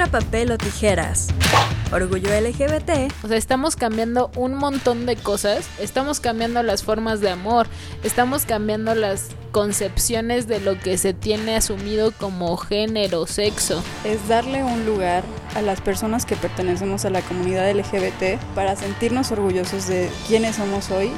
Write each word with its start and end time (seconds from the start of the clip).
Piedra, 0.00 0.18
papel 0.18 0.50
o 0.52 0.56
tijeras. 0.56 1.28
Orgullo 1.92 2.30
LGBT. 2.30 3.12
O 3.22 3.28
sea, 3.28 3.36
estamos 3.36 3.76
cambiando 3.76 4.30
un 4.34 4.54
montón 4.54 5.04
de 5.04 5.16
cosas. 5.16 5.68
Estamos 5.78 6.20
cambiando 6.20 6.62
las 6.62 6.82
formas 6.82 7.20
de 7.20 7.28
amor. 7.28 7.66
Estamos 8.02 8.46
cambiando 8.46 8.94
las 8.94 9.28
concepciones 9.52 10.48
de 10.48 10.60
lo 10.60 10.78
que 10.78 10.96
se 10.96 11.12
tiene 11.12 11.54
asumido 11.54 12.12
como 12.12 12.56
género, 12.56 13.26
sexo. 13.26 13.82
Es 14.04 14.26
darle 14.26 14.64
un 14.64 14.86
lugar 14.86 15.22
a 15.54 15.60
las 15.60 15.82
personas 15.82 16.24
que 16.24 16.36
pertenecemos 16.36 17.04
a 17.04 17.10
la 17.10 17.20
comunidad 17.20 17.70
LGBT 17.70 18.40
para 18.54 18.76
sentirnos 18.76 19.32
orgullosos 19.32 19.86
de 19.86 20.08
quiénes 20.26 20.56
somos 20.56 20.90
hoy 20.90 21.10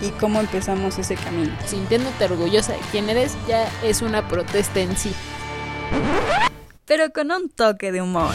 y 0.00 0.10
cómo 0.20 0.38
empezamos 0.38 0.96
ese 0.96 1.16
camino. 1.16 1.52
Sintiéndote 1.66 2.26
orgullosa 2.26 2.74
de 2.74 2.78
quién 2.92 3.10
eres 3.10 3.36
ya 3.48 3.68
es 3.82 4.00
una 4.00 4.28
protesta 4.28 4.78
en 4.78 4.96
sí. 4.96 5.12
Pero 6.86 7.12
con 7.12 7.30
un 7.30 7.48
toque 7.48 7.92
de 7.92 8.02
humor. 8.02 8.34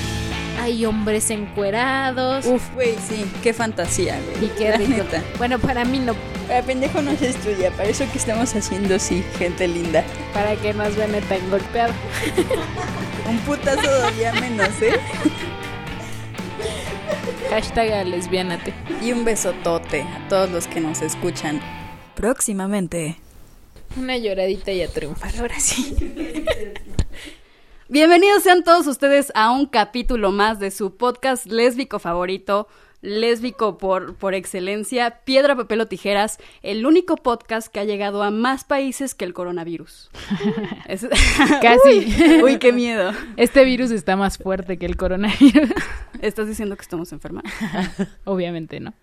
Hay 0.59 0.85
hombres 0.85 1.29
encuerados. 1.29 2.45
Uf, 2.45 2.73
güey, 2.73 2.95
sí, 3.07 3.25
qué 3.43 3.53
fantasía, 3.53 4.19
güey. 4.19 4.45
Y 4.45 4.49
qué 4.57 4.69
La 4.69 4.77
rico. 4.77 4.89
neta. 4.91 5.23
Bueno, 5.37 5.59
para 5.59 5.85
mí 5.85 5.99
no. 5.99 6.15
Para 6.47 6.63
pendejo 6.63 7.01
no 7.01 7.15
se 7.17 7.29
estudia, 7.29 7.71
para 7.71 7.89
eso 7.89 8.05
que 8.11 8.17
estamos 8.17 8.55
haciendo, 8.55 8.97
sí, 8.99 9.23
gente 9.37 9.67
linda. 9.67 10.03
Para 10.33 10.55
que 10.55 10.73
nos 10.73 10.95
vean 10.95 11.11
tan 11.27 11.49
golpeado. 11.49 11.93
Un 13.29 13.37
putazo 13.39 13.81
todavía 13.81 14.33
menos, 14.33 14.69
¿eh? 14.81 14.93
Hashtag 17.49 18.07
lesbianate. 18.07 18.73
Y 19.01 19.11
un 19.11 19.25
besotote 19.25 20.01
a 20.01 20.27
todos 20.27 20.49
los 20.49 20.67
que 20.67 20.81
nos 20.81 21.01
escuchan. 21.01 21.61
Próximamente. 22.15 23.17
Una 23.95 24.17
lloradita 24.17 24.71
y 24.71 24.81
a 24.81 24.87
triunfar, 24.89 25.31
ahora 25.39 25.59
sí. 25.59 25.95
Bienvenidos 27.89 28.43
sean 28.43 28.63
todos 28.63 28.85
ustedes 28.87 29.31
a 29.33 29.51
un 29.51 29.65
capítulo 29.65 30.31
más 30.31 30.59
de 30.59 30.71
su 30.71 30.97
podcast 30.97 31.45
lésbico 31.45 31.99
favorito, 31.99 32.67
lésbico 33.01 33.77
por, 33.77 34.15
por 34.15 34.33
excelencia, 34.33 35.21
Piedra, 35.23 35.55
Papel 35.55 35.79
o 35.81 35.85
Tijeras, 35.87 36.37
el 36.63 36.85
único 36.85 37.15
podcast 37.15 37.67
que 37.69 37.79
ha 37.79 37.85
llegado 37.85 38.23
a 38.23 38.31
más 38.31 38.65
países 38.65 39.15
que 39.15 39.23
el 39.23 39.33
coronavirus. 39.33 40.09
Es- 40.87 41.07
Casi. 41.61 42.13
Uy, 42.33 42.43
uy, 42.43 42.57
qué 42.59 42.73
miedo. 42.73 43.13
Este 43.37 43.63
virus 43.63 43.91
está 43.91 44.17
más 44.17 44.37
fuerte 44.37 44.77
que 44.77 44.85
el 44.85 44.97
coronavirus. 44.97 45.69
¿Estás 46.21 46.47
diciendo 46.47 46.75
que 46.75 46.81
estamos 46.81 47.13
enfermas? 47.13 47.45
Obviamente, 48.25 48.81
¿no? 48.81 48.93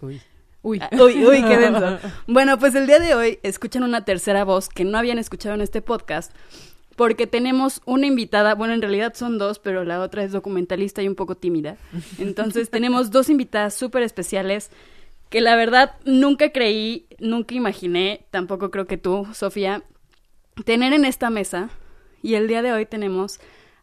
Uy. 0.00 0.20
Uy. 0.62 0.80
Ah, 0.80 0.88
Uy, 0.92 1.24
uy, 1.26 1.42
qué 1.44 1.58
denso. 1.58 1.98
Bueno, 2.26 2.58
pues 2.58 2.74
el 2.74 2.86
día 2.86 2.98
de 2.98 3.14
hoy 3.14 3.38
escuchan 3.42 3.82
una 3.84 4.04
tercera 4.06 4.44
voz 4.44 4.70
que 4.70 4.84
no 4.84 4.96
habían 4.98 5.18
escuchado 5.18 5.54
en 5.54 5.60
este 5.60 5.82
podcast 5.82 6.32
porque 6.96 7.26
tenemos 7.26 7.80
una 7.84 8.06
invitada, 8.06 8.54
bueno, 8.54 8.74
en 8.74 8.82
realidad 8.82 9.14
son 9.14 9.38
dos, 9.38 9.58
pero 9.58 9.84
la 9.84 10.00
otra 10.00 10.22
es 10.24 10.32
documentalista 10.32 11.02
y 11.02 11.08
un 11.08 11.14
poco 11.14 11.36
tímida. 11.36 11.76
Entonces 12.18 12.70
tenemos 12.70 13.10
dos 13.10 13.28
invitadas 13.30 13.74
súper 13.74 14.02
especiales 14.02 14.70
que 15.30 15.40
la 15.40 15.56
verdad 15.56 15.96
nunca 16.04 16.52
creí, 16.52 17.06
nunca 17.18 17.54
imaginé, 17.54 18.26
tampoco 18.30 18.70
creo 18.70 18.86
que 18.86 18.98
tú, 18.98 19.26
Sofía, 19.32 19.82
tener 20.64 20.92
en 20.92 21.04
esta 21.04 21.30
mesa. 21.30 21.70
Y 22.22 22.34
el 22.34 22.48
día 22.48 22.62
de 22.62 22.72
hoy 22.72 22.86
tenemos 22.86 23.40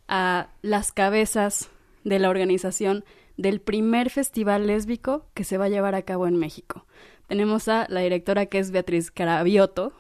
a 0.07 0.49
las 0.61 0.91
cabezas 0.91 1.69
de 2.03 2.19
la 2.19 2.29
organización 2.29 3.03
del 3.37 3.59
primer 3.61 4.09
festival 4.09 4.67
lésbico 4.67 5.25
que 5.33 5.43
se 5.43 5.57
va 5.57 5.65
a 5.65 5.69
llevar 5.69 5.95
a 5.95 6.03
cabo 6.03 6.27
en 6.27 6.37
México. 6.37 6.85
Tenemos 7.27 7.67
a 7.67 7.85
la 7.89 8.01
directora 8.01 8.45
que 8.45 8.59
es 8.59 8.71
Beatriz 8.71 9.11
Carabioto. 9.11 9.93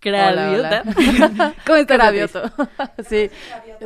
Craviotta. 0.00 0.82
¿Cómo 1.66 1.76
estás, 1.76 1.96
Cravioto. 1.98 2.42
sí, 3.08 3.30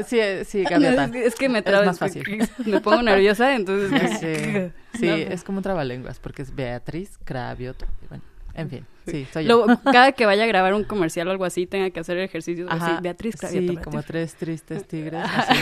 sí, 0.07 0.19
sí, 0.45 0.65
gaviota. 0.65 1.07
No, 1.09 1.15
es, 1.15 1.35
que- 1.35 1.47
es 1.47 1.51
me 1.51 1.59
Es 1.59 1.65
traba, 1.65 1.85
más 1.87 1.99
fácil. 1.99 2.25
Me 2.65 2.81
pongo 2.81 3.03
nerviosa, 3.03 3.55
entonces... 3.55 4.19
Sí, 4.21 4.99
sí, 5.01 5.07
No. 5.07 5.15
es 5.17 5.43
como 5.45 5.59
un 5.59 5.63
trabalenguas, 5.63 6.19
porque 6.21 6.43
es 6.43 6.55
Beatriz 6.55 7.19
Cravioto. 7.25 7.87
Bueno, 8.09 8.23
en 8.55 8.71
fin, 8.71 8.87
sí, 9.07 9.27
soy 9.33 9.45
yo. 9.45 9.67
Luego, 9.67 9.81
cada 9.83 10.13
que 10.13 10.27
vaya 10.27 10.45
a 10.45 10.47
grabar 10.47 10.75
un 10.75 10.85
comercial 10.85 11.27
o 11.27 11.33
algo 11.33 11.45
así, 11.45 11.67
tenga 11.67 11.91
que 11.91 11.99
hacer 12.01 12.17
ejercicios 12.19 12.69
así. 12.71 12.83
Ajá, 12.93 13.01
Beatriz 13.01 13.35
Cravioto. 13.37 13.73
Sí, 13.73 13.77
como 13.79 14.03
tres 14.05 14.35
tristes 14.37 14.87
tigres. 14.87 15.21
así. 15.25 15.59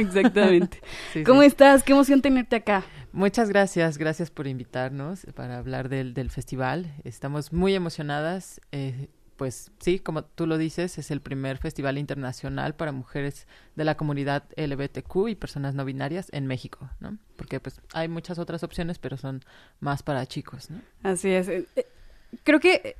Exactamente. 0.00 0.80
Sí, 1.14 1.24
¿Cómo 1.24 1.40
sí. 1.40 1.46
estás? 1.46 1.82
Qué 1.82 1.92
emoción 1.92 2.20
tenerte 2.20 2.56
acá. 2.56 2.84
Muchas 3.12 3.48
gracias, 3.48 3.96
gracias 3.98 4.30
por 4.30 4.46
invitarnos 4.46 5.26
para 5.34 5.56
hablar 5.58 5.88
del, 5.88 6.12
del 6.14 6.30
festival. 6.30 6.92
Estamos 7.04 7.52
muy 7.52 7.74
emocionadas. 7.74 8.60
eh, 8.72 9.08
pues 9.40 9.72
sí, 9.78 10.00
como 10.00 10.22
tú 10.22 10.46
lo 10.46 10.58
dices, 10.58 10.98
es 10.98 11.10
el 11.10 11.22
primer 11.22 11.56
festival 11.56 11.96
internacional 11.96 12.74
para 12.74 12.92
mujeres 12.92 13.46
de 13.74 13.84
la 13.84 13.96
comunidad 13.96 14.44
LGBTQ 14.54 15.30
y 15.30 15.34
personas 15.34 15.74
no 15.74 15.86
binarias 15.86 16.28
en 16.32 16.46
México, 16.46 16.90
¿no? 17.00 17.16
Porque 17.38 17.58
pues 17.58 17.80
hay 17.94 18.06
muchas 18.06 18.38
otras 18.38 18.62
opciones, 18.62 18.98
pero 18.98 19.16
son 19.16 19.42
más 19.80 20.02
para 20.02 20.26
chicos, 20.26 20.68
¿no? 20.68 20.82
Así 21.02 21.30
es. 21.30 21.48
Eh, 21.48 21.66
eh, 21.74 21.86
Creo 22.44 22.60
que, 22.60 22.82
eh, 22.84 22.96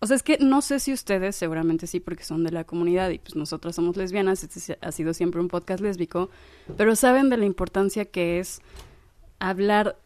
o 0.00 0.08
sea, 0.08 0.16
es 0.16 0.24
que 0.24 0.38
no 0.38 0.62
sé 0.62 0.80
si 0.80 0.92
ustedes, 0.92 1.36
seguramente 1.36 1.86
sí, 1.86 2.00
porque 2.00 2.24
son 2.24 2.42
de 2.42 2.50
la 2.50 2.64
comunidad 2.64 3.10
y 3.10 3.20
pues 3.20 3.36
nosotras 3.36 3.76
somos 3.76 3.96
lesbianas, 3.96 4.42
este 4.42 4.76
ha 4.80 4.90
sido 4.90 5.14
siempre 5.14 5.40
un 5.40 5.46
podcast 5.46 5.80
lésbico, 5.80 6.28
pero 6.76 6.96
saben 6.96 7.30
de 7.30 7.36
la 7.36 7.44
importancia 7.44 8.04
que 8.04 8.40
es 8.40 8.62
hablar 9.38 9.96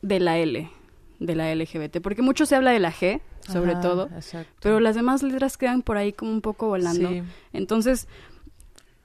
de 0.00 0.20
la 0.20 0.38
L, 0.38 0.70
de 1.18 1.34
la 1.34 1.54
LGBT, 1.54 2.00
porque 2.00 2.22
mucho 2.22 2.46
se 2.46 2.56
habla 2.56 2.70
de 2.70 2.80
la 2.80 2.94
G, 2.94 3.20
sobre 3.46 3.72
Ajá, 3.72 3.80
todo, 3.80 4.08
Exacto. 4.14 4.52
pero 4.62 4.80
las 4.80 4.94
demás 4.94 5.22
letras 5.22 5.56
quedan 5.56 5.82
por 5.82 5.96
ahí 5.96 6.12
como 6.12 6.30
un 6.32 6.40
poco 6.40 6.68
volando. 6.68 7.08
Sí. 7.08 7.22
Entonces, 7.52 8.08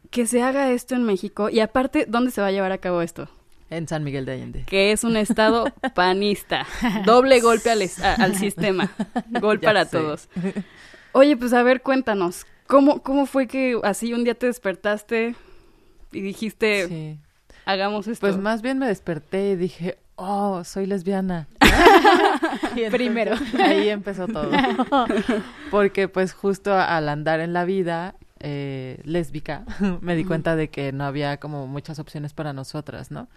que 0.10 0.26
se 0.26 0.42
haga 0.42 0.72
esto 0.72 0.96
en 0.96 1.04
México 1.04 1.50
y 1.50 1.60
aparte, 1.60 2.06
¿dónde 2.08 2.32
se 2.32 2.42
va 2.42 2.48
a 2.48 2.52
llevar 2.52 2.72
a 2.72 2.78
cabo 2.80 3.02
esto? 3.02 3.30
En 3.70 3.88
San 3.88 4.04
Miguel 4.04 4.26
de 4.26 4.32
Allende. 4.32 4.64
que 4.66 4.92
es 4.92 5.04
un 5.04 5.16
estado 5.16 5.66
panista. 5.96 6.66
Doble 7.06 7.40
golpe 7.42 7.70
al, 7.70 7.82
es- 7.84 8.00
a- 8.02 8.16
al 8.16 8.36
sistema. 8.36 8.92
Gol 9.42 9.60
para 9.60 9.86
sé. 9.86 9.98
todos. 9.98 10.28
Oye, 11.12 11.38
pues 11.38 11.54
a 11.54 11.62
ver, 11.64 11.82
cuéntanos. 11.82 12.46
¿Cómo, 12.66 13.02
¿Cómo 13.04 13.26
fue 13.28 13.48
que 13.48 13.80
así 13.84 14.14
un 14.14 14.24
día 14.24 14.34
te 14.36 14.46
despertaste 14.48 15.36
y 16.12 16.22
dijiste, 16.22 16.88
Sí. 16.88 17.20
hagamos 17.66 18.08
esto? 18.08 18.22
Pues 18.26 18.38
más 18.38 18.62
bien 18.64 18.80
me 18.80 18.88
desperté 18.88 19.52
y 19.52 19.56
dije, 19.56 19.98
oh, 20.20 20.64
soy 20.64 20.86
lesbiana. 20.86 21.48
Y 22.76 22.84
entonces, 22.84 22.92
Primero. 22.92 23.36
Ahí 23.60 23.90
empezó 23.90 24.28
todo. 24.28 24.52
Porque 25.72 26.08
pues 26.08 26.34
justo 26.34 26.74
al 26.74 27.10
andar 27.10 27.40
en 27.40 27.54
la 27.54 27.66
vida 27.66 28.16
eh, 28.40 29.02
lésbica, 29.04 29.66
me 30.02 30.16
di 30.16 30.24
cuenta 30.24 30.56
de 30.56 30.70
que 30.70 30.92
no 30.92 31.04
había 31.04 31.38
como 31.38 31.68
muchas 31.68 32.00
opciones 32.00 32.34
para 32.34 32.54
nosotras, 32.54 33.12
¿no? 33.12 33.28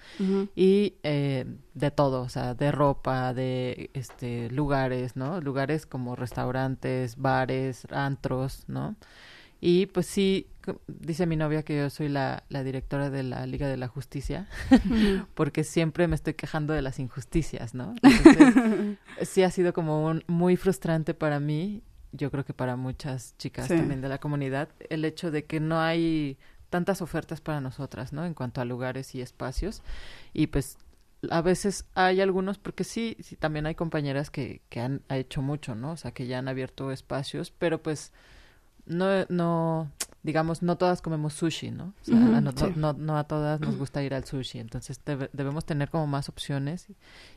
Y 0.55 0.95
eh, 1.03 1.45
de 1.75 1.91
todo, 1.91 2.23
o 2.23 2.29
sea, 2.29 2.55
de 2.55 2.71
ropa, 2.71 3.35
de 3.35 3.91
este 3.95 4.51
lugares, 4.51 5.17
¿no? 5.17 5.41
Lugares 5.41 5.87
como 5.87 6.15
restaurantes, 6.15 7.17
bares, 7.17 7.87
antros, 7.91 8.65
¿no? 8.69 8.95
Y 9.65 9.87
pues 9.87 10.07
sí, 10.07 10.49
dice 10.89 11.25
mi 11.25 11.37
novia 11.37 11.63
que 11.63 11.77
yo 11.79 11.89
soy 11.89 12.09
la, 12.09 12.43
la 12.49 12.65
directora 12.65 13.11
de 13.11 13.23
la 13.23 13.47
Liga 13.47 13.69
de 13.69 13.77
la 13.77 13.87
Justicia, 13.87 14.49
porque 15.35 15.63
siempre 15.63 16.09
me 16.09 16.17
estoy 16.17 16.35
quejando 16.35 16.73
de 16.73 16.83
las 16.83 16.99
injusticias, 16.99 17.73
¿no? 17.73 17.95
Entonces, 18.03 18.99
sí 19.23 19.45
ha 19.45 19.51
sido 19.53 19.73
como 19.73 20.05
un, 20.05 20.25
muy 20.27 20.57
frustrante 20.57 21.15
para 21.15 21.39
mí, 21.39 21.85
yo 22.11 22.33
creo 22.33 22.45
que 22.45 22.55
para 22.55 22.75
muchas 22.75 23.37
chicas 23.39 23.69
Sí. 23.69 23.77
también 23.77 24.01
de 24.01 24.09
la 24.09 24.19
comunidad, 24.19 24.69
el 24.91 25.05
hecho 25.05 25.31
de 25.31 25.45
que 25.45 25.61
no 25.61 25.81
hay 25.81 26.39
tantas 26.69 27.01
ofertas 27.01 27.41
para 27.41 27.61
nosotras, 27.61 28.13
¿no? 28.13 28.27
En 28.27 28.35
cuanto 28.35 28.61
a 28.61 28.65
lugares 28.65 29.15
y 29.15 29.21
espacios. 29.21 29.83
Y 30.33 30.49
pues 30.49 30.77
a 31.31 31.41
veces 31.41 31.85
hay 31.95 32.21
algunos, 32.21 32.59
porque 32.59 32.83
sí, 32.83 33.17
sí 33.21 33.37
también 33.37 33.67
hay 33.67 33.77
compañeras 33.77 34.29
que, 34.31 34.61
que 34.71 34.81
han 34.81 35.03
ha 35.09 35.19
hecho 35.19 35.41
mucho, 35.41 35.77
¿no? 35.77 35.93
O 35.93 35.97
sea, 35.97 36.11
que 36.11 36.27
ya 36.27 36.41
han 36.41 36.49
abierto 36.49 36.91
espacios, 36.91 37.53
pero 37.57 37.81
pues 37.81 38.11
no, 38.87 39.25
no, 39.29 39.91
digamos, 40.23 40.63
no 40.63 40.77
todas 40.77 41.03
comemos 41.03 41.35
sushi, 41.35 41.71
¿no? 41.71 41.95
O 42.03 42.05
sea, 42.05 42.17
no, 42.17 42.53
sí. 42.53 42.65
no, 42.77 42.93
no 42.93 43.17
a 43.19 43.25
todas 43.25 43.61
nos 43.61 43.77
gusta 43.77 44.03
ir 44.03 44.15
al 44.15 44.25
sushi, 44.25 44.59
entonces 44.59 45.01
debe- 45.05 45.31
debemos 45.33 45.65
tener 45.65 45.89
como 45.91 46.07
más 46.07 46.29
opciones 46.29 46.87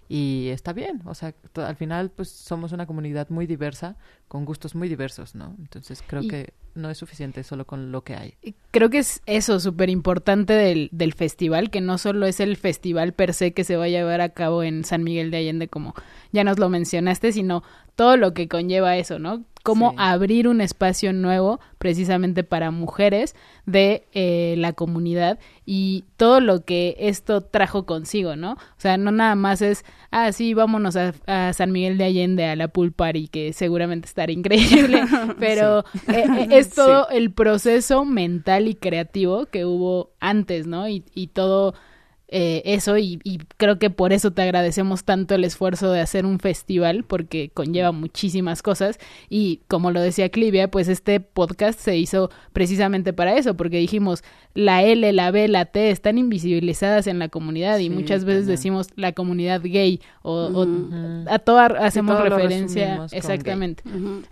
y 0.07 0.49
está 0.49 0.71
bien, 0.73 1.01
o 1.05 1.15
sea, 1.15 1.33
al 1.55 1.75
final 1.75 2.11
pues 2.11 2.29
somos 2.29 2.71
una 2.71 2.85
comunidad 2.85 3.29
muy 3.29 3.47
diversa, 3.47 3.95
con 4.27 4.45
gustos 4.45 4.75
muy 4.75 4.87
diversos, 4.89 5.33
¿no? 5.35 5.55
Entonces 5.59 6.03
creo 6.05 6.21
Y- 6.23 6.27
que 6.27 6.53
no 6.75 6.89
es 6.89 6.97
suficiente 6.97 7.41
solo 7.43 7.65
con 7.65 7.91
lo 7.93 8.03
que 8.03 8.15
hay. 8.15 8.33
Creo 8.71 8.89
que 8.89 8.97
es 8.97 9.21
eso 9.25 9.61
súper 9.61 9.89
importante 9.89 10.51
del, 10.51 10.89
del 10.91 11.13
festival, 11.13 11.69
que 11.71 11.79
no 11.79 11.97
solo 11.97 12.25
es 12.25 12.41
el 12.41 12.57
festival 12.57 13.13
per 13.13 13.33
se 13.33 13.53
que 13.53 13.63
se 13.63 13.77
va 13.77 13.85
a 13.85 13.87
llevar 13.87 14.19
a 14.19 14.29
cabo 14.29 14.61
en 14.61 14.83
San 14.83 15.01
Miguel 15.03 15.31
de 15.31 15.37
Allende, 15.37 15.69
como 15.69 15.93
ya 16.33 16.43
nos 16.43 16.59
lo 16.59 16.67
mencionaste, 16.67 17.31
sino 17.31 17.63
todo 17.95 18.17
lo 18.17 18.33
que 18.33 18.47
conlleva 18.47 18.97
eso, 18.97 19.19
¿no? 19.19 19.43
Cómo 19.63 19.91
Sí. 19.91 19.95
abrir 19.99 20.47
un 20.47 20.61
espacio 20.61 21.11
nuevo 21.11 21.59
precisamente 21.79 22.43
para 22.43 22.69
mujeres 22.69 23.35
de 23.65 24.05
eh, 24.13 24.53
la 24.59 24.73
comunidad 24.73 25.39
y 25.65 26.03
todo 26.17 26.39
lo 26.39 26.63
que 26.65 26.95
esto 26.99 27.41
trajo 27.41 27.87
consigo, 27.87 28.35
¿no? 28.35 28.51
O 28.53 28.57
sea, 28.77 28.97
no 28.97 29.11
nada 29.11 29.33
más 29.33 29.63
es, 29.63 29.83
ah, 30.11 30.31
sí, 30.33 30.53
vámonos 30.53 30.95
a, 30.95 31.13
a 31.25 31.51
San 31.53 31.71
Miguel 31.71 31.97
de 31.97 32.03
Allende 32.03 32.45
a 32.45 32.55
la 32.55 32.67
pool 32.67 32.91
party, 32.91 33.27
que 33.27 33.53
seguramente 33.53 34.07
estará 34.07 34.31
increíble, 34.31 35.01
pero 35.39 35.79
eh, 36.09 36.25
eh, 36.37 36.47
es 36.51 36.69
todo 36.69 37.09
el 37.09 37.31
proceso 37.31 38.05
mental 38.05 38.67
y 38.67 38.75
creativo 38.75 39.47
que 39.47 39.65
hubo 39.65 40.11
antes, 40.19 40.67
¿no? 40.67 40.87
Y, 40.87 41.03
y 41.15 41.27
todo 41.27 41.73
eh, 42.27 42.63
eso 42.65 42.97
y, 42.97 43.19
y 43.23 43.37
creo 43.57 43.77
que 43.77 43.89
por 43.89 44.11
eso 44.11 44.31
te 44.31 44.41
agradecemos 44.41 45.03
tanto 45.03 45.35
el 45.35 45.43
esfuerzo 45.43 45.91
de 45.91 46.01
hacer 46.01 46.25
un 46.25 46.39
festival 46.39 47.03
porque 47.03 47.51
conlleva 47.53 47.91
muchísimas 47.91 48.63
cosas. 48.63 48.97
Y 49.29 49.61
como 49.67 49.91
lo 49.91 50.01
decía 50.01 50.29
Clivia 50.29 50.69
pues 50.69 50.87
este 50.87 51.19
podcast 51.19 51.79
se 51.79 51.97
hizo 51.97 52.31
precisamente 52.51 53.13
para 53.13 53.37
eso 53.37 53.55
porque 53.55 53.77
dijimos 53.77 54.23
la 54.55 54.83
L, 54.83 55.11
la 55.13 55.31
B, 55.31 55.47
la 55.47 55.65
T 55.65 55.91
están 55.91 56.17
invisibilizadas 56.17 57.07
en 57.07 57.19
la 57.19 57.29
comunidad 57.29 57.77
y 57.79 57.89
muchas 57.89 58.25
veces 58.25 58.47
decimos 58.47 58.87
la 58.95 59.11
comunidad 59.11 59.61
gay 59.63 60.01
o, 60.23 60.33
o 60.33 61.29
a 61.29 61.39
toda 61.39 61.65
hacemos 61.65 62.19
referencia 62.21 63.05
exactamente. 63.11 63.83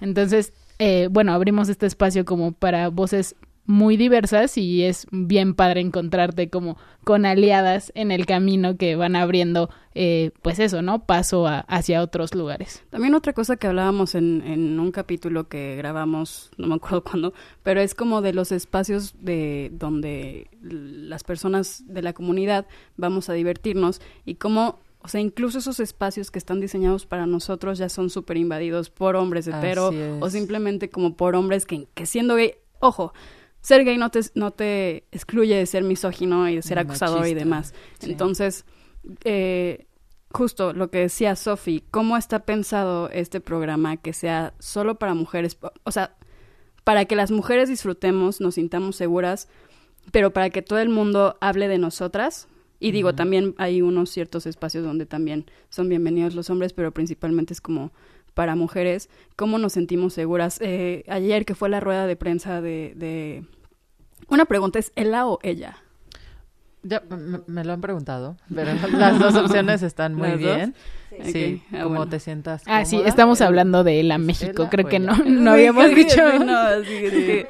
Entonces, 0.02 0.54
eh, 0.80 1.10
bueno, 1.12 1.34
abrimos 1.34 1.70
este 1.70 1.86
espacio 1.86 2.26
como 2.26 2.54
para 2.54 2.90
voces 2.90 3.36
muy 3.66 3.96
diversas 3.96 4.58
y 4.58 4.84
es 4.84 5.08
bien 5.12 5.54
padre 5.54 5.80
encontrarte 5.82 6.50
como 6.50 6.78
con 7.06 7.26
aliadas 7.26 7.92
en 7.96 8.12
el 8.12 8.26
camino 8.26 8.76
que 8.76 8.96
van 8.98 9.16
abriendo, 9.16 9.70
eh, 9.96 10.32
pues 10.42 10.60
eso, 10.60 10.82
¿no? 10.82 11.06
Paso 11.06 11.48
a- 11.48 11.60
hacia 11.62 12.02
otros 12.02 12.34
lugares. 12.36 12.84
También 12.90 13.14
otra 13.16 13.32
cosa 13.34 13.56
que 13.56 13.68
hablábamos 13.68 14.16
en, 14.16 14.42
en 14.46 14.80
un 14.80 14.92
capítulo 14.92 15.48
que 15.48 15.76
grabamos, 15.78 16.52
no 16.58 16.68
me 16.68 16.76
acuerdo 16.76 17.04
cuándo, 17.04 17.34
pero 17.64 17.80
es 17.80 17.96
como 17.96 18.22
de 18.22 18.34
los 18.34 18.52
espacios 18.52 19.16
de 19.22 19.70
donde 19.74 20.50
las 20.62 21.24
personas 21.24 21.84
de 21.88 22.02
la 22.02 22.12
comunidad 22.14 22.66
vamos 22.98 23.30
a 23.30 23.34
divertirnos 23.34 24.02
y 24.26 24.36
cómo, 24.36 24.80
o 25.02 25.08
sea, 25.08 25.22
incluso 25.22 25.60
esos 25.60 25.80
espacios 25.80 26.32
que 26.32 26.40
están 26.40 26.60
diseñados 26.60 27.06
para 27.06 27.26
nosotros 27.28 27.78
ya 27.78 27.88
son 27.90 28.10
súper 28.10 28.38
invadidos 28.38 28.90
por 28.90 29.16
hombres 29.16 29.48
hetero 29.48 29.92
o 30.22 30.30
simplemente 30.30 30.90
como 30.90 31.16
por 31.16 31.36
hombres 31.36 31.66
que, 31.66 31.88
que 31.94 32.06
siendo 32.06 32.36
gay, 32.36 32.56
ojo, 32.80 33.14
ser 33.64 33.86
gay 33.86 33.98
no 33.98 34.12
te, 34.12 34.20
no 34.36 34.52
te 34.52 35.06
excluye 35.12 35.56
de 35.56 35.66
ser 35.66 35.84
misógino 35.84 36.48
y 36.50 36.58
de 36.58 36.62
ser 36.62 36.78
acosador 36.78 37.26
y 37.28 37.34
demás. 37.34 37.74
Sí. 37.98 38.12
Entonces, 38.12 38.66
eh, 39.24 39.88
justo 40.32 40.74
lo 40.74 40.92
que 40.92 41.00
decía 41.00 41.36
Sofi, 41.38 41.82
¿cómo 41.90 42.18
está 42.18 42.40
pensado 42.40 43.10
este 43.10 43.40
programa 43.40 43.98
que 43.98 44.12
sea 44.12 44.54
solo 44.60 45.00
para 45.00 45.14
mujeres? 45.14 45.58
O 45.86 45.92
sea, 45.92 46.16
para 46.84 47.06
que 47.06 47.16
las 47.16 47.32
mujeres 47.32 47.70
disfrutemos, 47.70 48.42
nos 48.42 48.56
sintamos 48.56 48.98
seguras, 48.98 49.48
pero 50.12 50.34
para 50.34 50.50
que 50.50 50.62
todo 50.62 50.80
el 50.80 50.90
mundo 50.90 51.38
hable 51.40 51.70
de 51.70 51.78
nosotras. 51.78 52.50
Y 52.82 52.92
digo, 52.92 53.16
también 53.16 53.56
hay 53.58 53.82
unos 53.82 54.10
ciertos 54.10 54.46
espacios 54.46 54.84
donde 54.84 55.06
también 55.06 55.46
son 55.70 55.88
bienvenidos 55.88 56.36
los 56.36 56.50
hombres, 56.50 56.74
pero 56.74 56.92
principalmente 56.92 57.54
es 57.54 57.62
como 57.62 57.94
para 58.34 58.56
mujeres, 58.56 59.10
¿cómo 59.36 59.58
nos 59.58 59.74
sentimos 59.74 60.14
seguras? 60.14 60.60
Eh, 60.62 61.04
ayer 61.08 61.46
que 61.46 61.56
fue 61.56 61.70
la 61.70 61.80
rueda 61.80 62.08
de 62.08 62.16
prensa 62.16 62.62
de, 62.62 62.94
de... 62.96 63.44
Una 64.28 64.46
pregunta 64.46 64.80
es, 64.80 64.92
¿ella 64.96 65.28
o 65.28 65.40
ella? 65.44 65.78
Ya, 66.82 67.02
me, 67.10 67.40
me 67.48 67.64
lo 67.64 67.74
han 67.74 67.82
preguntado, 67.82 68.36
pero 68.54 68.72
las 68.92 69.18
dos 69.20 69.36
opciones 69.36 69.84
están 69.84 70.16
muy 70.16 70.32
bien. 70.32 70.76
Sí, 71.24 71.62
Ok, 71.70 71.74
ah, 71.76 71.84
como 71.84 71.96
bueno. 71.96 72.10
te 72.10 72.20
sientas 72.20 72.64
Ah, 72.66 72.84
sí, 72.86 72.96
cómoda, 72.96 73.10
estamos 73.10 73.40
el- 73.42 73.48
hablando 73.48 73.84
de 73.84 74.02
la 74.04 74.16
¿es 74.16 74.22
México, 74.22 74.68
creo 74.72 74.88
que 74.88 75.00
no, 75.00 75.14
ella? 75.16 75.24
no 75.26 75.42
Sí, 75.42 75.48
habíamos 75.48 75.86
que 75.90 75.96
dicho. 75.96 76.32
sí, 76.32 76.40
no, 76.46 76.58
así 76.58 76.94
es 76.96 77.12
que- 77.14 77.48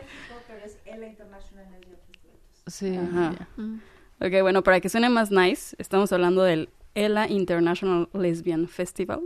Sí. 2.68 2.96
Ajá. 2.96 3.48
Mm. 3.58 3.76
Ok, 4.22 4.42
bueno, 4.42 4.64
para 4.64 4.80
que 4.80 4.90
suene 4.90 5.10
más 5.10 5.32
nice, 5.32 5.76
estamos 5.80 6.12
hablando 6.14 6.44
del 6.44 6.70
ELA 6.96 7.28
International 7.30 8.08
Lesbian 8.14 8.68
Festival. 8.68 9.22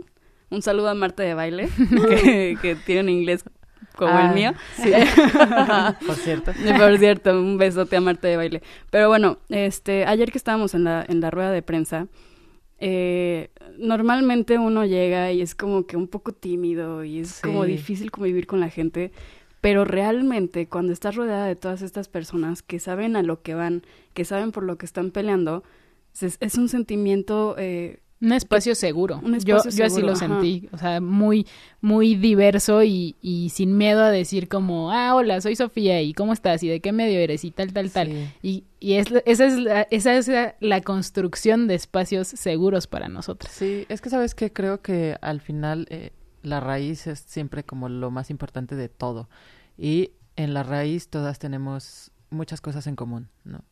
Un 0.50 0.62
saludo 0.62 0.88
a 0.88 0.94
Marta 0.94 1.22
de 1.22 1.34
Baile, 1.34 1.68
que, 2.08 2.56
que 2.60 2.74
tiene 2.74 3.02
un 3.02 3.08
inglés 3.10 3.44
como 3.96 4.12
Ah, 4.12 4.28
el 4.28 4.34
mío. 4.34 4.52
Sí. 4.76 4.92
Por 6.06 6.14
cierto. 6.14 6.52
Y 6.52 6.72
Por 6.78 6.98
cierto, 6.98 7.38
un 7.38 7.58
besote 7.58 7.96
a 7.96 8.00
Marta 8.00 8.28
de 8.28 8.36
Baile. 8.36 8.62
Pero 8.90 9.08
bueno, 9.08 9.38
este, 9.48 10.06
ayer 10.06 10.30
que 10.30 10.38
estábamos 10.38 10.74
en 10.74 10.84
la, 10.84 11.04
en 11.06 11.20
la 11.20 11.30
rueda 11.30 11.50
de 11.50 11.62
prensa, 11.62 12.06
eh, 12.78 13.50
normalmente 13.76 14.58
uno 14.58 14.86
llega 14.86 15.32
y 15.32 15.42
es 15.42 15.54
como 15.54 15.86
que 15.86 15.96
un 15.96 16.06
poco 16.06 16.32
tímido 16.32 17.02
y 17.04 17.18
es 17.18 17.40
como 17.40 17.64
difícil 17.64 18.10
convivir 18.10 18.46
con 18.46 18.60
la 18.60 18.70
gente. 18.70 19.10
Pero 19.60 19.84
realmente, 19.84 20.68
cuando 20.68 20.92
estás 20.92 21.16
rodeada 21.16 21.46
de 21.46 21.56
todas 21.56 21.82
estas 21.82 22.08
personas 22.08 22.62
que 22.62 22.78
saben 22.78 23.16
a 23.16 23.22
lo 23.24 23.42
que 23.42 23.54
van, 23.54 23.82
que 24.14 24.24
saben 24.24 24.52
por 24.52 24.62
lo 24.62 24.78
que 24.78 24.86
están 24.86 25.10
peleando, 25.10 25.64
es, 26.20 26.36
es 26.40 26.54
un 26.54 26.68
sentimiento 26.68 27.56
eh, 27.58 27.98
Un 28.20 28.32
espacio 28.32 28.74
seguro. 28.74 29.20
Un 29.22 29.38
yo, 29.40 29.58
espacio 29.58 29.78
yo 29.78 29.84
así 29.84 29.94
seguro, 29.94 30.06
lo 30.08 30.12
ajá. 30.14 30.26
sentí, 30.26 30.68
o 30.72 30.78
sea, 30.78 31.00
muy, 31.00 31.46
muy 31.80 32.16
diverso 32.16 32.82
y, 32.82 33.16
y 33.22 33.50
sin 33.50 33.76
miedo 33.76 34.02
a 34.02 34.10
decir 34.10 34.48
como, 34.48 34.90
ah, 34.90 35.14
hola, 35.14 35.40
soy 35.40 35.54
Sofía 35.54 36.02
y 36.02 36.14
cómo 36.14 36.32
estás 36.32 36.62
y 36.62 36.68
de 36.68 36.80
qué 36.80 36.92
medio 36.92 37.20
eres 37.20 37.44
y 37.44 37.52
tal, 37.52 37.72
tal, 37.72 37.90
tal. 37.90 38.08
Sí. 38.08 38.28
Y, 38.42 38.64
y 38.80 38.94
es, 38.94 39.06
esa, 39.24 39.46
es 39.46 39.58
la, 39.58 39.82
esa 39.90 40.16
es 40.16 40.28
la, 40.60 40.80
construcción 40.80 41.68
de 41.68 41.76
espacios 41.76 42.28
seguros 42.28 42.86
para 42.86 43.08
nosotras. 43.08 43.52
Sí, 43.52 43.86
es 43.88 44.00
que 44.00 44.10
sabes 44.10 44.34
que 44.34 44.52
creo 44.52 44.82
que 44.82 45.16
al 45.20 45.40
final 45.40 45.86
eh, 45.90 46.10
la 46.42 46.60
raíz 46.60 47.06
es 47.06 47.20
siempre 47.20 47.64
como 47.64 47.88
lo 47.88 48.10
más 48.10 48.30
importante 48.30 48.74
de 48.74 48.88
todo. 48.88 49.28
Y 49.76 50.12
en 50.34 50.54
la 50.54 50.62
raíz 50.64 51.08
todas 51.08 51.38
tenemos 51.38 52.10
muchas 52.30 52.60
cosas 52.60 52.86
en 52.86 52.96
común, 52.96 53.28
¿no? 53.44 53.62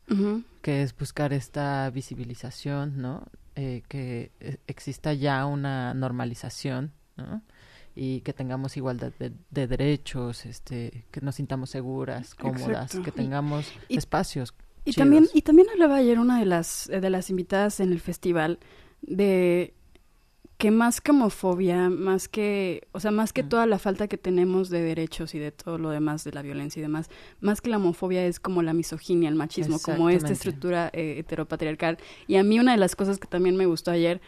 Que 0.63 0.83
es 0.83 0.97
buscar 0.97 1.33
esta 1.33 1.91
visibilización, 1.91 3.01
¿no? 3.01 3.25
Eh, 3.55 3.83
que 3.89 4.33
eh, 4.41 4.59
exista 4.67 5.13
ya 5.15 5.47
una 5.47 5.95
normalización, 5.95 6.93
¿no? 7.17 7.43
Y 7.95 8.21
que 8.21 8.33
tengamos 8.35 8.77
igualdad 8.77 9.13
de, 9.19 9.33
de 9.51 9.67
derechos, 9.67 10.45
este, 10.45 11.07
que 11.11 11.21
nos 11.23 11.37
sintamos 11.37 11.71
seguras, 11.71 12.35
cómodas, 12.35 12.95
Exacto. 12.95 13.03
que 13.03 13.11
Y- 13.11 13.25
tengamos 13.25 13.73
y- 13.89 13.97
espacios. 13.97 14.53
Y 14.85 14.93
chidos. 14.93 14.97
también, 14.97 15.27
y 15.33 15.43
también 15.43 15.69
hablaba 15.71 15.97
ayer 15.97 16.19
una 16.19 16.39
de 16.39 16.45
las, 16.47 16.89
eh, 16.91 17.01
de 17.01 17.11
las 17.11 17.31
invitadas 17.31 17.81
en 17.81 17.91
el 17.93 18.01
festival 18.01 18.59
de 19.03 19.75
que 20.59 20.71
más 20.71 21.01
que 21.03 21.11
homofobia, 21.11 21.91
más 21.91 22.29
que, 22.29 22.89
o 22.93 23.01
sea, 23.01 23.11
más 23.11 23.33
que 23.35 23.43
toda 23.43 23.67
la 23.67 23.79
falta 23.79 24.09
que 24.09 24.17
tenemos 24.17 24.71
de 24.71 24.81
derechos 24.81 25.35
y 25.35 25.39
de 25.39 25.53
todo 25.53 25.77
lo 25.77 25.91
demás, 25.91 26.25
de 26.25 26.33
la 26.33 26.41
violencia 26.43 26.81
y 26.81 26.83
demás, 26.83 27.11
más 27.41 27.61
que 27.61 27.69
la 27.69 27.77
homofobia 27.77 28.25
es 28.25 28.41
como 28.41 28.63
la 28.63 28.73
misoginia, 28.73 29.29
el 29.29 29.35
machismo, 29.35 29.79
como 29.79 30.09
esta 30.09 30.33
estructura 30.33 30.89
eh, 30.95 31.17
heteropatriarcal. 31.19 31.99
Y 32.27 32.37
a 32.37 32.43
mí 32.43 32.59
una 32.59 32.73
de 32.73 32.79
las 32.79 32.97
cosas 32.97 33.19
que 33.19 33.27
también 33.29 33.57
me 33.57 33.67
gustó 33.67 33.91
ayer 33.91 34.23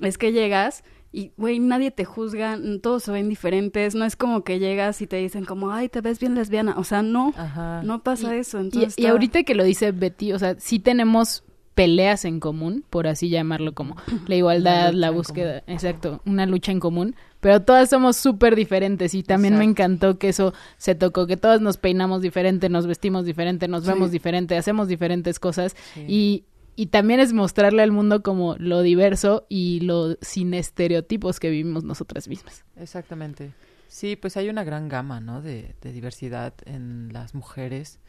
es 0.00 0.16
que 0.16 0.32
llegas 0.32 0.84
y, 1.12 1.32
güey, 1.36 1.60
nadie 1.60 1.90
te 1.90 2.04
juzga, 2.04 2.58
todos 2.82 3.04
se 3.04 3.12
ven 3.12 3.28
diferentes, 3.28 3.94
no 3.94 4.04
es 4.06 4.16
como 4.16 4.42
que 4.42 4.58
llegas 4.58 5.00
y 5.02 5.06
te 5.06 5.16
dicen 5.16 5.44
como, 5.44 5.70
ay, 5.70 5.88
te 5.88 6.00
ves 6.00 6.18
bien 6.18 6.34
lesbiana, 6.34 6.74
o 6.78 6.82
sea, 6.84 7.02
no, 7.02 7.32
Ajá. 7.36 7.82
no 7.84 8.02
pasa 8.02 8.34
Y- 8.34 8.40
eso. 8.40 8.58
Y, 8.58 8.62
Entonces 8.62 8.94
y 8.96 9.02
está- 9.02 9.12
ahorita 9.12 9.42
que 9.44 9.54
lo 9.54 9.62
dice 9.64 9.92
Betty, 9.92 10.32
o 10.32 10.38
sea, 10.38 10.56
sí 10.58 10.78
tenemos 10.80 11.44
peleas 11.74 12.24
en 12.24 12.40
común, 12.40 12.84
por 12.88 13.06
así 13.06 13.28
llamarlo, 13.28 13.74
como 13.74 13.96
la 14.26 14.34
igualdad, 14.36 14.92
la 14.92 15.10
búsqueda, 15.10 15.62
exacto, 15.66 16.22
una 16.24 16.46
lucha 16.46 16.72
en 16.72 16.80
común, 16.80 17.16
pero 17.40 17.62
todas 17.62 17.90
somos 17.90 18.16
súper 18.16 18.54
diferentes 18.56 19.14
y 19.14 19.22
también 19.22 19.58
me 19.58 19.64
encantó 19.64 20.18
que 20.18 20.28
eso 20.28 20.54
se 20.78 20.94
tocó, 20.94 21.26
que 21.26 21.36
todas 21.36 21.60
nos 21.60 21.76
peinamos 21.76 22.22
diferente, 22.22 22.68
nos 22.68 22.86
vestimos 22.86 23.24
diferente, 23.24 23.68
nos 23.68 23.84
Sí. 23.84 23.90
vemos 23.90 24.10
diferente, 24.10 24.56
hacemos 24.56 24.88
diferentes 24.88 25.38
cosas 25.38 25.74
Sí. 25.94 26.04
y, 26.08 26.44
y 26.76 26.86
también 26.86 27.20
es 27.20 27.32
mostrarle 27.32 27.82
al 27.82 27.92
mundo 27.92 28.22
como 28.22 28.56
lo 28.58 28.82
diverso 28.82 29.46
y 29.48 29.80
lo 29.80 30.16
sin 30.22 30.54
estereotipos 30.54 31.38
que 31.40 31.50
vivimos 31.50 31.84
nosotras 31.84 32.28
mismas. 32.28 32.64
Exactamente. 32.76 33.52
Sí, 33.88 34.16
pues 34.16 34.36
hay 34.36 34.48
una 34.48 34.64
gran 34.64 34.88
gama, 34.88 35.20
¿no? 35.20 35.40
De, 35.42 35.74
de 35.82 35.92
diversidad 35.92 36.54
en 36.64 37.12
las 37.12 37.34
mujeres 37.34 38.00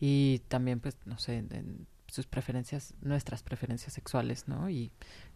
y 0.00 0.40
también, 0.48 0.80
pues, 0.80 0.96
no 1.04 1.18
sé, 1.18 1.36
en, 1.38 1.48
en 1.54 1.86
sus 2.14 2.26
preferencias, 2.26 2.94
nuestras 3.02 3.42
preferencias 3.42 3.92
sexuales, 3.92 4.46
¿no? 4.46 4.70
Y 4.70 4.92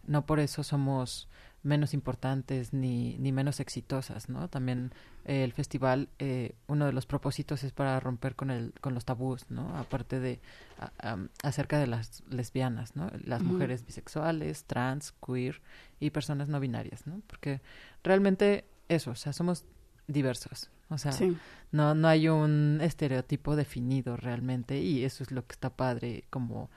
no 0.07 0.25
por 0.25 0.39
eso 0.39 0.63
somos 0.63 1.27
menos 1.61 1.93
importantes 1.93 2.71
ni, 2.73 3.17
ni 3.17 3.33
menos 3.33 3.59
exitosas, 3.59 4.29
¿no? 4.29 4.47
También 4.47 4.93
eh, 5.25 5.43
el 5.43 5.51
festival, 5.51 6.07
eh, 6.17 6.55
uno 6.67 6.85
de 6.85 6.93
los 6.93 7.05
propósitos 7.05 7.65
es 7.65 7.73
para 7.73 7.99
romper 7.99 8.35
con 8.35 8.49
el 8.49 8.71
con 8.79 8.93
los 8.93 9.03
tabús, 9.03 9.45
¿no? 9.49 9.77
Aparte 9.77 10.21
de 10.21 10.39
a- 10.79 11.17
acerca 11.43 11.77
de 11.79 11.87
las 11.87 12.23
lesbianas, 12.29 12.95
¿no? 12.95 13.11
Las 13.25 13.41
mujeres 13.43 13.85
bisexuales, 13.85 14.63
trans, 14.63 15.11
queer 15.25 15.61
y 15.99 16.11
personas 16.11 16.47
no 16.47 16.61
binarias, 16.61 17.05
¿no? 17.07 17.21
Porque 17.27 17.59
realmente 18.03 18.63
eso, 18.87 19.11
o 19.11 19.15
sea, 19.15 19.33
somos 19.33 19.65
diversos, 20.09 20.69
o 20.89 20.97
sea, 20.97 21.11
Sí. 21.13 21.37
no 21.71 21.93
no 21.95 22.07
hay 22.07 22.27
un 22.29 22.79
estereotipo 22.81 23.55
definido 23.55 24.17
realmente 24.17 24.79
y 24.79 25.03
eso 25.05 25.23
es 25.23 25.31
lo 25.31 25.45
que 25.45 25.53
está 25.53 25.69
padre 25.69 26.25
como 26.29 26.69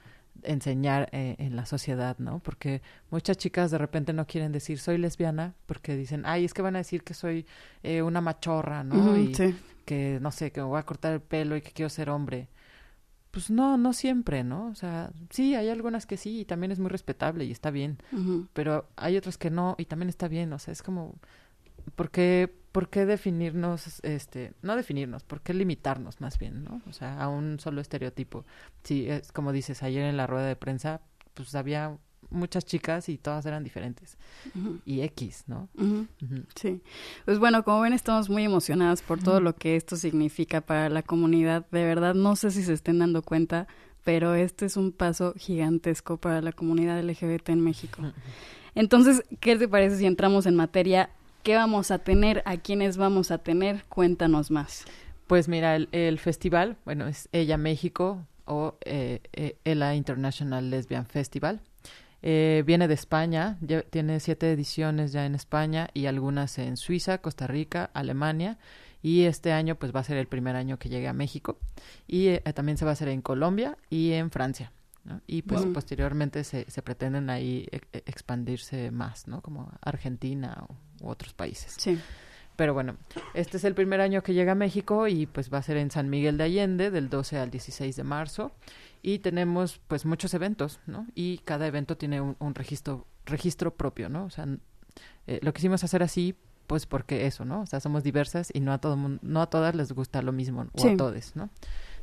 enseñar 0.44 1.08
eh, 1.12 1.36
en 1.38 1.56
la 1.56 1.66
sociedad, 1.66 2.16
¿no? 2.18 2.38
Porque 2.40 2.82
muchas 3.10 3.36
chicas 3.36 3.70
de 3.70 3.78
repente 3.78 4.12
no 4.12 4.26
quieren 4.26 4.50
decir 4.52 4.78
soy 4.78 4.98
lesbiana 4.98 5.54
porque 5.66 5.94
dicen, 5.96 6.22
ay, 6.26 6.44
es 6.44 6.54
que 6.54 6.62
van 6.62 6.74
a 6.74 6.78
decir 6.78 7.04
que 7.04 7.14
soy 7.14 7.46
eh, 7.82 8.02
una 8.02 8.20
machorra, 8.20 8.82
¿no? 8.84 9.16
y 9.16 9.32
que, 9.84 10.18
no 10.20 10.30
sé, 10.30 10.50
que 10.52 10.60
me 10.60 10.66
voy 10.66 10.78
a 10.78 10.84
cortar 10.84 11.12
el 11.12 11.20
pelo 11.20 11.56
y 11.56 11.60
que 11.62 11.72
quiero 11.72 11.90
ser 11.90 12.08
hombre. 12.10 12.48
Pues 13.30 13.50
no, 13.50 13.76
no 13.78 13.92
siempre, 13.94 14.44
¿no? 14.44 14.66
O 14.68 14.74
sea, 14.74 15.10
sí, 15.30 15.54
hay 15.54 15.68
algunas 15.70 16.04
que 16.06 16.16
sí 16.18 16.40
y 16.40 16.44
también 16.44 16.70
es 16.72 16.78
muy 16.78 16.90
respetable 16.90 17.44
y 17.44 17.50
está 17.50 17.70
bien, 17.70 17.98
pero 18.52 18.88
hay 18.96 19.16
otras 19.16 19.38
que 19.38 19.50
no 19.50 19.74
y 19.78 19.86
también 19.86 20.08
está 20.10 20.28
bien, 20.28 20.52
o 20.52 20.58
sea, 20.58 20.72
es 20.72 20.82
como, 20.82 21.14
¿por 21.96 22.10
qué, 22.10 22.52
¿por 22.72 22.88
qué 22.88 23.06
definirnos, 23.06 24.00
este, 24.02 24.54
no 24.62 24.74
definirnos, 24.76 25.22
por 25.22 25.42
qué 25.42 25.54
limitarnos 25.54 26.20
más 26.20 26.38
bien, 26.38 26.64
¿no? 26.64 26.80
O 26.88 26.92
sea, 26.92 27.22
a 27.22 27.28
un 27.28 27.60
solo 27.60 27.80
estereotipo. 27.80 28.44
Sí, 28.82 29.08
es 29.08 29.30
como 29.30 29.52
dices, 29.52 29.82
ayer 29.82 30.04
en 30.04 30.16
la 30.16 30.26
rueda 30.26 30.46
de 30.46 30.56
prensa, 30.56 31.02
pues 31.34 31.54
había 31.54 31.96
muchas 32.30 32.64
chicas 32.64 33.10
y 33.10 33.18
todas 33.18 33.44
eran 33.44 33.62
diferentes. 33.62 34.16
Y 34.86 35.02
X, 35.02 35.44
¿no? 35.46 35.68
Sí. 36.54 36.80
Pues 37.26 37.38
bueno, 37.38 37.62
como 37.62 37.82
ven, 37.82 37.92
estamos 37.92 38.30
muy 38.30 38.44
emocionadas 38.44 39.02
por 39.02 39.22
todo 39.22 39.40
lo 39.40 39.54
que 39.54 39.76
esto 39.76 39.96
significa 39.96 40.62
para 40.62 40.88
la 40.88 41.02
comunidad. 41.02 41.66
De 41.70 41.84
verdad, 41.84 42.14
no 42.14 42.36
sé 42.36 42.50
si 42.50 42.62
se 42.62 42.72
estén 42.72 42.98
dando 42.98 43.22
cuenta, 43.22 43.68
pero 44.02 44.34
este 44.34 44.64
es 44.66 44.78
un 44.78 44.92
paso 44.92 45.34
gigantesco 45.36 46.16
para 46.16 46.40
la 46.40 46.52
comunidad 46.52 47.02
LGBT 47.02 47.50
en 47.50 47.60
México. 47.60 48.02
Entonces, 48.74 49.22
¿qué 49.40 49.56
te 49.56 49.68
parece 49.68 49.98
si 49.98 50.06
entramos 50.06 50.46
en 50.46 50.56
materia 50.56 51.10
¿Qué 51.42 51.56
vamos 51.56 51.90
a 51.90 51.98
tener? 51.98 52.42
¿A 52.46 52.56
quiénes 52.56 52.96
vamos 52.96 53.32
a 53.32 53.38
tener? 53.38 53.84
Cuéntanos 53.86 54.52
más. 54.52 54.84
Pues 55.26 55.48
mira, 55.48 55.74
el, 55.74 56.18
festival, 56.20 56.76
bueno, 56.84 57.08
es 57.08 57.28
Ella 57.32 57.56
México 57.56 58.26
o 58.44 58.76
eh, 58.84 59.20
eh, 59.32 59.56
Ella 59.64 59.94
International 59.94 60.70
Lesbian 60.70 61.06
Festival. 61.06 61.60
Eh, 62.22 62.62
viene 62.64 62.86
de 62.86 62.94
España, 62.94 63.58
ya 63.60 63.82
tiene 63.82 64.20
siete 64.20 64.52
ediciones 64.52 65.10
ya 65.10 65.26
en 65.26 65.34
España 65.34 65.88
y 65.94 66.06
algunas 66.06 66.58
en 66.58 66.76
Suiza, 66.76 67.18
Costa 67.18 67.48
Rica, 67.48 67.90
Alemania. 67.92 68.58
Y 69.02 69.22
este 69.22 69.52
año 69.52 69.74
pues 69.74 69.92
va 69.92 69.98
a 69.98 70.04
ser 70.04 70.18
el 70.18 70.28
primer 70.28 70.54
año 70.54 70.78
que 70.78 70.88
llegue 70.88 71.08
a 71.08 71.12
México. 71.12 71.58
Y 72.06 72.38
también 72.54 72.78
se 72.78 72.84
va 72.84 72.92
a 72.92 72.94
hacer 72.94 73.08
en 73.08 73.20
Colombia 73.20 73.76
y 73.90 74.12
en 74.12 74.30
Francia. 74.30 74.70
Y 75.26 75.42
pues 75.42 75.66
posteriormente 75.66 76.44
se, 76.44 76.70
se 76.70 76.82
pretenden 76.82 77.28
ahí 77.28 77.66
e, 77.72 77.80
expandirse 78.06 78.92
más, 78.92 79.26
¿no? 79.26 79.40
Como 79.40 79.72
Argentina 79.80 80.64
o 80.68 80.76
otros 81.08 81.34
países. 81.34 81.74
Sí. 81.78 81.98
Pero 82.56 82.74
bueno, 82.74 82.96
este 83.34 83.56
es 83.56 83.64
el 83.64 83.74
primer 83.74 84.00
año 84.00 84.22
que 84.22 84.34
llega 84.34 84.52
a 84.52 84.54
México 84.54 85.08
y 85.08 85.26
pues 85.26 85.52
va 85.52 85.58
a 85.58 85.62
ser 85.62 85.78
en 85.78 85.90
San 85.90 86.10
Miguel 86.10 86.36
de 86.36 86.44
Allende 86.44 86.90
del 86.90 87.08
12 87.08 87.38
al 87.38 87.50
16 87.50 87.96
de 87.96 88.04
marzo 88.04 88.52
y 89.00 89.20
tenemos 89.20 89.80
pues 89.88 90.04
muchos 90.04 90.34
eventos, 90.34 90.78
¿no? 90.86 91.06
Y 91.14 91.38
cada 91.38 91.66
evento 91.66 91.96
tiene 91.96 92.20
un, 92.20 92.54
registro 92.54 93.06
registro 93.24 93.74
propio, 93.74 94.08
¿no? 94.08 94.24
O 94.24 94.30
sea, 94.30 94.46
eh, 95.26 95.40
lo 95.42 95.52
quisimos 95.54 95.82
hacer 95.82 96.02
así 96.02 96.36
pues 96.66 96.86
porque 96.86 97.26
eso, 97.26 97.44
¿no? 97.44 97.62
O 97.62 97.66
sea, 97.66 97.80
somos 97.80 98.04
diversas 98.04 98.50
y 98.52 98.60
no 98.60 98.72
a 98.72 98.78
todo 98.78 98.96
no 98.96 99.42
a 99.42 99.46
todas 99.46 99.74
les 99.74 99.92
gusta 99.92 100.22
lo 100.22 100.32
mismo 100.32 100.66
o 100.72 100.88
a 100.88 100.96
todos, 100.96 101.34
¿no? 101.34 101.50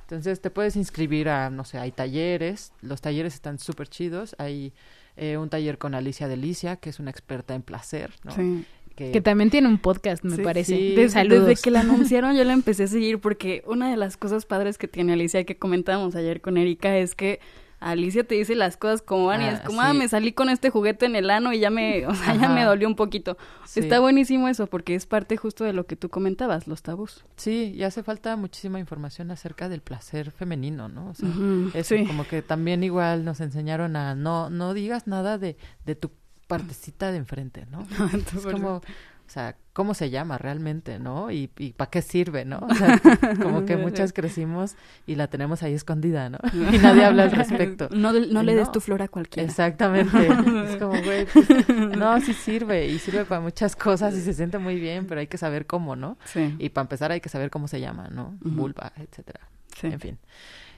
Entonces 0.01 0.41
te 0.41 0.49
puedes 0.49 0.75
inscribir 0.75 1.29
a, 1.29 1.51
no 1.51 1.63
sé, 1.63 1.77
hay 1.77 1.91
talleres, 1.91 2.73
los 2.81 2.99
talleres 2.99 3.35
están 3.35 3.59
súper 3.59 3.87
chidos, 3.87 4.35
hay 4.39 4.73
eh, 5.17 5.37
un 5.37 5.49
taller 5.49 5.77
con 5.77 5.93
Alicia 5.93 6.27
Delicia, 6.27 6.77
que 6.77 6.89
es 6.89 6.99
una 6.99 7.11
experta 7.11 7.53
en 7.53 7.61
placer, 7.61 8.11
¿no? 8.23 8.31
Sí. 8.31 8.65
Que, 8.99 9.21
también 9.21 9.49
tiene 9.49 9.67
un 9.67 9.77
podcast, 9.77 10.23
me 10.23 10.37
parece. 10.37 10.75
Sí. 10.75 10.95
Desde, 10.95 11.55
que 11.55 11.71
la 11.71 11.79
anunciaron 11.81 12.35
yo 12.35 12.43
la 12.43 12.53
empecé 12.53 12.83
a 12.83 12.87
seguir 12.87 13.19
porque 13.19 13.63
una 13.65 13.89
de 13.89 13.97
las 13.97 14.17
cosas 14.17 14.45
padres 14.45 14.77
que 14.77 14.87
tiene 14.87 15.13
Alicia 15.13 15.43
que 15.45 15.57
comentábamos 15.57 16.15
ayer 16.15 16.41
con 16.41 16.57
Erika 16.57 16.97
es 16.97 17.15
que 17.15 17.39
Alicia 17.79 18.25
te 18.25 18.35
dice 18.35 18.55
las 18.55 18.75
cosas 18.75 19.01
como 19.01 19.27
van 19.27 19.41
y 19.41 19.45
es 19.45 19.59
ah, 19.59 19.63
como, 19.65 19.81
ah, 19.81 19.93
me 19.93 20.07
salí 20.09 20.33
con 20.33 20.49
este 20.49 20.69
juguete 20.69 21.05
en 21.05 21.15
el 21.15 21.29
ano 21.29 21.53
y 21.53 21.59
ya 21.59 21.69
me, 21.69 22.05
o 22.07 22.13
sea, 22.13 22.35
ya 22.35 22.49
me 22.49 22.63
dolió 22.63 22.87
un 22.87 22.95
poquito. 22.95 23.37
Está 23.73 23.99
buenísimo 23.99 24.49
eso 24.49 24.67
porque 24.67 24.95
es 24.95 25.05
parte 25.05 25.37
justo 25.37 25.63
de 25.63 25.71
lo 25.71 25.85
que 25.85 25.95
tú 25.95 26.09
comentabas, 26.09 26.67
los 26.67 26.81
tabús. 26.81 27.23
Sí, 27.37 27.73
y 27.73 27.83
hace 27.83 28.03
falta 28.03 28.35
muchísima 28.35 28.79
información 28.79 29.31
acerca 29.31 29.69
del 29.69 29.81
placer 29.81 30.31
femenino, 30.31 30.89
¿no? 30.89 31.09
O 31.09 31.13
sea, 31.13 31.29
eso 31.73 31.95
como 32.05 32.27
que 32.27 32.41
también 32.41 32.83
igual 32.83 33.23
nos 33.23 33.39
enseñaron 33.39 33.95
a 33.95 34.13
no, 34.13 34.49
no 34.49 34.73
digas 34.73 35.07
nada 35.07 35.37
de, 35.37 35.55
de 35.85 35.95
tu 35.95 36.11
partecita 36.49 37.11
de 37.11 37.19
enfrente, 37.19 37.67
¿no? 37.67 37.87
es 38.35 38.45
como, 38.45 38.77
o 38.77 38.81
sea, 39.27 39.55
¿cómo 39.73 39.93
se 39.93 40.09
llama 40.09 40.39
realmente, 40.39 40.97
no? 40.97 41.29
Y, 41.29 41.51
y 41.59 41.73
¿para 41.73 41.91
qué 41.91 42.01
sirve, 42.01 42.43
no? 42.43 42.57
O 42.67 42.73
sea, 42.73 42.99
como 43.41 43.65
que 43.65 43.77
muchas 43.77 44.13
crecimos 44.13 44.75
y 45.05 45.13
la 45.13 45.27
tenemos 45.27 45.61
ahí 45.61 45.75
escondida, 45.75 46.31
¿no? 46.31 46.39
Y 46.73 46.79
nadie 46.79 47.05
habla 47.05 47.23
al 47.23 47.31
respecto. 47.31 47.87
No, 47.91 48.11
no 48.11 48.41
le 48.41 48.55
des 48.55 48.71
tu 48.71 48.81
flor 48.81 49.03
a 49.03 49.07
cualquiera. 49.07 49.47
Exactamente. 49.47 50.27
es 50.27 50.77
como, 50.77 50.99
güey, 51.03 51.27
pues, 51.27 51.69
no, 51.95 52.19
sí 52.19 52.33
sirve 52.33 52.87
y 52.87 52.97
sirve 52.97 53.25
para 53.25 53.41
muchas 53.41 53.75
cosas 53.75 54.15
y 54.15 54.21
se 54.21 54.33
siente 54.33 54.57
muy 54.57 54.79
bien, 54.79 55.05
pero 55.05 55.21
hay 55.21 55.27
que 55.27 55.37
saber 55.37 55.67
cómo, 55.67 55.95
¿no? 55.95 56.17
Sí. 56.25 56.55
Y 56.57 56.69
para 56.69 56.85
empezar 56.85 57.11
hay 57.11 57.21
que 57.21 57.29
saber 57.29 57.51
cómo 57.51 57.67
se 57.67 57.79
llama, 57.79 58.07
¿no? 58.09 58.35
Vulva, 58.41 58.91
etcétera. 58.97 59.41
Sí. 59.79 59.85
En 59.85 59.99
fin. 59.99 60.17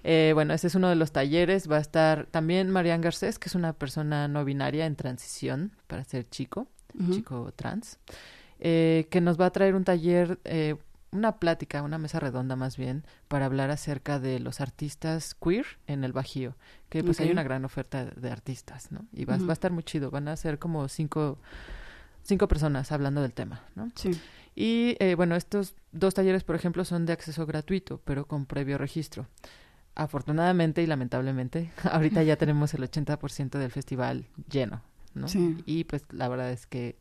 Eh, 0.04 0.32
bueno, 0.34 0.54
ese 0.54 0.68
es 0.68 0.76
uno 0.76 0.90
de 0.90 0.96
los 0.96 1.12
talleres. 1.12 1.70
Va 1.70 1.78
a 1.78 1.82
estar 1.82 2.26
también 2.28 2.70
Marian 2.70 3.02
Garcés, 3.02 3.40
que 3.40 3.50
es 3.50 3.56
una 3.56 3.74
persona 3.74 4.28
no 4.28 4.44
binaria 4.46 4.86
en 4.86 4.96
transición 4.96 5.72
para 5.88 6.04
ser 6.04 6.30
chico, 6.30 6.68
chico 7.12 7.54
trans, 7.56 8.00
eh, 8.60 9.08
que 9.10 9.22
nos 9.22 9.40
va 9.40 9.48
a 9.48 9.52
traer 9.52 9.76
un 9.76 9.84
taller, 9.84 10.40
eh, 10.44 10.76
una 11.12 11.40
plática, 11.40 11.84
una 11.84 11.98
mesa 11.98 12.20
redonda 12.20 12.56
más 12.56 12.78
bien, 12.78 13.04
para 13.28 13.46
hablar 13.46 13.70
acerca 13.70 14.20
de 14.20 14.40
los 14.40 14.62
artistas 14.62 15.36
queer 15.36 15.66
en 15.88 16.04
el 16.04 16.14
Bajío, 16.14 16.56
que 16.90 17.04
pues 17.04 17.20
hay 17.20 17.32
una 17.32 17.44
gran 17.44 17.66
oferta 17.66 18.06
de 18.06 18.32
artistas, 18.32 18.92
¿no? 18.92 19.06
Y 19.14 19.26
va, 19.26 19.38
va 19.38 19.50
a 19.50 19.54
estar 19.54 19.72
muy 19.72 19.84
chido. 19.84 20.10
Van 20.12 20.28
a 20.28 20.36
ser 20.36 20.60
como 20.60 20.88
cinco 20.88 21.38
cinco 22.24 22.48
personas 22.48 22.92
hablando 22.92 23.22
del 23.22 23.34
tema, 23.34 23.64
¿no? 23.76 23.92
Sí. 23.96 24.12
Y 24.56 24.96
eh, 25.00 25.16
bueno, 25.16 25.36
estos 25.36 25.76
dos 25.92 26.14
talleres, 26.14 26.44
por 26.44 26.56
ejemplo, 26.56 26.86
son 26.86 27.06
de 27.06 27.14
acceso 27.14 27.46
gratuito, 27.46 28.02
pero 28.04 28.26
con 28.26 28.46
previo 28.46 28.78
registro 28.78 29.28
afortunadamente 29.96 30.82
y 30.82 30.88
lamentablemente, 30.88 31.72
ahorita 31.92 32.24
ya 32.24 32.36
tenemos 32.38 32.74
el 32.74 32.84
80% 32.84 33.58
del 33.58 33.72
festival 33.72 34.26
lleno, 34.50 34.82
¿no? 35.14 35.28
Sí. 35.28 35.58
Y 35.66 35.84
pues 35.84 36.06
la 36.12 36.28
verdad 36.28 36.52
es 36.52 36.66
que 36.68 36.98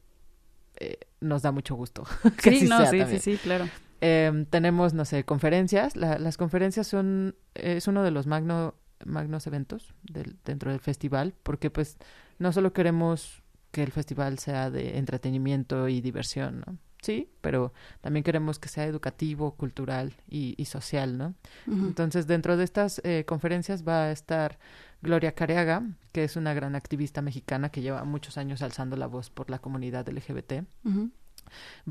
eh, 0.76 0.98
nos 1.20 1.42
da 1.42 1.52
mucho 1.52 1.74
gusto. 1.74 2.04
que 2.42 2.52
sí, 2.52 2.68
no, 2.68 2.84
sí, 2.86 3.02
sí, 3.06 3.18
sí, 3.18 3.36
claro. 3.36 3.68
Em, 4.00 4.46
tenemos, 4.46 4.94
no 4.94 5.04
sé, 5.04 5.24
conferencias. 5.24 5.94
las 5.94 6.36
conferencias 6.36 6.86
son, 6.86 7.36
es 7.54 7.86
uno 7.86 8.02
de 8.02 8.10
los 8.10 8.26
magno, 8.26 8.74
magnos 9.04 9.46
eventos 9.46 9.94
del, 10.02 10.36
dentro 10.44 10.70
del 10.70 10.80
festival, 10.80 11.34
porque 11.42 11.70
pues 11.70 11.98
no 12.38 12.52
solo 12.52 12.72
queremos 12.72 13.42
que 13.70 13.82
el 13.82 13.92
festival 13.92 14.38
sea 14.38 14.70
de 14.70 14.98
entretenimiento 14.98 15.88
y 15.88 16.00
diversión, 16.00 16.64
¿no? 16.66 16.78
Sí, 17.02 17.28
pero 17.40 17.72
también 18.00 18.24
queremos 18.24 18.58
que 18.58 18.68
sea 18.68 18.84
educativo, 18.84 19.52
cultural 19.52 20.14
y, 20.28 20.64
social, 20.64 21.18
¿no? 21.18 21.34
Entonces, 21.66 22.26
dentro 22.26 22.56
de 22.56 22.64
estas 22.64 23.00
eh, 23.04 23.24
conferencias 23.26 23.86
va 23.86 24.04
a 24.04 24.12
estar 24.12 24.58
Gloria 25.02 25.32
Careaga, 25.32 25.82
que 26.12 26.24
es 26.24 26.36
una 26.36 26.54
gran 26.54 26.76
activista 26.76 27.22
mexicana 27.22 27.70
que 27.70 27.80
lleva 27.80 28.04
muchos 28.04 28.36
años 28.38 28.62
alzando 28.62 28.96
la 28.96 29.06
voz 29.06 29.30
por 29.30 29.50
la 29.50 29.58
comunidad 29.58 30.08
LGBT. 30.08 30.64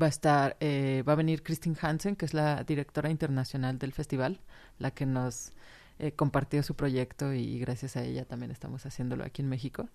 Va 0.00 0.06
a 0.06 0.08
estar, 0.08 0.56
eh, 0.60 1.02
va 1.06 1.12
a 1.12 1.16
venir 1.16 1.42
Christine 1.42 1.76
Hansen, 1.80 2.16
que 2.16 2.24
es 2.24 2.34
la 2.34 2.62
directora 2.64 3.10
internacional 3.10 3.78
del 3.78 3.92
festival, 3.92 4.40
la 4.78 4.92
que 4.92 5.06
nos 5.06 5.52
eh, 5.98 6.12
compartió 6.12 6.62
su 6.62 6.74
proyecto 6.74 7.34
y 7.34 7.58
gracias 7.58 7.96
a 7.96 8.02
ella 8.02 8.24
también 8.24 8.50
estamos 8.50 8.86
haciéndolo 8.86 9.22
aquí 9.22 9.42
en 9.42 9.50
México. 9.50 9.88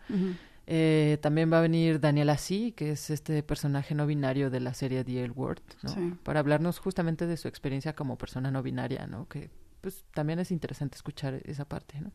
Eh, 0.68 1.20
también 1.22 1.52
va 1.52 1.60
a 1.60 1.62
venir 1.62 2.00
Daniela 2.00 2.38
Sí, 2.38 2.72
que 2.72 2.92
es 2.92 3.10
este 3.10 3.44
personaje 3.44 3.94
no 3.94 4.08
binario 4.08 4.50
de 4.50 4.60
la 4.60 4.74
serie 4.74 5.04
The 5.04 5.24
L 5.24 5.32
Word, 5.32 5.62
¿no? 5.84 6.18
Para 6.24 6.40
hablarnos 6.40 6.80
justamente 6.80 7.28
de 7.28 7.38
su 7.38 7.48
experiencia 7.48 7.94
como 7.94 8.18
persona 8.18 8.50
no 8.52 8.64
binaria, 8.64 9.06
¿no? 9.08 9.28
Que 9.28 9.50
pues 9.86 10.04
también 10.16 10.40
es 10.40 10.50
interesante 10.50 10.96
escuchar 10.96 11.42
esa 11.46 11.66
parte, 11.66 12.02
¿no? 12.02 12.12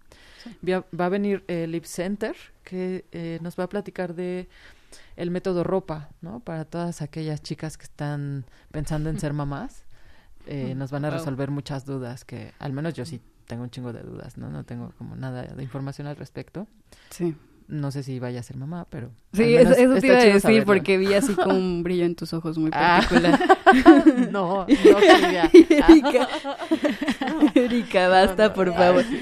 Va, 0.69 1.07
a 1.07 1.09
venir 1.09 1.45
eh, 1.47 1.69
Lip 1.69 1.85
Center, 1.85 2.35
que 2.64 3.04
eh, 3.12 3.38
nos 3.42 3.57
va 3.57 3.64
a 3.64 3.69
platicar 3.69 4.14
de 4.16 4.49
el 5.14 5.30
método 5.30 5.62
ropa, 5.62 6.11
¿no? 6.21 6.40
Para 6.40 6.64
todas 6.64 7.00
aquellas 7.00 7.42
chicas 7.42 7.78
que 7.78 7.85
están 7.85 8.45
pensando 8.73 9.09
en 9.09 9.21
ser 9.21 9.33
mamás. 9.33 9.85
Eh, 10.47 10.75
nos 10.75 10.90
van 10.90 11.04
a 11.04 11.11
resolver 11.11 11.52
muchas 11.52 11.85
dudas 11.85 12.25
que 12.25 12.52
al 12.59 12.73
menos 12.73 12.95
yo 12.95 13.04
sí 13.04 13.21
tengo 13.47 13.62
un 13.62 13.71
chingo 13.71 13.92
de 13.92 14.02
dudas, 14.02 14.37
¿no? 14.37 14.50
No 14.50 14.64
tengo 14.64 14.92
como 14.99 15.14
nada 15.14 15.42
de 15.45 15.62
información 15.62 16.09
al 16.09 16.16
respecto. 16.16 16.66
Sí. 17.11 17.37
No 17.71 17.93
sé 17.93 18.03
si 18.03 18.19
vaya 18.19 18.41
a 18.41 18.43
ser 18.43 18.57
mamá, 18.57 18.89
pero... 18.91 19.12
Sí, 19.33 19.55
eso, 19.55 19.75
te 19.75 20.09
iba 20.09 20.19
a 20.19 20.25
decir 20.25 20.65
porque 20.65 20.99
vi 20.99 21.15
así 21.15 21.35
como 21.35 21.57
un 21.57 21.85
brillo 21.85 22.05
en 22.05 22.17
tus 22.17 22.33
ojos 22.33 22.59
muy 22.59 22.73
ah. 22.75 23.00
particular. 23.00 23.39
no, 24.31 24.31
no. 24.31 24.67
Erika, 25.53 26.29
Erika, 27.55 28.09
basta, 28.09 28.53
por 28.53 28.75
favor. 28.75 29.05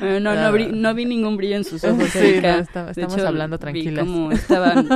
no, 0.00 0.20
no, 0.20 0.52
no, 0.52 0.94
vi 0.94 1.04
ningún 1.04 1.36
brillo 1.36 1.56
en 1.56 1.64
sus 1.64 1.84
ojos. 1.84 2.08
Sí, 2.08 2.40
estamos 2.40 3.18
hablando 3.18 3.58
tranquilas. 3.58 4.06
Vi 4.06 4.10
como 4.10 4.32
estaban 4.32 4.88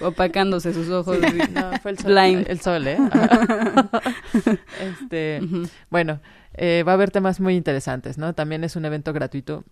opacándose 0.00 0.74
sus 0.74 0.90
ojos. 0.90 1.18
no, 1.52 1.70
fue 1.82 1.92
el 1.92 1.98
sol, 1.98 2.18
el 2.18 2.60
sol 2.60 2.88
¿eh? 2.88 2.98
este, 4.80 5.40
Bueno, 5.88 6.18
eh, 6.54 6.82
va 6.86 6.92
a 6.92 6.94
haber 6.94 7.10
temas 7.10 7.40
muy 7.40 7.54
interesantes, 7.56 8.18
¿no? 8.18 8.34
También 8.34 8.64
es 8.64 8.76
un 8.76 8.84
evento 8.84 9.12
gratuito. 9.12 9.64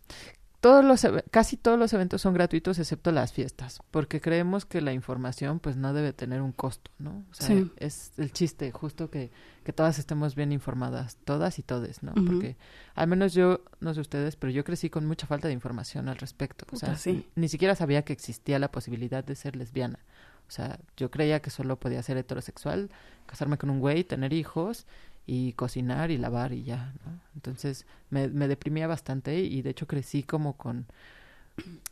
Todos 0.61 0.85
los 0.85 1.07
casi 1.31 1.57
todos 1.57 1.79
los 1.79 1.93
eventos 1.93 2.21
son 2.21 2.35
gratuitos 2.35 2.81
excepto 2.81 3.13
las 3.13 3.33
fiestas 3.33 3.79
porque 3.93 4.21
creemos 4.21 4.65
que 4.65 4.81
la 4.81 4.93
información 4.93 5.61
pues 5.61 5.77
no 5.77 5.93
debe 5.93 6.13
tener 6.13 6.43
un 6.43 6.51
costo 6.51 6.91
no 6.99 7.25
o 7.31 7.35
sea 7.35 7.65
es 7.77 8.11
el 8.17 8.33
chiste 8.33 8.73
justo 8.73 9.09
que, 9.09 9.31
que 9.63 9.73
todas 9.73 10.01
estemos 10.01 10.35
bien 10.35 10.51
informadas 10.51 11.17
todas 11.25 11.61
y 11.61 11.63
todes 11.63 12.03
no 12.03 12.13
porque 12.13 12.57
al 12.97 13.07
menos 13.07 13.35
yo 13.35 13.61
no 13.79 13.95
sé 13.95 14.01
ustedes 14.01 14.35
pero 14.35 14.51
yo 14.51 14.65
crecí 14.65 14.91
con 14.91 15.07
mucha 15.07 15.29
falta 15.29 15.47
de 15.47 15.55
información 15.55 16.09
al 16.09 16.17
respecto. 16.17 16.67
O 16.73 16.77
sea 16.77 16.97
ni 17.37 17.49
siquiera 17.49 17.77
sabía 17.77 18.03
que 18.03 18.13
existía 18.13 18.59
la 18.59 18.73
posibilidad 18.73 19.23
de 19.23 19.37
ser 19.37 19.55
lesbiana. 19.55 20.01
O 20.49 20.51
sea 20.51 20.81
yo 20.97 21.09
creía 21.13 21.41
que 21.41 21.51
solo 21.51 21.79
podía 21.79 22.03
ser 22.03 22.17
heterosexual 22.17 22.91
casarme 23.27 23.59
con 23.59 23.71
un 23.71 23.79
güey 23.79 24.03
tener 24.03 24.33
hijos 24.33 24.87
y 25.31 25.53
cocinar 25.53 26.11
y 26.11 26.17
lavar 26.17 26.55
y 26.55 26.63
ya, 26.63 26.95
¿no? 27.05 27.21
Entonces 27.35 27.87
me, 28.09 28.29
me 28.29 28.49
deprimía 28.49 28.87
bastante 28.87 29.41
y 29.41 29.61
de 29.61 29.69
hecho 29.69 29.87
crecí 29.87 30.23
como 30.23 30.57
con, 30.57 30.87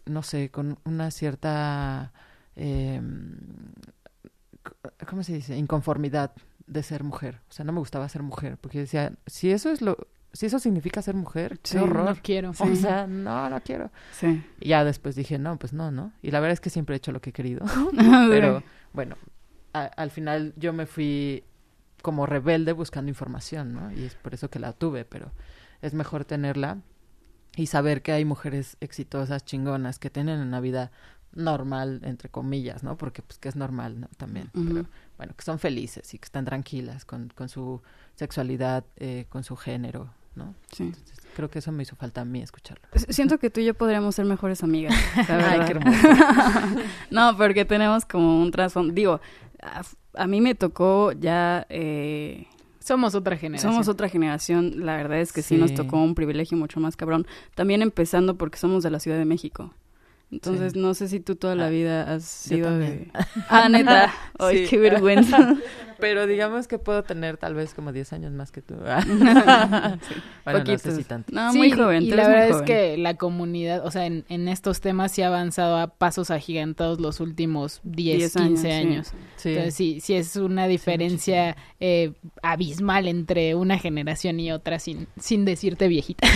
no 0.07 0.23
sé, 0.23 0.50
con 0.50 0.78
una 0.85 1.11
cierta, 1.11 2.14
eh, 2.57 2.99
¿cómo 5.07 5.23
se 5.23 5.35
dice? 5.35 5.55
Inconformidad 5.55 6.33
de 6.66 6.83
ser 6.83 7.05
mujer. 7.05 7.43
O 7.50 7.52
sea, 7.52 7.66
no 7.66 7.73
me 7.73 7.78
gustaba 7.78 8.09
ser 8.09 8.23
mujer 8.23 8.57
porque 8.57 8.78
decía, 8.78 9.12
si 9.26 9.50
eso 9.50 9.71
es 9.71 9.83
lo, 9.83 9.99
si 10.33 10.47
eso 10.47 10.59
significa 10.59 11.02
ser 11.02 11.14
mujer, 11.14 11.59
qué 11.59 11.78
horror. 11.78 12.09
No 12.09 12.16
quiero. 12.23 12.52
O 12.59 12.75
sea, 12.75 13.07
no, 13.07 13.50
no 13.50 13.61
quiero. 13.61 13.90
Sí. 14.12 14.43
Y 14.61 14.71
ya 14.71 14.83
después 14.83 15.14
dije, 15.14 15.38
no, 15.38 15.59
pues 15.59 15.75
no, 15.75 15.90
¿no? 15.90 16.11
Y 16.23 16.31
la 16.31 16.40
verdad 16.40 16.55
es 16.55 16.61
que 16.61 16.71
siempre 16.71 16.95
he 16.95 16.97
hecho 16.97 17.12
lo 17.12 17.21
que 17.21 17.31
he 17.31 17.33
querido. 17.35 17.66
Pero 18.31 18.62
bueno, 18.95 19.19
al 19.75 20.11
final 20.11 20.55
yo 20.57 20.73
me 20.73 20.87
fui 20.87 21.45
como 22.07 22.25
rebelde 22.25 22.71
buscando 22.71 23.09
información, 23.09 23.75
¿no? 23.75 23.91
Y 23.91 24.05
es 24.05 24.15
por 24.15 24.33
eso 24.33 24.49
que 24.49 24.61
la 24.61 24.73
tuve, 24.73 25.05
pero 25.05 25.33
es 25.83 25.93
mejor 25.93 26.25
tenerla 26.25 26.79
y 27.57 27.67
saber 27.67 28.01
que 28.03 28.13
hay 28.13 28.25
mujeres 28.25 28.77
exitosas, 28.79 29.45
chingonas, 29.45 29.99
que 29.99 30.09
tienen 30.09 30.39
una 30.39 30.61
vida 30.61 30.93
normal, 31.33 32.03
entre 32.05 32.29
comillas, 32.29 32.85
¿no? 32.85 32.97
Porque 32.97 33.23
pues 33.23 33.41
que 33.41 33.49
es 33.49 33.57
normal, 33.57 33.99
¿no? 33.99 34.07
También. 34.19 34.51
Pero 34.53 34.87
bueno, 35.17 35.35
que 35.37 35.43
son 35.45 35.59
felices 35.59 36.15
y 36.15 36.19
que 36.21 36.27
están 36.27 36.45
tranquilas 36.45 37.05
con, 37.05 37.29
con 37.35 37.49
su 37.49 37.83
sexualidad, 38.15 38.85
eh, 38.99 39.27
con 39.29 39.43
su 39.43 39.57
género, 39.57 40.09
¿no? 40.37 40.55
Sí. 40.71 40.93
creo 41.35 41.51
que 41.51 41.59
eso 41.59 41.73
me 41.73 41.83
hizo 41.83 41.97
falta 41.97 42.21
a 42.21 42.25
mí 42.25 42.41
escucharlo. 42.41 42.87
Siento 43.09 43.39
que 43.39 43.51
tú 43.51 43.59
y 43.59 43.65
yo 43.65 43.75
podríamos 43.75 44.15
ser 44.15 44.27
mejores 44.27 44.63
amigas. 44.63 44.95
Ay, 45.29 45.61
qué 45.67 45.73
hermoso. 45.73 45.99
no, 47.11 47.37
porque 47.37 47.65
tenemos 47.65 48.05
como 48.05 48.41
un 48.41 48.53
trasfondo. 48.53 48.95
Digo, 48.95 49.21
a, 49.63 50.27
mí 50.27 50.41
me 50.41 50.55
tocó 50.55 51.13
ya... 51.13 51.67
Eh, 51.69 52.47
somos 52.79 53.15
otra 53.15 53.37
generación. 53.37 53.73
Somos 53.73 53.89
otra 53.89 54.09
generación. 54.09 54.87
La 54.87 54.97
verdad 54.97 55.19
es 55.19 55.33
que 55.33 55.43
sí. 55.43 55.57
nos 55.57 55.75
tocó 55.75 56.01
un 56.01 56.15
privilegio 56.15 56.57
mucho 56.57 56.79
más 56.79 56.97
cabrón. 56.97 57.27
También 57.57 57.83
empezando 57.83 58.39
porque 58.39 58.59
somos 58.59 58.85
de 58.85 58.91
la 58.91 59.01
Ciudad 59.01 59.19
de 59.19 59.25
México. 59.25 59.75
Entonces, 60.30 60.75
no 60.75 60.92
sé 60.95 61.06
si 61.09 61.21
tú 61.21 61.37
toda 61.37 61.54
la 61.54 61.66
ah, 61.66 61.71
vida 61.71 62.12
has 62.12 62.25
sido 62.25 62.76
de... 62.76 63.09
Ah, 63.49 63.68
neta. 63.68 64.12
Ay, 64.38 64.66
qué 64.66 64.76
vergüenza. 64.76 65.56
Pero 66.00 66.26
digamos 66.26 66.66
que 66.68 66.78
puedo 66.78 67.04
tener 67.04 67.38
tal 67.38 67.54
vez 67.54 67.73
como 67.73 67.92
10 67.92 68.12
años 68.12 68.33
más 68.33 68.52
que 68.52 68.61
tú. 68.61 68.75
bueno, 68.75 70.64
no 70.64 70.78
sé 70.78 70.97
si 70.97 71.04
tanto. 71.04 71.33
No, 71.33 71.54
muy 71.54 71.71
joven. 71.71 72.02
Y 72.02 72.11
la 72.11 72.28
verdad 72.28 72.49
es 72.50 72.62
que 72.62 72.99
la 72.99 73.14
comunidad, 73.14 73.87
o 73.87 73.90
sea, 73.90 74.04
en, 74.04 74.25
en, 74.28 74.49
estos 74.49 74.83
temas 74.83 75.12
sí 75.12 75.23
ha 75.23 75.28
avanzado 75.28 75.78
a 75.78 75.87
pasos 75.87 76.30
agigantados 76.30 77.00
los 77.00 77.21
últimos 77.21 77.80
10, 77.85 78.35
15 78.35 78.73
años. 78.73 79.12
Entonces, 79.42 79.75
sí, 79.75 80.00
sí 80.00 80.14
es 80.14 80.37
una 80.37 80.66
diferencia 80.66 81.56
eh, 81.80 82.12
abismal 82.42 83.09
entre 83.09 83.54
una 83.54 83.78
generación 83.78 84.38
y 84.38 84.52
otra 84.52 84.78
sin, 84.78 85.06
sin 85.18 85.47
decirte 85.47 85.88
viejita. 85.88 86.28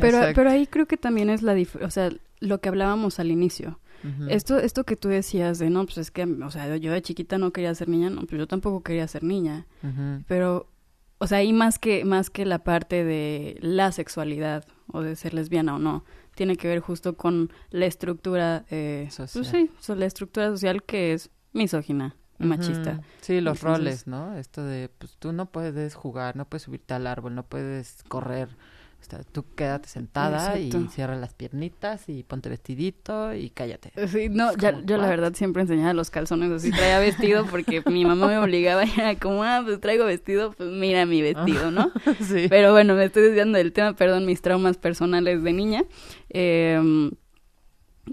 pero, 0.00 0.20
pero 0.34 0.50
ahí 0.50 0.66
creo 0.66 0.86
que 0.86 0.96
también 0.96 1.28
es 1.28 1.42
la 1.42 1.52
diferencia, 1.52 1.86
o 1.86 1.90
sea, 1.90 2.10
lo 2.40 2.60
que 2.60 2.68
hablábamos 2.68 3.20
al 3.20 3.30
inicio. 3.30 3.78
Esto, 4.28 4.58
esto 4.58 4.84
que 4.84 4.96
tú 4.96 5.08
decías 5.08 5.58
de, 5.58 5.68
no, 5.68 5.84
pues 5.84 5.98
es 5.98 6.10
que, 6.10 6.24
o 6.24 6.50
sea, 6.50 6.74
yo 6.78 6.90
de 6.90 7.02
chiquita 7.02 7.36
no 7.36 7.52
quería 7.52 7.74
ser 7.74 7.90
niña, 7.90 8.08
no, 8.08 8.22
pues 8.22 8.38
yo 8.38 8.46
tampoco 8.46 8.82
quería 8.82 9.06
ser 9.06 9.22
niña. 9.22 9.66
Pero, 10.26 10.70
o 11.18 11.26
sea, 11.26 11.38
ahí 11.38 11.52
más 11.52 11.78
que, 11.78 12.04
más 12.06 12.30
que 12.30 12.46
la 12.46 12.60
parte 12.60 13.04
de 13.04 13.58
la 13.60 13.92
sexualidad 13.92 14.64
o 14.86 15.02
de 15.02 15.16
ser 15.16 15.34
lesbiana 15.34 15.76
o 15.76 15.78
no, 15.78 16.04
tiene 16.34 16.56
que 16.56 16.66
ver 16.66 16.80
justo 16.80 17.16
con 17.16 17.52
la 17.68 17.84
estructura, 17.84 18.64
eh, 18.70 19.10
pues 19.14 19.30
social. 19.30 19.68
Pues 19.70 19.86
sí, 19.86 19.94
la 19.94 20.06
estructura 20.06 20.48
social 20.48 20.82
que 20.82 21.12
es 21.12 21.30
misógina. 21.52 22.16
machista. 22.38 23.02
Sí, 23.20 23.42
los 23.42 23.60
roles, 23.60 24.06
¿no? 24.06 24.34
Esto 24.36 24.64
de, 24.64 24.88
pues 24.88 25.16
tú 25.18 25.32
no 25.32 25.52
puedes 25.52 25.94
jugar, 25.94 26.36
no 26.36 26.46
puedes 26.46 26.62
subirte 26.62 26.94
al 26.94 27.06
árbol, 27.06 27.34
no 27.34 27.44
puedes 27.44 28.02
correr, 28.08 28.56
tú 29.32 29.44
quédate 29.54 29.88
sentada 29.88 30.58
y 30.58 30.70
cierra 30.90 31.16
las 31.16 31.34
piernitas 31.34 32.08
y 32.08 32.22
ponte 32.22 32.48
vestidito 32.48 33.34
y 33.34 33.50
cállate. 33.50 33.92
Sí, 34.08 34.28
no, 34.28 34.56
yo 34.56 34.96
la 34.96 35.08
verdad 35.08 35.34
siempre 35.34 35.62
enseñaba 35.62 35.92
los 35.92 36.10
calzones 36.10 36.50
así, 36.50 36.70
traía 36.70 36.98
vestido 36.98 37.46
porque 37.46 37.82
mi 37.86 38.04
mamá 38.04 38.28
me 38.28 38.38
obligaba 38.38 38.84
y 38.86 38.92
era 38.96 39.14
como, 39.16 39.42
ah, 39.42 39.62
pues 39.64 39.80
traigo 39.80 40.04
vestido, 40.04 40.52
pues 40.52 40.70
mira 40.70 41.06
mi 41.06 41.22
vestido, 41.22 41.70
¿no? 41.70 41.90
sí. 42.20 42.46
Pero 42.48 42.72
bueno, 42.72 42.94
me 42.94 43.04
estoy 43.04 43.22
desviando 43.24 43.58
del 43.58 43.72
tema, 43.72 43.94
perdón, 43.94 44.26
mis 44.26 44.42
traumas 44.42 44.76
personales 44.76 45.42
de 45.42 45.52
niña. 45.52 45.84
Eh, 46.28 47.10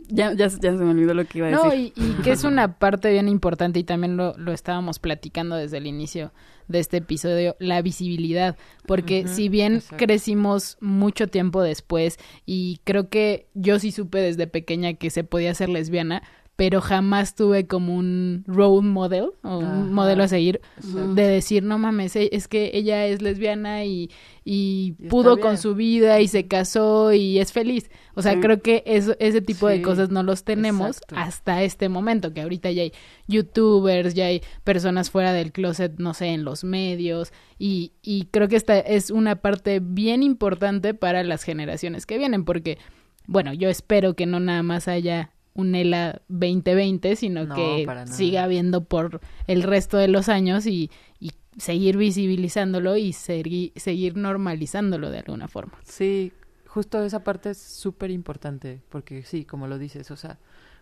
ya, 0.08 0.34
ya, 0.34 0.48
ya, 0.48 0.50
se 0.50 0.72
me 0.72 0.92
olvidó 0.92 1.14
lo 1.14 1.26
que 1.26 1.40
iba 1.40 1.48
a 1.48 1.52
decir. 1.52 1.94
No, 1.96 2.04
y, 2.06 2.14
que 2.24 2.32
es 2.32 2.44
una 2.44 2.78
parte 2.78 3.12
bien 3.12 3.28
importante 3.28 3.80
y 3.80 3.84
también 3.84 4.18
lo, 4.18 4.38
lo, 4.38 4.52
estábamos 4.52 5.00
platicando 5.00 5.56
desde 5.56 5.78
el 5.78 5.88
inicio 5.88 6.32
de 6.68 6.80
este 6.80 6.98
episodio, 6.98 7.56
la 7.60 7.82
visibilidad. 7.82 8.58
Porque 8.86 9.28
si 9.28 9.50
bien 9.50 9.82
crecimos 9.98 10.78
mucho 10.82 11.28
tiempo 11.28 11.62
después 11.62 12.18
y 12.46 12.80
creo 12.84 13.10
que 13.10 13.48
yo 13.54 13.80
sí 13.80 13.92
supe 13.92 14.20
desde 14.20 14.48
pequeña 14.48 14.94
que 14.94 15.10
se 15.10 15.24
podía 15.24 15.54
ser 15.54 15.70
lesbiana, 15.70 16.24
pero 16.58 16.82
jamás 16.82 17.36
tuve 17.36 17.68
como 17.68 17.96
un 17.96 18.44
role 18.48 18.82
model 18.82 19.30
o 19.44 19.60
un 19.60 19.94
modelo 19.94 20.24
a 20.24 20.28
seguir 20.28 20.60
de 20.82 21.28
decir, 21.28 21.62
no 21.62 21.78
mames, 21.78 22.16
e, 22.16 22.30
es 22.34 22.48
que 22.48 22.72
ella 22.74 23.06
es 23.06 23.22
lesbiana 23.22 23.86
y, 23.86 24.10
y, 24.44 24.94
pudo 25.08 25.40
con 25.40 25.60
su 25.60 25.76
vida 25.76 26.20
y 26.20 26.28
se 26.28 26.48
casó 26.48 27.14
y 27.14 27.38
es 27.38 27.54
feliz. 27.54 27.92
O 28.16 28.24
sea, 28.24 28.40
creo 28.40 28.60
que 28.64 28.82
eso, 28.88 29.16
ese 29.20 29.40
tipo 29.40 29.68
de 29.68 29.84
cosas 29.84 30.10
no 30.10 30.24
los 30.24 30.44
tenemos 30.44 31.00
hasta 31.16 31.62
este 31.62 31.90
momento, 31.90 32.34
que 32.34 32.42
ahorita 32.42 32.72
ya 32.72 32.82
hay 32.82 32.94
youtubers, 33.28 34.16
ya 34.16 34.26
hay 34.26 34.42
personas 34.64 35.12
fuera 35.12 35.34
del 35.34 35.52
closet, 35.52 36.00
no 36.00 36.16
sé, 36.16 36.30
en 36.30 36.44
los 36.44 36.64
medios 36.64 37.34
y, 37.60 37.92
y 38.02 38.30
creo 38.32 38.48
que 38.48 38.56
esta 38.56 38.80
es 38.80 39.12
una 39.12 39.36
parte 39.36 39.80
bien 39.80 40.24
importante 40.24 40.96
para 40.96 41.24
las 41.24 41.44
generaciones 41.44 42.08
que 42.08 42.18
vienen, 42.18 42.46
porque, 42.46 42.80
bueno, 43.28 43.54
yo 43.54 43.70
espero 43.70 44.16
que 44.16 44.26
no 44.26 44.40
nada 44.40 44.64
más 44.64 44.88
haya 44.88 45.30
un 45.58 45.76
ELA 45.76 46.22
2020, 46.30 47.16
sino 47.18 47.54
que 47.54 47.86
siga 48.06 48.44
habiendo 48.44 48.86
por 48.86 49.20
el 49.48 49.64
resto 49.64 49.98
de 49.98 50.08
los 50.08 50.30
años 50.30 50.66
y, 50.68 50.90
y 51.20 51.32
seguir 51.58 51.98
visibilizándolo 51.98 52.96
y 52.96 53.12
seguir, 53.12 53.74
seguir 53.76 54.16
normalizándolo 54.16 55.10
de 55.10 55.20
alguna 55.20 55.48
forma. 55.48 55.74
Sí, 55.84 56.32
justo 56.68 57.04
esa 57.04 57.24
parte 57.24 57.50
es 57.50 57.58
súper 57.58 58.12
importante, 58.12 58.82
porque 58.90 59.24
sí, 59.24 59.46
como 59.46 59.68
lo 59.68 59.80
dices, 59.80 60.12
o 60.12 60.16
sea, 60.16 60.38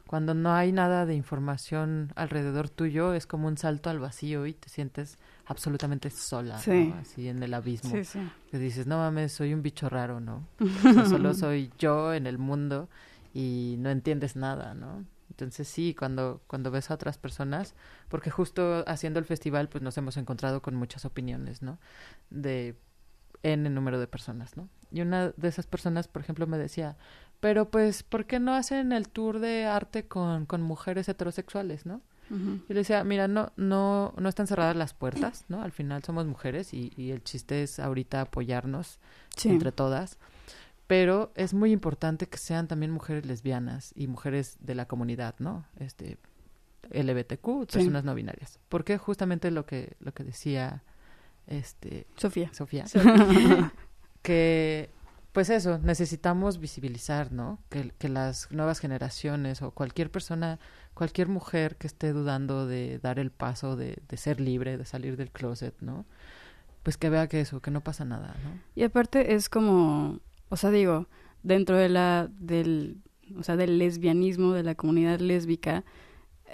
cuando 0.08 0.34
no 0.34 0.54
hay 0.54 0.72
nada 0.72 1.06
de 1.06 1.16
información 1.16 2.12
alrededor 2.16 2.70
tuyo, 2.70 3.14
es 3.14 3.26
como 3.26 3.48
un 3.48 3.58
salto 3.58 3.90
al 3.90 4.00
vacío 4.00 4.46
y 4.46 4.54
te 4.54 4.70
sientes 4.70 5.18
absolutamente 5.46 6.10
sola, 6.10 6.58
así 6.58 7.28
en 7.28 7.42
el 7.42 7.54
abismo. 7.54 7.96
Que 8.52 8.60
dices, 8.60 8.86
no 8.86 8.98
mames, 8.98 9.32
soy 9.32 9.54
un 9.54 9.64
bicho 9.64 9.90
raro, 9.90 10.20
¿no? 10.20 10.48
solo 11.10 11.34
soy 11.34 11.72
yo 11.80 12.14
en 12.14 12.28
el 12.28 12.38
mundo 12.38 12.90
y 13.36 13.76
no 13.80 13.89
entiendes 13.89 14.38
nada, 14.38 14.74
¿no? 14.74 15.06
Entonces 15.30 15.67
sí, 15.67 15.93
cuando, 15.93 16.41
cuando 16.48 16.71
ves 16.71 16.89
a 16.89 16.93
otras 16.93 17.17
personas, 17.17 17.76
porque 18.08 18.32
justo 18.32 18.86
haciendo 18.88 19.19
el 19.19 19.26
festival, 19.26 19.67
pues 19.67 19.84
nos 19.84 19.98
hemos 19.98 20.15
encontrado 20.15 20.62
con 20.62 20.74
muchas 20.76 21.04
opiniones, 21.04 21.62
¿no? 21.62 21.78
De 22.30 22.78
N 23.43 23.69
número 23.69 24.00
de 24.00 24.08
personas, 24.08 24.56
¿no? 24.56 24.69
Y 24.89 25.02
una 25.02 25.32
de 25.32 25.48
esas 25.50 25.67
personas, 25.67 26.08
por 26.08 26.21
ejemplo, 26.21 26.48
me 26.48 26.58
decía, 26.58 26.95
pero 27.41 27.69
pues, 27.69 28.04
¿por 28.04 28.26
qué 28.26 28.39
no 28.39 28.56
hacen 28.56 28.93
el 28.93 29.10
tour 29.10 29.39
de 29.39 29.65
arte 29.65 30.08
con, 30.08 30.45
con 30.45 30.62
mujeres 30.62 31.10
heterosexuales, 31.10 31.86
¿no? 31.86 32.02
Y 32.28 32.74
le 32.74 32.80
decía, 32.80 33.04
mira, 33.04 33.28
no, 33.28 33.52
no, 33.56 34.13
no 34.17 34.30
están 34.30 34.48
cerradas 34.48 34.76
las 34.76 34.95
puertas, 34.95 35.45
¿no? 35.48 35.62
Al 35.62 35.71
final 35.71 36.04
somos 36.04 36.26
mujeres 36.26 36.74
y, 36.74 36.91
y 36.98 37.12
el 37.12 37.24
chiste 37.24 37.62
es 37.62 37.80
ahorita 37.80 38.21
apoyarnos 38.21 39.00
entre 39.43 39.71
todas 39.71 40.17
pero 40.88 41.32
es 41.36 41.54
muy 41.54 41.71
importante 41.71 42.28
que 42.28 42.38
sean 42.38 42.67
también 42.67 42.91
mujeres 42.91 43.26
lesbianas 43.26 43.91
y 43.95 44.08
mujeres 44.08 44.58
de 44.60 44.76
la 44.76 44.88
comunidad, 44.88 45.36
¿no? 45.39 45.65
Este 45.78 46.17
LGBTQ, 46.91 47.65
personas 47.71 48.04
no 48.04 48.13
binarias. 48.13 48.60
Porque 48.69 48.98
justamente 48.98 49.50
lo 49.52 49.65
que 49.65 49.95
lo 50.00 50.13
que 50.13 50.24
decía 50.24 50.84
este 51.48 52.08
Sofía. 52.15 52.52
Sofía. 52.54 52.86
que 54.21 54.89
pues 55.32 55.50
eso, 55.50 55.80
necesitamos 55.80 56.60
visibilizar, 56.60 57.34
¿no? 57.34 57.60
Que, 57.67 57.91
que 57.98 58.08
las 58.08 58.50
nuevas 58.52 58.80
generaciones 58.80 59.62
o 59.62 59.71
cualquier 59.71 60.10
persona, 60.10 60.60
cualquier 60.93 61.28
mujer 61.28 61.76
que 61.76 61.88
esté 61.88 62.13
dudando 62.13 62.65
de 62.65 63.00
dar 63.00 63.19
el 63.19 63.32
paso 63.32 63.76
de, 63.76 64.02
de 64.08 64.15
ser 64.15 64.39
libre, 64.39 64.78
de 64.78 64.86
salir 64.86 65.17
del 65.17 65.32
closet, 65.32 65.76
¿no? 65.82 66.06
Pues 66.84 66.95
que 66.95 67.10
vea 67.10 67.28
que 67.28 67.41
eso, 67.41 67.62
que 67.62 67.69
no 67.69 67.82
pasa 67.82 68.06
nada, 68.06 68.34
¿no? 68.45 68.62
Y 68.76 68.84
aparte 68.84 69.36
es 69.36 69.50
como, 69.50 70.21
o 70.49 70.58
sea, 70.58 70.71
digo, 70.71 71.08
dentro 71.43 71.77
de 71.77 71.89
la, 71.89 72.29
del, 72.39 73.01
o 73.38 73.43
sea, 73.43 73.55
del 73.55 73.77
lesbianismo, 73.77 74.53
de 74.53 74.63
la 74.63 74.75
comunidad 74.75 75.19
lésbica, 75.19 75.84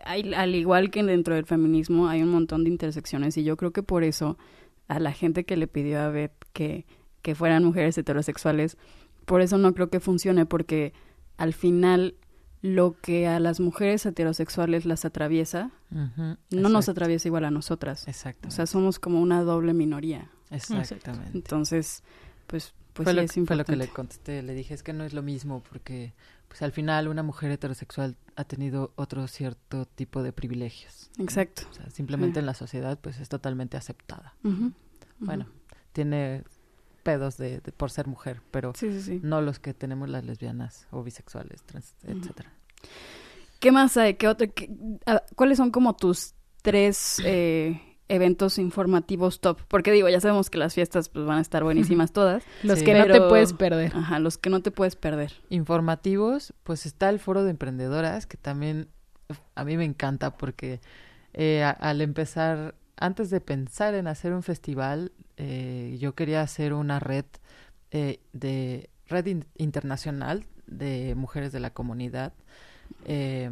hay, 0.03 0.33
al 0.33 0.55
igual 0.55 0.89
que 0.89 1.03
dentro 1.03 1.35
del 1.35 1.45
feminismo, 1.45 2.07
hay 2.07 2.23
un 2.23 2.29
montón 2.29 2.63
de 2.63 2.69
intersecciones 2.69 3.37
y 3.37 3.43
yo 3.43 3.57
creo 3.57 3.71
que 3.71 3.83
por 3.83 4.03
eso 4.03 4.37
a 4.87 4.99
la 4.99 5.11
gente 5.11 5.45
que 5.45 5.57
le 5.57 5.67
pidió 5.67 5.99
a 6.01 6.09
Beth 6.09 6.33
que 6.53 6.85
que 7.21 7.35
fueran 7.35 7.63
mujeres 7.63 7.97
heterosexuales. 7.97 8.77
Por 9.25 9.41
eso 9.41 9.57
no 9.57 9.73
creo 9.73 9.89
que 9.89 9.99
funcione, 9.99 10.45
porque 10.45 10.93
al 11.37 11.53
final 11.53 12.15
lo 12.61 12.99
que 12.99 13.27
a 13.27 13.39
las 13.39 13.59
mujeres 13.59 14.05
heterosexuales 14.05 14.85
las 14.85 15.05
atraviesa, 15.05 15.71
no 15.89 16.69
nos 16.69 16.89
atraviesa 16.89 17.27
igual 17.27 17.45
a 17.45 17.51
nosotras. 17.51 18.07
Exacto. 18.07 18.47
O 18.47 18.51
sea, 18.51 18.65
somos 18.65 18.99
como 18.99 19.21
una 19.21 19.43
doble 19.43 19.73
minoría. 19.73 20.29
Exactamente. 20.49 21.31
Entonces, 21.33 22.03
pues, 22.47 22.73
pues 22.93 23.05
fue, 23.05 23.13
sí 23.13 23.15
lo, 23.15 23.21
es 23.43 23.47
fue 23.47 23.55
lo 23.55 23.65
que 23.65 23.75
le 23.75 23.87
contesté. 23.87 24.41
Le 24.43 24.53
dije, 24.53 24.73
es 24.73 24.83
que 24.83 24.93
no 24.93 25.03
es 25.03 25.13
lo 25.13 25.21
mismo 25.21 25.61
porque 25.69 26.13
pues 26.47 26.61
al 26.61 26.71
final 26.73 27.07
una 27.07 27.23
mujer 27.23 27.49
heterosexual 27.51 28.17
ha 28.35 28.43
tenido 28.43 28.91
otro 28.95 29.25
cierto 29.27 29.85
tipo 29.85 30.21
de 30.23 30.33
privilegios. 30.33 31.09
Exacto. 31.17 31.63
O 31.69 31.73
sea, 31.73 31.89
simplemente 31.89 32.39
en 32.39 32.45
la 32.45 32.53
sociedad 32.53 32.99
pues 32.99 33.19
es 33.19 33.29
totalmente 33.29 33.77
aceptada. 33.77 34.35
Bueno, 35.19 35.47
tiene 35.93 36.43
pedos 37.03 37.37
de, 37.37 37.61
de- 37.61 37.71
por 37.71 37.89
ser 37.91 38.07
mujer, 38.07 38.41
pero 38.51 38.73
Sí, 38.75 38.91
sí, 38.91 39.01
sí. 39.01 39.19
no 39.23 39.41
los 39.41 39.59
que 39.59 39.73
tenemos 39.73 40.09
las 40.09 40.23
lesbianas 40.25 40.87
o 40.91 41.03
bisexuales, 41.03 41.63
trans, 41.63 41.95
Ujú. 42.03 42.17
etcétera. 42.19 42.51
¿Qué 43.59 43.71
más 43.71 43.95
hay? 43.97 44.15
¿Qué 44.15 44.27
otro, 44.27 44.47
qué- 44.53 44.69
¿Cuáles 45.35 45.57
son 45.57 45.71
como 45.71 45.95
tus 45.95 46.33
tres 46.61 47.21
eh, 47.23 47.90
eventos 48.13 48.57
informativos 48.57 49.39
top? 49.39 49.59
Porque 49.67 49.91
digo, 49.91 50.09
ya 50.09 50.19
sabemos 50.19 50.49
que 50.49 50.57
las 50.57 50.73
fiestas 50.73 51.09
pues 51.09 51.25
van 51.25 51.37
a 51.37 51.41
estar 51.41 51.63
buenísimas 51.63 52.11
todas. 52.13 52.43
Los 52.63 52.79
Sí. 52.79 52.85
que 52.85 52.93
no 52.93 53.05
te 53.07 53.21
puedes 53.21 53.53
perder. 53.53 53.91
Ajá, 53.95 54.19
los 54.19 54.37
que 54.37 54.49
no 54.49 54.61
te 54.61 54.71
puedes 54.71 54.95
perder. 54.95 55.31
Informativos, 55.49 56.53
pues 56.63 56.85
está 56.85 57.09
el 57.09 57.19
foro 57.19 57.43
de 57.43 57.51
emprendedoras, 57.51 58.25
que 58.27 58.37
también 58.37 58.87
a 59.55 59.63
mí 59.63 59.77
me 59.77 59.85
encanta 59.85 60.37
porque 60.37 60.79
eh, 61.33 61.63
a- 61.63 61.69
al 61.71 62.01
empezar, 62.01 62.75
antes 62.97 63.29
de 63.29 63.39
pensar 63.41 63.95
en 63.95 64.07
hacer 64.07 64.33
un 64.33 64.43
festival, 64.43 65.11
eh, 65.37 65.97
yo 65.99 66.13
quería 66.13 66.41
hacer 66.41 66.73
una 66.73 66.99
red 66.99 67.25
eh, 67.91 68.19
de 68.33 68.89
red 69.07 69.25
in- 69.27 69.45
internacional 69.57 70.45
de 70.67 71.15
mujeres 71.15 71.51
de 71.51 71.59
la 71.61 71.69
comunidad, 71.71 72.33
eh, 73.05 73.49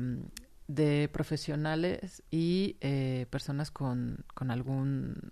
de 0.70 1.10
profesionales 1.12 2.22
y 2.30 2.78
eh, 2.82 3.26
personas 3.32 3.72
con, 3.72 4.24
con 4.36 4.52
algún, 4.52 5.32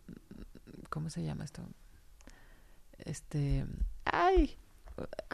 ¿cómo 0.90 1.12
se 1.12 1.24
llama 1.24 1.46
esto? 1.46 1.62
Este, 2.98 3.66
ay, 4.06 4.58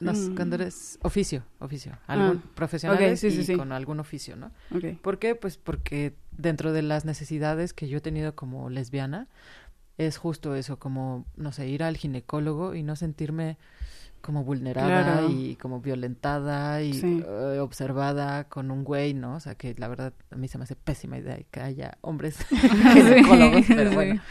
no, 0.01 0.11
Mm. 0.11 0.35
cuando 0.35 0.55
eres 0.55 0.99
oficio, 1.03 1.45
oficio, 1.59 1.97
algún 2.07 2.37
Ah, 2.45 2.49
profesionales 2.53 3.21
sí, 3.21 3.27
y 3.27 3.43
sí. 3.45 3.55
con 3.55 3.71
algún 3.71 4.01
oficio, 4.01 4.35
¿no? 4.35 4.51
Ok. 4.75 4.99
¿Por 5.01 5.19
qué? 5.19 5.35
Pues 5.35 5.55
porque 5.57 6.15
dentro 6.31 6.73
de 6.73 6.81
las 6.81 7.05
necesidades 7.05 7.73
que 7.73 7.87
yo 7.87 7.99
he 7.99 8.01
tenido 8.01 8.35
como 8.35 8.69
lesbiana, 8.69 9.29
es 9.97 10.17
justo 10.17 10.55
eso, 10.55 10.79
como, 10.79 11.25
no 11.37 11.53
sé, 11.53 11.69
ir 11.69 11.81
al 11.83 11.95
ginecólogo 11.95 12.75
y 12.75 12.83
no 12.83 12.97
sentirme 12.97 13.57
como 14.23 14.45
vulnerada 14.45 15.03
Claro. 15.03 15.29
y 15.29 15.57
como 15.57 15.81
violentada 15.81 16.81
y 16.81 16.93
Sí. 16.93 17.21
eh, 17.27 17.59
observada 17.59 18.45
con 18.45 18.71
un 18.71 18.85
güey, 18.85 19.13
¿no? 19.13 19.35
O 19.35 19.39
sea, 19.41 19.55
que 19.55 19.75
la 19.77 19.89
verdad 19.89 20.13
a 20.31 20.35
mí 20.37 20.47
se 20.47 20.57
me 20.57 20.63
hace 20.63 20.77
pésima 20.77 21.17
idea 21.17 21.37
que 21.51 21.59
haya 21.59 21.97
hombres 22.01 22.37
ginecólogos, 22.49 23.65
pero 23.67 23.91
bueno. 23.91 24.21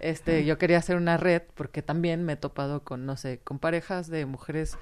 Este, 0.00 0.44
yo 0.46 0.56
quería 0.58 0.78
hacer 0.78 0.96
una 0.96 1.18
red 1.18 1.42
porque 1.54 1.82
también 1.82 2.24
me 2.24 2.32
he 2.32 2.36
topado 2.36 2.82
con, 2.84 3.04
no 3.06 3.16
sé, 3.16 3.38
con 3.44 3.58
parejas 3.58 4.08
de 4.08 4.24
mujeres 4.26 4.76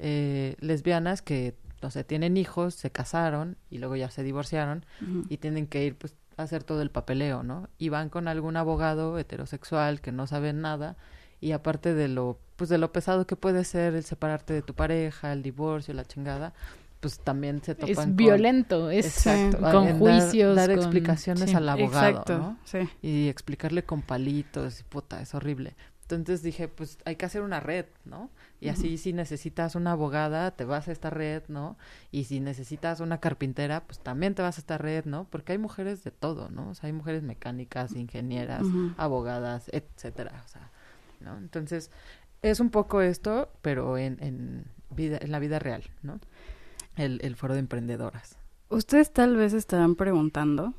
eh, 0.00 0.56
lesbianas 0.60 1.22
que, 1.22 1.54
no 1.80 1.90
sé, 1.90 2.02
tienen 2.04 2.36
hijos, 2.36 2.74
se 2.74 2.90
casaron 2.90 3.56
y 3.70 3.78
luego 3.78 3.94
ya 3.96 4.10
se 4.10 4.22
divorciaron 4.24 4.84
y 5.28 5.36
tienen 5.38 5.66
que 5.68 5.84
ir 5.84 5.96
pues 5.96 6.14
a 6.36 6.42
hacer 6.42 6.62
todo 6.64 6.82
el 6.82 6.90
papeleo, 6.90 7.42
¿no? 7.44 7.68
Y 7.78 7.88
van 7.88 8.08
con 8.08 8.26
algún 8.28 8.56
abogado 8.56 9.16
heterosexual 9.18 10.00
que 10.00 10.12
no 10.12 10.26
sabe 10.26 10.52
nada 10.52 10.96
y 11.40 11.52
aparte 11.52 11.94
de 11.94 12.08
lo 12.08 12.38
pues 12.56 12.68
de 12.70 12.78
lo 12.78 12.90
pesado 12.90 13.24
que 13.26 13.36
puede 13.36 13.62
ser 13.64 13.94
el 13.94 14.02
separarte 14.02 14.52
de 14.52 14.62
tu 14.62 14.74
pareja, 14.74 15.32
el 15.32 15.44
divorcio, 15.44 15.94
la 15.94 16.04
chingada, 16.04 16.52
pues 16.98 17.20
también 17.20 17.62
se 17.62 17.76
topan 17.76 17.90
Es 17.90 17.96
con- 17.98 18.16
violento, 18.16 18.90
es 18.90 19.06
Exacto, 19.06 19.58
con 19.58 19.84
dar- 19.86 19.98
juicios. 19.98 20.56
dar, 20.56 20.70
con- 20.70 20.78
explicaciones 20.78 21.50
sí. 21.50 21.54
al 21.54 21.68
abogado, 21.68 22.08
Exacto, 22.08 22.38
¿no? 22.38 22.58
sí. 22.64 22.78
y 23.00 23.28
explicarle 23.28 23.84
con 23.84 24.02
palitos 24.02 24.80
y 24.80 24.82
puta, 24.82 25.20
es 25.22 25.34
horrible. 25.36 25.76
Entonces 26.10 26.42
dije, 26.42 26.66
pues 26.68 26.98
hay 27.04 27.14
que 27.16 27.26
hacer 27.26 27.42
una 27.42 27.60
red, 27.60 27.84
¿no? 28.06 28.30
Y 28.62 28.70
así 28.70 28.96
si 28.98 29.12
necesitas 29.12 29.74
una 29.76 29.92
abogada, 29.92 30.50
te 30.52 30.64
vas 30.64 30.88
a 30.88 30.92
esta 30.92 31.10
red, 31.10 31.42
¿no? 31.48 31.76
Y 32.10 32.24
si 32.24 32.40
necesitas 32.40 32.98
una 33.00 33.18
carpintera, 33.20 33.84
pues 33.86 34.00
también 34.00 34.34
te 34.34 34.40
vas 34.42 34.56
a 34.56 34.60
esta 34.62 34.78
red, 34.78 35.04
¿no? 35.04 35.28
Porque 35.30 35.52
hay 35.52 35.58
mujeres 35.58 36.02
de 36.02 36.10
todo, 36.10 36.48
¿no? 36.48 36.70
O 36.70 36.74
sea, 36.74 36.86
hay 36.88 36.92
mujeres 36.94 37.22
mecánicas, 37.22 37.92
ingenieras, 37.94 38.62
abogadas, 38.96 39.68
etcétera, 39.72 40.42
o 40.44 40.48
sea, 40.48 40.70
¿no? 41.20 41.36
Entonces, 41.38 41.90
es 42.42 42.60
un 42.60 42.70
poco 42.70 43.00
esto, 43.00 43.50
pero 43.62 43.98
en, 43.98 44.18
en 44.20 44.64
vida, 44.90 45.18
en 45.20 45.32
la 45.32 45.38
vida 45.38 45.58
real, 45.58 45.84
¿no? 46.02 46.20
El, 46.96 47.20
el 47.22 47.36
foro 47.36 47.54
de 47.54 47.60
emprendedoras. 47.60 48.36
Ustedes 48.68 49.12
tal 49.12 49.36
vez 49.36 49.52
estarán 49.52 49.94
preguntando, 49.96 50.74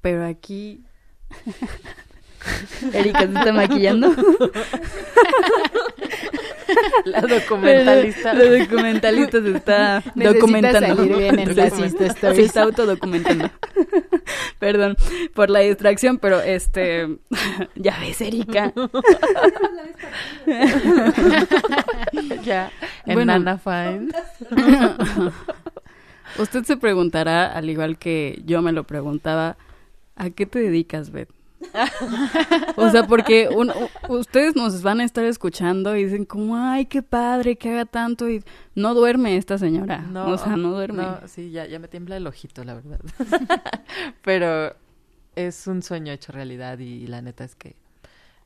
pero 0.00 0.24
aquí... 0.26 0.84
Erika 2.92 3.20
se 3.20 3.26
está 3.26 3.52
maquillando. 3.52 4.14
La 7.04 7.20
documentalista. 7.20 8.34
La 8.34 8.44
documentalista 8.58 9.42
se 9.42 9.50
está 9.56 10.02
Necesita 10.14 10.32
documentando. 10.32 10.96
salir 10.96 11.16
bien 11.16 11.38
en 11.38 11.54
Se 11.54 12.42
está 12.42 12.62
autodocumentando. 12.62 13.50
Perdón 14.58 14.96
por 15.34 15.50
la 15.50 15.60
distracción, 15.60 16.18
pero 16.18 16.40
este... 16.40 17.18
ya 17.74 17.98
ves, 17.98 18.20
Erika. 18.20 18.72
ya, 22.44 22.70
en 23.06 23.14
Bueno. 23.14 23.38
Nana 23.38 23.58
Fine. 23.58 24.08
Usted 26.38 26.64
se 26.64 26.76
preguntará, 26.76 27.52
al 27.52 27.68
igual 27.70 27.98
que 27.98 28.42
yo 28.44 28.62
me 28.62 28.72
lo 28.72 28.84
preguntaba, 28.84 29.56
¿a 30.16 30.30
qué 30.30 30.46
te 30.46 30.60
dedicas, 30.60 31.10
Beth? 31.10 31.28
O 32.76 32.90
sea, 32.90 33.06
porque 33.06 33.48
un- 33.48 33.72
ustedes 34.08 34.56
nos 34.56 34.82
van 34.82 35.00
a 35.00 35.04
estar 35.04 35.24
escuchando 35.24 35.96
y 35.96 36.04
dicen 36.04 36.24
como, 36.24 36.56
ay, 36.56 36.86
qué 36.86 37.02
padre 37.02 37.56
que 37.56 37.70
haga 37.70 37.84
tanto 37.84 38.28
y 38.30 38.42
no 38.74 38.94
duerme 38.94 39.36
esta 39.36 39.58
señora. 39.58 39.98
No, 39.98 40.28
o 40.28 40.38
sea, 40.38 40.56
no 40.56 40.72
duerme. 40.72 41.02
No, 41.02 41.20
sí, 41.26 41.50
ya, 41.50 41.66
ya 41.66 41.78
me 41.78 41.88
tiembla 41.88 42.16
el 42.16 42.26
ojito, 42.26 42.64
la 42.64 42.74
verdad. 42.74 43.00
Pero 44.22 44.74
es 45.36 45.66
un 45.66 45.82
sueño 45.82 46.12
hecho 46.12 46.32
realidad 46.32 46.78
y, 46.78 47.06
la 47.06 47.22
neta 47.22 47.44
es 47.44 47.54
que 47.54 47.76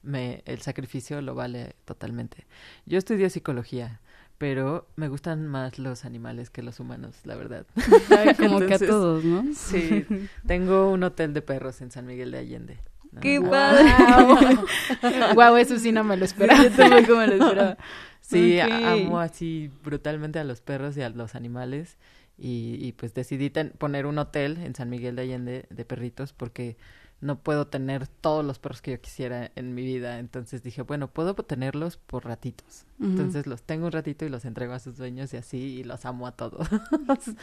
me, 0.03 0.43
el 0.47 0.61
sacrificio 0.61 1.21
lo 1.23 1.35
vale 1.35 1.75
totalmente. 1.85 2.47
Yo 2.87 2.99
estudié 2.99 3.31
psicología, 3.31 4.01
pero 4.37 4.87
me 4.97 5.09
gustan 5.09 5.47
más 5.47 5.79
los 5.79 6.05
animales 6.05 6.51
que 6.51 6.63
los 6.63 6.81
humanos, 6.81 7.17
la 7.25 7.37
verdad. 7.37 7.67
Ay, 8.11 8.35
como 8.39 8.61
que 8.61 8.75
a 8.75 8.79
todos, 8.79 9.25
¿no? 9.25 9.45
Sí, 9.55 10.05
tengo 10.47 10.91
un 10.91 11.05
hotel 11.05 11.33
de 11.33 11.41
perros 11.41 11.81
en 11.81 11.91
San 11.91 12.07
Miguel 12.07 12.33
de 12.33 12.39
Allende. 12.39 12.79
¡Qué 13.21 13.41
Ah, 13.45 13.51
padre! 13.51 15.35
Guau, 15.35 15.57
eso 15.57 15.79
sí 15.79 15.93
no 15.93 16.05
me 16.05 16.17
lo 16.17 16.25
esperaba. 16.25 16.63
Yo 16.63 16.71
tampoco 16.71 17.17
me 17.17 17.27
lo 17.29 17.45
esperaba. 17.45 17.77
Sí, 18.21 18.59
amo 18.61 19.21
así 19.21 19.71
brutalmente 19.83 20.39
a 20.39 20.45
los 20.45 20.61
perros 20.61 20.97
y 20.97 21.03
a 21.03 21.11
los 21.11 21.35
animales. 21.35 21.99
Y, 22.37 22.79
y 22.81 22.93
pues 22.93 23.15
decidí 23.15 23.51
ten- 23.51 23.71
poner 23.79 24.07
un 24.07 24.19
hotel 24.19 24.57
en 24.59 24.75
San 24.75 24.91
Miguel 24.91 25.15
de 25.17 25.23
Allende 25.23 25.67
de 25.71 25.85
perritos 25.85 26.33
porque 26.33 26.77
no 27.21 27.39
puedo 27.39 27.69
tener 27.69 28.09
todos 28.09 28.45
los 28.45 28.59
perros 28.59 28.83
que 28.83 28.91
yo 28.91 29.01
quisiera 29.01 29.53
en 29.55 29.75
mi 29.75 29.83
vida. 29.85 30.19
Entonces 30.19 30.63
dije, 30.63 30.83
bueno, 30.83 31.09
puedo 31.09 31.35
tenerlos 31.35 31.97
por 31.97 32.25
ratitos. 32.25 32.87
Entonces 33.01 33.47
los 33.47 33.63
tengo 33.63 33.87
un 33.87 33.93
ratito 33.93 34.25
y 34.25 34.31
los 34.31 34.45
entrego 34.45 34.73
a 34.73 34.79
sus 34.81 34.97
dueños 34.97 35.33
y 35.33 35.37
así 35.37 35.59
y 35.59 35.85
los 35.85 36.05
amo 36.07 36.27
a 36.27 36.33
todos. 36.33 36.67
Entonces 36.93 37.37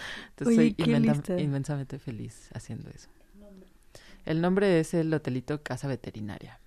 Oye, 0.46 0.56
soy 0.56 0.76
inmensamente 1.40 1.98
feliz 2.00 2.50
haciendo 2.54 2.90
eso. 2.90 3.08
El 4.26 4.42
nombre 4.42 4.80
es 4.80 4.94
el 4.94 5.14
hotelito 5.14 5.62
Casa 5.62 5.88
Veterinaria. 5.88 6.60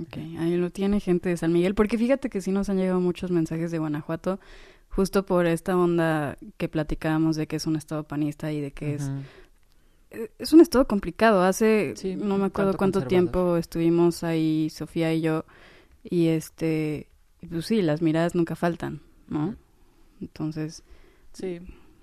Ok, 0.00 0.16
ahí 0.38 0.56
lo 0.56 0.70
tiene 0.70 1.00
gente 1.00 1.28
de 1.28 1.36
San 1.36 1.52
Miguel, 1.52 1.74
porque 1.74 1.98
fíjate 1.98 2.30
que 2.30 2.40
sí 2.40 2.50
nos 2.50 2.68
han 2.70 2.78
llegado 2.78 3.00
muchos 3.00 3.30
mensajes 3.30 3.70
de 3.70 3.78
Guanajuato, 3.78 4.40
justo 4.88 5.26
por 5.26 5.46
esta 5.46 5.76
onda 5.76 6.38
que 6.56 6.68
platicábamos 6.68 7.36
de 7.36 7.46
que 7.46 7.56
es 7.56 7.66
un 7.66 7.76
estado 7.76 8.04
panista 8.04 8.52
y 8.52 8.60
de 8.60 8.70
que 8.70 8.94
es 8.94 9.10
eh, 10.10 10.30
es 10.38 10.52
un 10.52 10.60
estado 10.60 10.86
complicado. 10.86 11.42
Hace 11.42 11.94
Sí, 11.96 12.16
no 12.16 12.38
me 12.38 12.46
acuerdo 12.46 12.76
cuánto 12.76 13.02
tiempo 13.02 13.56
estuvimos 13.56 14.24
ahí 14.24 14.70
Sofía 14.70 15.12
y 15.12 15.20
yo 15.20 15.44
y 16.02 16.28
este 16.28 17.08
pues 17.48 17.66
sí, 17.66 17.82
las 17.82 18.02
miradas 18.02 18.34
nunca 18.34 18.54
faltan, 18.54 19.00
¿no? 19.28 19.56
Entonces, 20.20 20.84
Sí, 21.32 21.60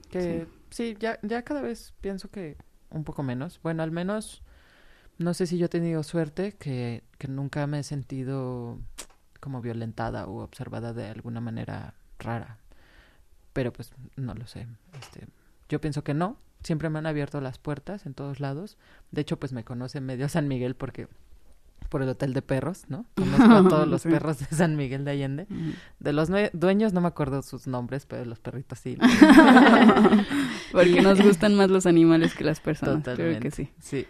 que 0.10 0.48
sí, 0.70 0.96
ya, 1.00 1.20
ya 1.22 1.44
cada 1.44 1.62
vez 1.62 1.94
pienso 2.02 2.30
que 2.30 2.58
un 2.90 3.04
poco 3.04 3.24
menos. 3.24 3.60
Bueno, 3.62 3.84
al 3.84 3.92
menos 3.92 4.42
no 5.20 5.34
sé 5.34 5.46
si 5.46 5.58
yo 5.58 5.68
he 5.68 5.70
tenido 5.70 6.02
suerte 6.02 6.54
que, 6.54 7.04
que 7.18 7.28
nunca 7.28 7.68
me 7.68 7.80
he 7.80 7.84
sentido 7.84 8.80
como 9.40 9.62
violentada 9.62 10.26
o 10.26 10.42
observada 10.42 10.94
de 10.94 11.08
alguna 11.08 11.42
manera 11.42 11.94
rara. 12.18 12.58
Pero 13.54 13.74
pues 13.74 13.92
no 14.16 14.34
lo 14.34 14.48
sé. 14.48 14.68
Este, 15.00 15.28
yo 15.68 15.82
pienso 15.82 16.04
que 16.04 16.14
no. 16.14 16.38
Siempre 16.64 16.90
me 16.90 17.00
han 17.00 17.06
abierto 17.06 17.42
las 17.42 17.58
puertas 17.58 18.06
en 18.06 18.14
todos 18.14 18.40
lados. 18.40 18.78
De 19.12 19.22
hecho, 19.22 19.40
pues 19.40 19.54
me 19.54 19.64
conoce 19.64 20.02
medio 20.02 20.28
San 20.30 20.48
Miguel 20.48 20.76
porque 20.76 21.08
por 21.89 22.02
el 22.02 22.10
hotel 22.10 22.34
de 22.34 22.41
perros, 22.41 22.84
¿no? 22.88 23.06
Conozco 23.15 23.52
a 23.52 23.67
todos 23.67 23.88
los 23.88 24.04
perros 24.04 24.39
de 24.39 24.45
San 24.45 24.75
Miguel 24.75 25.04
de 25.04 25.12
Allende. 25.12 25.47
De 25.99 26.13
los 26.13 26.30
dueños 26.54 26.93
no 26.93 27.02
me 27.02 27.08
acuerdo 27.08 27.41
sus 27.41 27.67
nombres, 27.67 28.06
pero 28.06 28.23
los 28.25 28.39
perritos 28.39 28.80
sí. 28.80 28.97
porque 30.71 31.02
nos 31.02 31.21
gustan 31.21 31.56
más 31.56 31.69
los 31.69 31.86
animales 31.86 32.36
que 32.36 32.43
las 32.43 32.60
personas. 32.60 33.04
Creo 33.04 33.15
Totalmente. 33.15 33.49
que 33.49 33.52
sí. 33.52 33.69
Sí. 33.80 34.08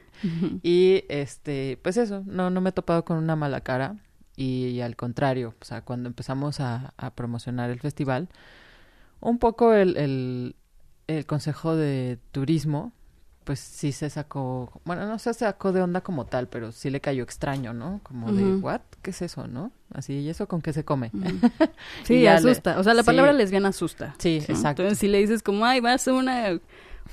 Y 0.61 1.05
este, 1.09 1.79
pues 1.81 1.97
eso, 1.97 2.23
no, 2.25 2.49
no 2.49 2.61
me 2.61 2.69
he 2.69 2.73
topado 2.73 3.05
con 3.05 3.17
una 3.17 3.35
mala 3.35 3.61
cara. 3.61 3.95
Y, 4.35 4.79
al 4.79 4.95
contrario, 4.95 5.53
o 5.59 5.65
sea, 5.65 5.81
cuando 5.81 6.07
empezamos 6.07 6.61
a, 6.61 6.93
a 6.95 7.13
promocionar 7.13 7.71
el 7.71 7.81
festival, 7.81 8.29
un 9.19 9.37
poco 9.37 9.73
el, 9.73 9.97
el, 9.97 10.55
el 11.07 11.25
consejo 11.25 11.75
de 11.75 12.19
turismo, 12.31 12.93
pues 13.49 13.59
sí 13.61 13.91
se 13.93 14.11
sacó, 14.11 14.79
bueno, 14.85 15.07
no 15.07 15.17
se 15.17 15.33
sacó 15.33 15.71
de 15.71 15.81
onda 15.81 16.01
como 16.01 16.25
tal, 16.27 16.47
pero 16.47 16.71
sí 16.71 16.91
le 16.91 17.01
cayó 17.01 17.23
extraño, 17.23 17.73
¿no? 17.73 17.99
Como 18.03 18.31
de. 18.31 18.43
¿what? 18.57 18.81
¿Qué 19.01 19.09
es 19.09 19.23
eso, 19.23 19.47
no? 19.47 19.71
Así, 19.91 20.13
¿y 20.19 20.29
eso 20.29 20.47
con 20.47 20.61
qué 20.61 20.71
se 20.71 20.85
come? 20.85 21.09
Sí, 22.03 22.19
le- 22.19 22.29
asusta. 22.29 22.77
O 22.77 22.83
sea, 22.83 22.93
la 22.93 23.01
sí. 23.01 23.07
palabra 23.07 23.33
lesbiana 23.33 23.69
asusta. 23.69 24.13
Sí, 24.19 24.37
¿no? 24.47 24.53
exacto. 24.53 24.83
Entonces, 24.83 24.99
si 24.99 25.07
le 25.07 25.17
dices 25.17 25.41
como, 25.41 25.65
ay, 25.65 25.79
vas 25.79 26.07
a 26.07 26.13
una, 26.13 26.59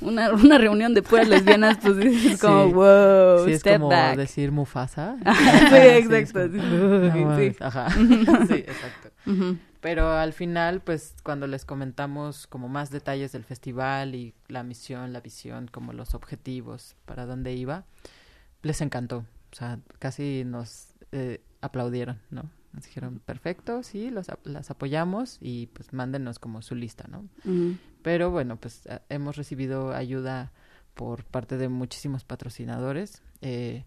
una, 0.03 0.31
una 0.35 0.59
reunión 0.59 0.93
de 0.93 1.01
puras 1.03 1.27
lesbianas, 1.27 1.79
pues 1.79 1.97
dices 1.97 2.39
como, 2.39 2.67
Sí. 2.67 2.73
wow, 2.75 3.45
sí, 3.47 3.53
es 3.53 3.61
step 3.61 3.77
como 3.81 3.89
back. 3.89 4.17
decir 4.19 4.53
Mufasa. 4.53 5.17
sí, 5.71 5.77
exacto. 6.15 6.41
como, 6.51 7.37
sí. 7.39 7.57
Ajá. 7.61 7.89
sí, 7.93 8.55
exacto. 8.57 9.09
Ujú. 9.27 9.57
Pero 9.87 10.11
al 10.11 10.33
final, 10.33 10.81
pues 10.81 11.15
cuando 11.23 11.47
les 11.47 11.65
comentamos 11.65 12.49
como 12.49 12.69
más 12.69 12.91
detalles 12.91 13.31
del 13.31 13.45
festival 13.45 14.17
y 14.17 14.35
la 14.49 14.65
misión, 14.65 15.13
la 15.13 15.21
visión, 15.21 15.69
como 15.71 15.93
los 15.93 16.13
objetivos, 16.13 16.97
para 17.05 17.25
dónde 17.25 17.55
iba, 17.55 17.85
les 18.63 18.81
encantó. 18.81 19.19
O 19.53 19.55
sea, 19.55 19.79
casi 20.01 20.43
nos 20.45 20.89
eh, 21.13 21.41
aplaudieron, 21.61 22.21
¿no? 22.31 22.51
Nos 22.73 22.85
dijeron, 22.85 23.21
perfecto, 23.25 23.85
sí, 23.85 24.11
los, 24.11 24.27
las 24.43 24.73
apoyamos 24.73 25.39
y 25.41 25.69
pues 25.69 25.93
mándenos 25.93 26.41
como 26.41 26.63
su 26.63 26.75
lista, 26.75 27.07
¿no? 27.07 27.29
Pero 28.03 28.33
bueno, 28.33 28.57
pues 28.57 28.89
hemos 29.09 29.37
recibido 29.37 29.95
ayuda 29.95 30.51
por 30.95 31.23
parte 31.23 31.59
de 31.59 31.69
muchísimos 31.69 32.25
patrocinadores, 32.25 33.23
eh, 33.41 33.85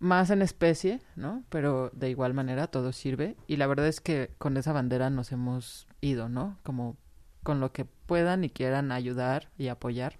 más 0.00 0.30
en 0.30 0.42
especie, 0.42 1.00
¿no? 1.14 1.44
Pero 1.50 1.90
de 1.94 2.10
igual 2.10 2.34
manera 2.34 2.66
todo 2.66 2.90
sirve 2.92 3.36
y 3.46 3.56
la 3.56 3.66
verdad 3.66 3.86
es 3.86 4.00
que 4.00 4.32
con 4.38 4.56
esa 4.56 4.72
bandera 4.72 5.10
nos 5.10 5.30
hemos 5.30 5.86
ido, 6.00 6.28
¿no? 6.28 6.58
Como 6.64 6.96
con 7.42 7.60
lo 7.60 7.72
que 7.72 7.84
puedan 7.84 8.42
y 8.42 8.50
quieran 8.50 8.92
ayudar 8.92 9.50
y 9.56 9.68
apoyar. 9.68 10.18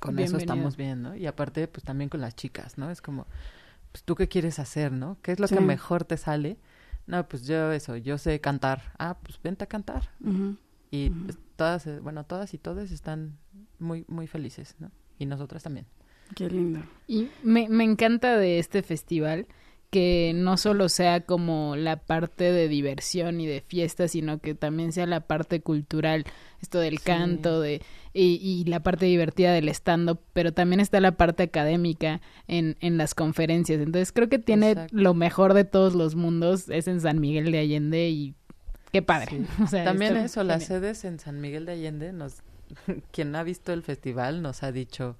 Con 0.00 0.18
eso 0.18 0.36
estamos 0.36 0.76
bien, 0.76 1.02
¿no? 1.02 1.14
Y 1.16 1.26
aparte, 1.26 1.66
pues 1.68 1.84
también 1.84 2.10
con 2.10 2.20
las 2.20 2.34
chicas, 2.36 2.76
¿no? 2.78 2.90
Es 2.90 3.00
como, 3.00 3.26
pues 3.92 4.04
tú 4.04 4.14
qué 4.14 4.28
quieres 4.28 4.58
hacer, 4.58 4.92
¿no? 4.92 5.16
¿Qué 5.22 5.32
es 5.32 5.40
lo 5.40 5.48
Sí. 5.48 5.54
que 5.54 5.60
mejor 5.60 6.04
te 6.04 6.16
sale? 6.16 6.58
No, 7.06 7.26
pues 7.26 7.46
yo 7.46 7.72
eso, 7.72 7.96
yo 7.96 8.18
sé 8.18 8.40
cantar. 8.40 8.82
Ah, 8.98 9.16
pues 9.22 9.40
vente 9.42 9.64
a 9.64 9.66
cantar. 9.66 10.10
Y 10.90 11.10
Ujú. 11.10 11.24
pues, 11.24 11.38
todas, 11.56 11.86
eh, 11.86 12.00
bueno, 12.00 12.24
todas 12.24 12.52
y 12.54 12.58
todos 12.58 12.90
están 12.90 13.38
muy, 13.78 14.04
muy 14.08 14.26
felices, 14.26 14.76
¿no? 14.78 14.90
Y 15.18 15.26
nosotras 15.26 15.62
también. 15.62 15.86
Qué 16.34 16.48
lindo. 16.50 16.80
Y 17.06 17.28
me, 17.42 17.68
me 17.68 17.84
encanta 17.84 18.36
de 18.36 18.58
este 18.58 18.82
festival 18.82 19.46
que 19.90 20.32
no 20.34 20.58
solo 20.58 20.90
sea 20.90 21.22
como 21.22 21.74
la 21.74 21.96
parte 21.96 22.52
de 22.52 22.68
diversión 22.68 23.40
y 23.40 23.46
de 23.46 23.62
fiesta, 23.62 24.06
sino 24.06 24.38
que 24.38 24.54
también 24.54 24.92
sea 24.92 25.06
la 25.06 25.20
parte 25.20 25.62
cultural, 25.62 26.24
esto 26.60 26.78
del 26.78 26.98
Sí. 26.98 27.04
canto 27.04 27.62
de, 27.62 27.80
y, 28.12 28.34
y 28.42 28.64
la 28.68 28.80
parte 28.80 29.06
divertida 29.06 29.50
del 29.54 29.70
stand-up, 29.70 30.20
pero 30.34 30.52
también 30.52 30.80
está 30.80 31.00
la 31.00 31.12
parte 31.12 31.44
académica 31.44 32.20
en, 32.48 32.76
en 32.80 32.98
las 32.98 33.14
conferencias. 33.14 33.80
Entonces 33.80 34.12
creo 34.12 34.28
que 34.28 34.38
tiene 34.38 34.72
Exacto. 34.72 34.94
lo 34.94 35.14
mejor 35.14 35.54
de 35.54 35.64
todos 35.64 35.94
los 35.94 36.14
mundos, 36.16 36.68
es 36.68 36.86
en 36.86 37.00
San 37.00 37.18
Miguel 37.18 37.50
de 37.50 37.58
Allende 37.60 38.10
y 38.10 38.34
qué 38.92 39.00
padre. 39.00 39.38
Sí. 39.38 39.46
O 39.64 39.66
sea, 39.68 39.84
También 39.84 40.18
eso, 40.18 40.44
las 40.44 40.64
sedes 40.66 41.02
en 41.06 41.18
San 41.18 41.40
Miguel 41.40 41.64
de 41.64 41.72
Allende, 41.72 42.12
nos, 42.12 42.42
quien 43.10 43.34
ha 43.36 43.42
visto 43.42 43.72
el 43.72 43.82
festival 43.82 44.42
nos 44.42 44.62
ha 44.62 44.70
dicho, 44.70 45.16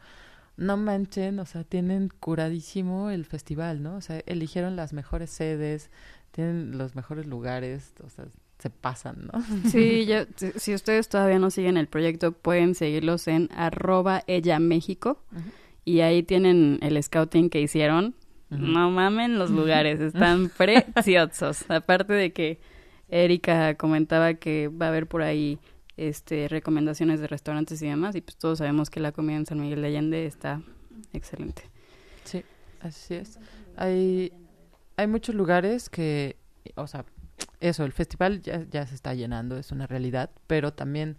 no 0.58 0.76
manchen, 0.76 1.38
o 1.38 1.46
sea, 1.46 1.64
tienen 1.64 2.10
curadísimo 2.20 3.08
el 3.10 3.24
festival, 3.24 3.82
¿no? 3.82 3.96
O 3.96 4.00
sea, 4.02 4.20
eligieron 4.26 4.76
las 4.76 4.92
mejores 4.92 5.30
sedes, 5.30 5.90
tienen 6.32 6.76
los 6.76 6.94
mejores 6.94 7.26
lugares, 7.26 7.94
o 8.04 8.10
sea, 8.10 8.26
se 8.58 8.68
pasan, 8.68 9.30
¿no? 9.32 9.40
Sí, 9.70 10.04
ya, 10.04 10.26
si- 10.56 10.74
ustedes 10.74 11.08
todavía 11.08 11.38
no 11.38 11.50
siguen 11.50 11.76
el 11.76 11.86
proyecto, 11.86 12.32
pueden 12.32 12.74
seguirlos 12.74 13.26
en 13.28 13.48
arroba 13.56 14.24
ella 14.26 14.58
México 14.58 15.22
y 15.84 16.00
ahí 16.00 16.22
tienen 16.22 16.78
el 16.82 17.02
scouting 17.02 17.48
que 17.50 17.60
hicieron. 17.62 18.14
No 18.50 18.90
mamen 18.90 19.38
los 19.38 19.50
lugares, 19.50 20.00
están 20.12 20.48
preciosos. 20.48 21.64
Aparte 21.70 22.12
de 22.14 22.32
que 22.32 22.58
Erika 23.08 23.74
comentaba 23.76 24.34
que 24.34 24.68
va 24.68 24.86
a 24.86 24.88
haber 24.90 25.06
por 25.06 25.22
ahí 25.22 25.58
este 25.98 26.48
recomendaciones 26.48 27.20
de 27.20 27.26
restaurantes 27.26 27.82
y 27.82 27.88
demás, 27.88 28.14
y 28.14 28.20
pues 28.20 28.36
todos 28.36 28.58
sabemos 28.58 28.88
que 28.88 29.00
la 29.00 29.12
comida 29.12 29.36
en 29.36 29.46
San 29.46 29.60
Miguel 29.60 29.82
de 29.82 29.88
Allende 29.88 30.26
está 30.26 30.62
excelente. 31.12 31.62
Sí, 32.24 32.44
así 32.80 33.14
es. 33.14 33.38
Hay, 33.76 34.32
hay 34.96 35.06
muchos 35.06 35.34
lugares 35.34 35.90
que, 35.90 36.36
o 36.76 36.86
sea, 36.86 37.04
eso, 37.60 37.84
el 37.84 37.92
festival 37.92 38.40
ya, 38.40 38.64
ya 38.70 38.86
se 38.86 38.94
está 38.94 39.14
llenando, 39.14 39.58
es 39.58 39.72
una 39.72 39.86
realidad, 39.86 40.30
pero 40.46 40.72
también 40.72 41.16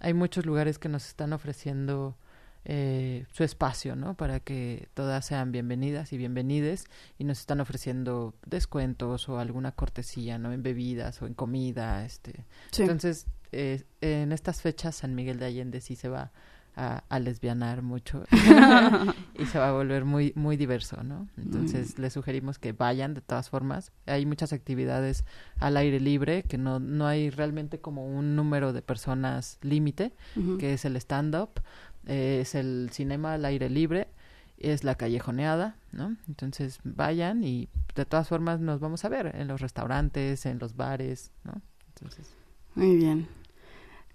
hay 0.00 0.14
muchos 0.14 0.46
lugares 0.46 0.78
que 0.78 0.88
nos 0.88 1.06
están 1.06 1.32
ofreciendo 1.32 2.16
eh, 2.64 3.26
su 3.32 3.42
espacio, 3.42 3.96
¿no? 3.96 4.14
Para 4.16 4.38
que 4.38 4.88
todas 4.94 5.26
sean 5.26 5.50
bienvenidas 5.50 6.12
y 6.12 6.16
bienvenides 6.16 6.84
y 7.18 7.24
nos 7.24 7.40
están 7.40 7.60
ofreciendo 7.60 8.34
descuentos 8.46 9.28
o 9.28 9.38
alguna 9.38 9.72
cortesía, 9.72 10.38
¿no? 10.38 10.52
En 10.52 10.62
bebidas 10.62 11.20
o 11.22 11.26
en 11.26 11.34
comida, 11.34 12.04
este. 12.04 12.44
Sí. 12.70 12.82
Entonces, 12.82 13.26
eh, 13.52 13.84
en 14.00 14.32
estas 14.32 14.62
fechas 14.62 14.96
San 14.96 15.14
Miguel 15.14 15.38
de 15.38 15.46
Allende 15.46 15.80
sí 15.80 15.96
se 15.96 16.08
va 16.08 16.32
a, 16.74 17.04
a 17.08 17.18
lesbianar 17.18 17.82
mucho 17.82 18.24
y 19.38 19.44
se 19.46 19.58
va 19.58 19.68
a 19.68 19.72
volver 19.72 20.04
muy 20.04 20.32
muy 20.36 20.56
diverso, 20.56 21.02
¿no? 21.02 21.28
Entonces 21.36 21.98
les 21.98 22.14
sugerimos 22.14 22.58
que 22.58 22.72
vayan 22.72 23.14
de 23.14 23.20
todas 23.20 23.50
formas. 23.50 23.92
Hay 24.06 24.24
muchas 24.26 24.52
actividades 24.52 25.24
al 25.58 25.76
aire 25.76 26.00
libre 26.00 26.44
que 26.44 26.58
no 26.58 26.80
no 26.80 27.06
hay 27.06 27.30
realmente 27.30 27.78
como 27.80 28.06
un 28.06 28.36
número 28.36 28.72
de 28.72 28.82
personas 28.82 29.58
límite, 29.60 30.14
que 30.58 30.72
es 30.72 30.84
el 30.84 30.96
stand 30.96 31.36
up, 31.36 31.60
es 32.06 32.54
el 32.54 32.88
cinema 32.90 33.34
al 33.34 33.44
aire 33.44 33.68
libre, 33.68 34.08
es 34.56 34.84
la 34.84 34.94
callejoneada, 34.94 35.76
¿no? 35.92 36.16
Entonces 36.26 36.80
vayan 36.84 37.44
y 37.44 37.68
de 37.94 38.06
todas 38.06 38.28
formas 38.28 38.60
nos 38.60 38.80
vamos 38.80 39.04
a 39.04 39.08
ver 39.08 39.34
en 39.36 39.48
los 39.48 39.60
restaurantes, 39.60 40.46
en 40.46 40.58
los 40.58 40.76
bares, 40.76 41.32
¿no? 41.44 41.60
Entonces 41.88 42.34
Muy 42.74 42.96
bien. 42.96 43.28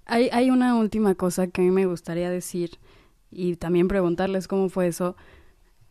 Hay, 0.08 0.30
hay 0.32 0.50
una 0.50 0.76
última 0.76 1.16
cosa 1.16 1.48
que 1.48 1.62
a 1.62 1.64
mí 1.64 1.72
me 1.72 1.86
gustaría 1.86 2.30
decir 2.30 2.80
y 3.30 3.56
también 3.58 3.88
preguntarles 3.88 4.48
cómo 4.48 4.70
fue 4.70 4.88
eso. 4.88 5.16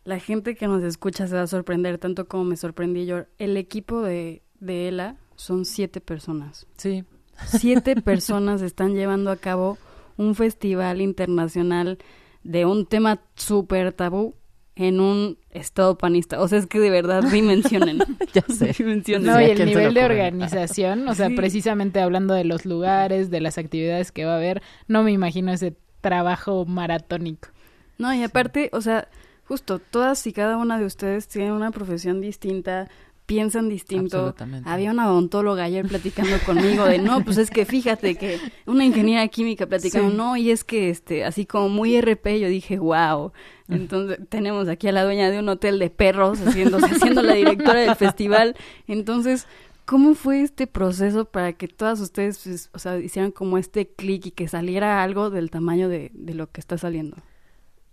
La 0.03 0.19
gente 0.19 0.55
que 0.55 0.67
nos 0.67 0.83
escucha 0.83 1.27
se 1.27 1.35
va 1.35 1.43
a 1.43 1.47
sorprender 1.47 1.97
tanto 1.97 2.27
como 2.27 2.43
me 2.43 2.57
sorprendí 2.57 3.05
yo. 3.05 3.25
El 3.37 3.57
equipo 3.57 4.01
de, 4.01 4.41
de 4.59 4.87
ELA 4.87 5.17
son 5.35 5.65
siete 5.65 6.01
personas. 6.01 6.67
sí, 6.77 7.03
Siete 7.45 7.95
personas 8.01 8.61
están 8.61 8.95
llevando 8.95 9.29
a 9.29 9.37
cabo 9.37 9.77
un 10.17 10.33
festival 10.33 11.01
internacional 11.01 11.99
de 12.43 12.65
un 12.65 12.85
tema 12.85 13.21
súper 13.35 13.93
tabú 13.93 14.33
en 14.77 14.99
un 14.99 15.37
estado 15.49 15.97
panista. 15.97 16.39
O 16.39 16.47
sea, 16.47 16.59
es 16.59 16.67
que 16.67 16.79
de 16.79 16.89
verdad 16.89 17.23
dimensionen. 17.23 17.99
ya 18.33 18.43
sé. 18.47 18.73
dimensionen. 18.77 19.27
No, 19.27 19.41
y 19.41 19.45
¿a 19.45 19.47
el 19.53 19.65
nivel 19.65 19.93
de 19.93 20.05
organización, 20.05 21.07
o 21.07 21.15
sea, 21.15 21.29
Sí. 21.29 21.35
precisamente 21.35 21.99
hablando 21.99 22.33
de 22.33 22.43
los 22.43 22.65
lugares, 22.65 23.29
de 23.31 23.41
las 23.41 23.57
actividades 23.57 24.11
que 24.11 24.25
va 24.25 24.33
a 24.33 24.37
haber, 24.37 24.61
no 24.87 25.03
me 25.03 25.11
imagino 25.11 25.51
ese 25.51 25.75
trabajo 26.01 26.65
maratónico. 26.65 27.49
No, 27.97 28.13
y 28.13 28.23
aparte, 28.23 28.69
o 28.73 28.81
sea, 28.81 29.07
justo 29.45 29.79
todas 29.79 30.25
y 30.27 30.33
cada 30.33 30.57
una 30.57 30.77
de 30.77 30.85
ustedes 30.85 31.27
tienen 31.27 31.53
una 31.53 31.71
profesión 31.71 32.21
distinta, 32.21 32.87
piensan 33.27 33.69
distinto. 33.69 34.33
Había 34.65 34.89
una 34.91 35.11
odontóloga 35.11 35.65
ayer 35.65 35.85
platicando 35.85 36.37
conmigo 36.45 36.85
de, 36.85 36.97
no, 36.97 37.23
pues 37.23 37.37
es 37.37 37.51
que 37.51 37.65
fíjate 37.65 38.15
que 38.15 38.39
una 38.65 38.85
ingeniera 38.85 39.27
química 39.27 39.67
platicando, 39.67 40.09
Sí. 40.09 40.17
no, 40.17 40.37
y 40.37 40.49
es 40.49 40.63
que 40.63 40.89
este, 40.89 41.23
así 41.25 41.45
como 41.45 41.69
muy 41.69 41.99
RP, 42.01 42.39
yo 42.39 42.47
dije, 42.47 42.79
wow. 42.79 43.33
Entonces, 43.67 44.19
tenemos 44.29 44.69
aquí 44.69 44.87
a 44.87 44.93
la 44.93 45.03
dueña 45.03 45.29
de 45.29 45.39
un 45.39 45.49
hotel 45.49 45.77
de 45.77 45.89
perros 45.89 46.39
haciéndose, 46.39 46.95
siendo 46.99 47.21
la 47.21 47.33
directora 47.33 47.81
del 47.81 47.95
festival. 47.95 48.55
Entonces, 48.87 49.45
¿Cómo 49.85 50.15
fue 50.15 50.41
este 50.41 50.67
proceso 50.67 51.23
para 51.23 51.53
que 51.53 51.69
todas 51.69 52.01
ustedes, 52.01 52.41
pues, 52.43 52.69
o 52.73 52.77
sea, 52.79 52.99
hicieran 52.99 53.31
como 53.31 53.57
este 53.57 53.87
clic 53.87 54.25
y 54.25 54.31
que 54.31 54.49
saliera 54.49 55.01
algo 55.01 55.29
del 55.29 55.49
tamaño 55.49 55.87
de, 55.87 56.11
de 56.13 56.33
lo 56.33 56.51
que 56.51 56.59
está 56.59 56.77
saliendo? 56.77 57.15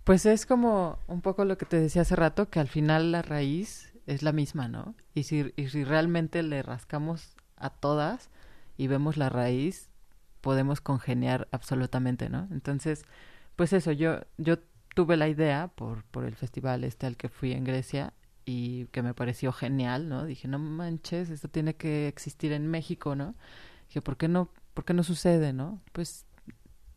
Pues 0.03 0.25
es 0.25 0.45
como 0.45 0.99
un 1.07 1.21
poco 1.21 1.45
lo 1.45 1.57
que 1.57 1.65
te 1.65 1.79
decía 1.79 2.01
hace 2.01 2.17
rato, 2.17 2.49
que 2.49 2.59
al 2.59 2.67
final 2.67 3.13
la 3.13 3.21
raíz 3.21 3.93
es 4.07 4.23
la 4.23 4.31
misma, 4.31 4.67
¿no? 4.67 4.95
Y 5.13 5.23
si, 5.23 5.53
y 5.55 5.69
si 5.69 5.83
realmente 5.83 6.43
le 6.43 6.61
rascamos 6.61 7.35
a 7.57 7.69
todas 7.69 8.29
y 8.77 8.87
vemos 8.87 9.17
la 9.17 9.29
raíz, 9.29 9.89
podemos 10.41 10.81
congeniar 10.81 11.47
absolutamente, 11.51 12.29
¿no? 12.29 12.47
Entonces, 12.51 13.03
pues 13.55 13.73
eso, 13.73 13.91
yo, 13.91 14.19
yo 14.37 14.59
tuve 14.93 15.17
la 15.17 15.27
idea 15.27 15.69
por, 15.75 16.03
por 16.05 16.25
el 16.25 16.35
festival 16.35 16.83
este 16.83 17.07
al 17.07 17.17
que 17.17 17.29
fui 17.29 17.51
en 17.51 17.63
Grecia 17.63 18.13
y 18.45 18.85
que 18.87 19.01
me 19.01 19.13
pareció 19.13 19.51
genial, 19.51 20.07
¿no? 20.07 20.25
Dije, 20.25 20.47
no 20.47 20.59
manches, 20.59 21.29
esto 21.29 21.47
tiene 21.47 21.75
que 21.75 22.07
existir 22.07 22.51
en 22.51 22.67
México, 22.67 23.15
¿no? 23.15 23.35
Dije, 23.87 24.01
¿por 24.01 24.17
qué 24.17 24.27
no, 24.27 24.49
por 24.73 24.85
qué 24.85 24.93
no 24.93 25.03
sucede, 25.03 25.51
no? 25.51 25.81
Pues 25.91 26.25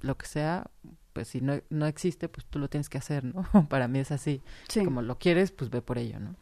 lo 0.01 0.17
que 0.19 0.27
sea, 0.27 0.71
pues 1.13 1.29
si 1.29 1.41
no, 1.41 1.61
no 1.71 1.87
existe, 1.87 2.29
pues 2.29 2.47
tú 2.47 2.59
lo 2.59 2.69
tienes 2.69 2.89
que 2.89 2.99
hacer, 2.99 3.25
¿no? 3.25 3.43
Para 3.69 3.89
mí 3.89 3.99
es 3.99 4.13
así. 4.13 4.43
Sí. 4.69 4.85
Como 4.85 5.03
lo 5.03 5.19
quieres, 5.19 5.53
pues 5.53 5.71
ve 5.71 5.81
por 5.81 5.99
ello, 5.99 6.21
¿no? 6.21 6.37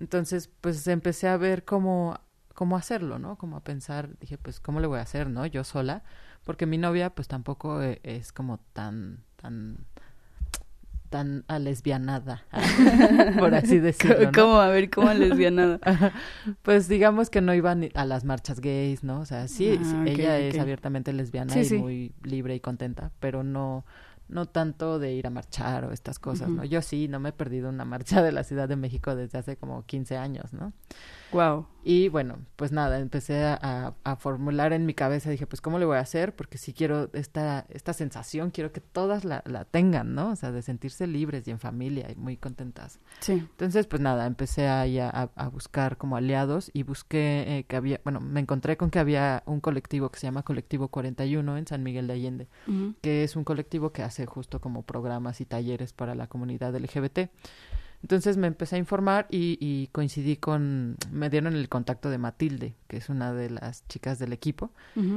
Entonces, 0.00 0.50
pues 0.60 0.86
empecé 0.88 1.28
a 1.28 1.36
ver 1.36 1.64
cómo, 1.64 2.18
cómo 2.54 2.76
hacerlo, 2.76 3.18
¿no? 3.18 3.36
Como 3.36 3.56
a 3.56 3.60
pensar, 3.64 4.18
dije, 4.20 4.38
pues, 4.38 4.60
¿cómo 4.60 4.80
le 4.80 4.86
voy 4.86 4.98
a 4.98 5.02
hacer, 5.02 5.28
no? 5.28 5.46
Yo 5.46 5.64
sola, 5.64 6.02
porque 6.44 6.66
mi 6.66 6.78
novia, 6.78 7.10
pues, 7.10 7.28
tampoco 7.28 7.82
e- 7.82 8.00
es 8.02 8.32
como 8.32 8.58
tan, 8.72 9.22
tan, 9.36 9.84
tan 11.10 11.44
alesbianada, 11.48 12.44
por 13.38 13.54
así 13.54 13.78
decirlo, 13.80 14.30
¿no? 14.30 14.42
¿Cómo? 14.42 14.60
A 14.60 14.68
ver, 14.68 14.90
¿cómo 14.90 15.12
lesbianada? 15.12 15.80
Pues 16.62 16.88
digamos 16.88 17.30
que 17.30 17.40
no 17.40 17.52
iba 17.54 17.74
ni 17.74 17.90
a 17.94 18.04
las 18.04 18.24
marchas 18.24 18.60
gays, 18.60 19.02
¿no? 19.02 19.20
O 19.20 19.26
sea, 19.26 19.48
sí, 19.48 19.78
Ah, 19.82 20.04
ella 20.06 20.38
es 20.38 20.58
abiertamente 20.58 21.12
lesbiana 21.12 21.54
Sí, 21.54 21.64
y 21.64 21.68
sí. 21.68 21.76
muy 21.78 22.12
libre 22.22 22.54
y 22.54 22.60
contenta, 22.60 23.10
pero 23.20 23.42
no 23.42 23.84
no 24.30 24.46
tanto 24.46 24.98
de 24.98 25.12
ir 25.12 25.26
a 25.26 25.30
marchar 25.30 25.84
o 25.84 25.92
estas 25.92 26.18
cosas, 26.18 26.48
¿no? 26.48 26.64
Yo 26.64 26.82
sí, 26.82 27.08
no 27.08 27.20
me 27.20 27.30
he 27.30 27.32
perdido 27.32 27.68
una 27.68 27.84
marcha 27.84 28.22
de 28.22 28.32
la 28.32 28.44
Ciudad 28.44 28.68
de 28.68 28.76
México 28.76 29.14
desde 29.14 29.38
hace 29.38 29.56
como 29.56 29.84
15 29.84 30.16
años, 30.16 30.52
¿no? 30.52 30.72
Wow. 31.32 31.66
Y 31.82 32.08
bueno, 32.10 32.40
pues 32.56 32.72
nada, 32.72 32.98
empecé 32.98 33.42
a, 33.42 33.94
formular 34.18 34.74
en 34.74 34.84
mi 34.84 34.92
cabeza, 34.92 35.30
dije, 35.30 35.46
pues, 35.46 35.62
¿cómo 35.62 35.78
le 35.78 35.86
voy 35.86 35.96
a 35.96 36.00
hacer? 36.00 36.36
Porque 36.36 36.58
si 36.58 36.74
quiero 36.74 37.08
esta, 37.14 37.64
esta 37.70 37.94
sensación, 37.94 38.50
quiero 38.50 38.70
que 38.70 38.80
todas 38.82 39.24
la, 39.24 39.42
la 39.46 39.64
tengan, 39.64 40.14
¿no? 40.14 40.30
O 40.30 40.36
sea, 40.36 40.52
de 40.52 40.60
sentirse 40.60 41.06
libres 41.06 41.48
y 41.48 41.52
en 41.52 41.58
familia 41.58 42.10
y 42.10 42.16
muy 42.16 42.36
contentas. 42.36 43.00
Sí. 43.20 43.32
Entonces, 43.32 43.86
pues 43.86 44.02
nada, 44.02 44.26
empecé 44.26 44.68
ahí 44.68 44.98
a, 44.98 45.08
a- 45.08 45.30
a 45.34 45.48
buscar 45.48 45.96
como 45.96 46.16
aliados 46.16 46.70
y 46.74 46.82
busqué 46.82 47.44
eh, 47.58 47.64
que 47.64 47.76
había, 47.76 48.00
bueno, 48.04 48.20
me 48.20 48.40
encontré 48.40 48.76
con 48.76 48.90
que 48.90 48.98
había 48.98 49.42
un 49.46 49.60
colectivo 49.60 50.10
que 50.10 50.18
se 50.20 50.26
llama 50.26 50.42
Colectivo 50.42 50.88
41 50.88 51.56
en 51.56 51.66
San 51.66 51.82
Miguel 51.82 52.06
de 52.08 52.12
Allende, 52.12 52.48
que 53.00 53.24
es 53.24 53.36
un 53.36 53.44
colectivo 53.44 53.90
que 53.90 54.02
hace 54.02 54.26
justo 54.26 54.60
como 54.60 54.82
programas 54.82 55.40
y 55.40 55.46
talleres 55.46 55.94
para 55.94 56.14
la 56.14 56.26
comunidad 56.26 56.74
LGBT. 56.76 57.30
Entonces 58.02 58.38
me 58.38 58.46
empecé 58.46 58.76
a 58.76 58.78
informar 58.78 59.26
y, 59.30 59.58
y 59.60 59.88
coincidí 59.88 60.36
con, 60.36 60.96
me 61.12 61.28
dieron 61.28 61.54
el 61.54 61.68
contacto 61.68 62.08
de 62.08 62.16
Matilde, 62.16 62.74
que 62.88 62.96
es 62.96 63.10
una 63.10 63.34
de 63.34 63.50
las 63.50 63.86
chicas 63.88 64.18
del 64.18 64.32
equipo, 64.32 64.70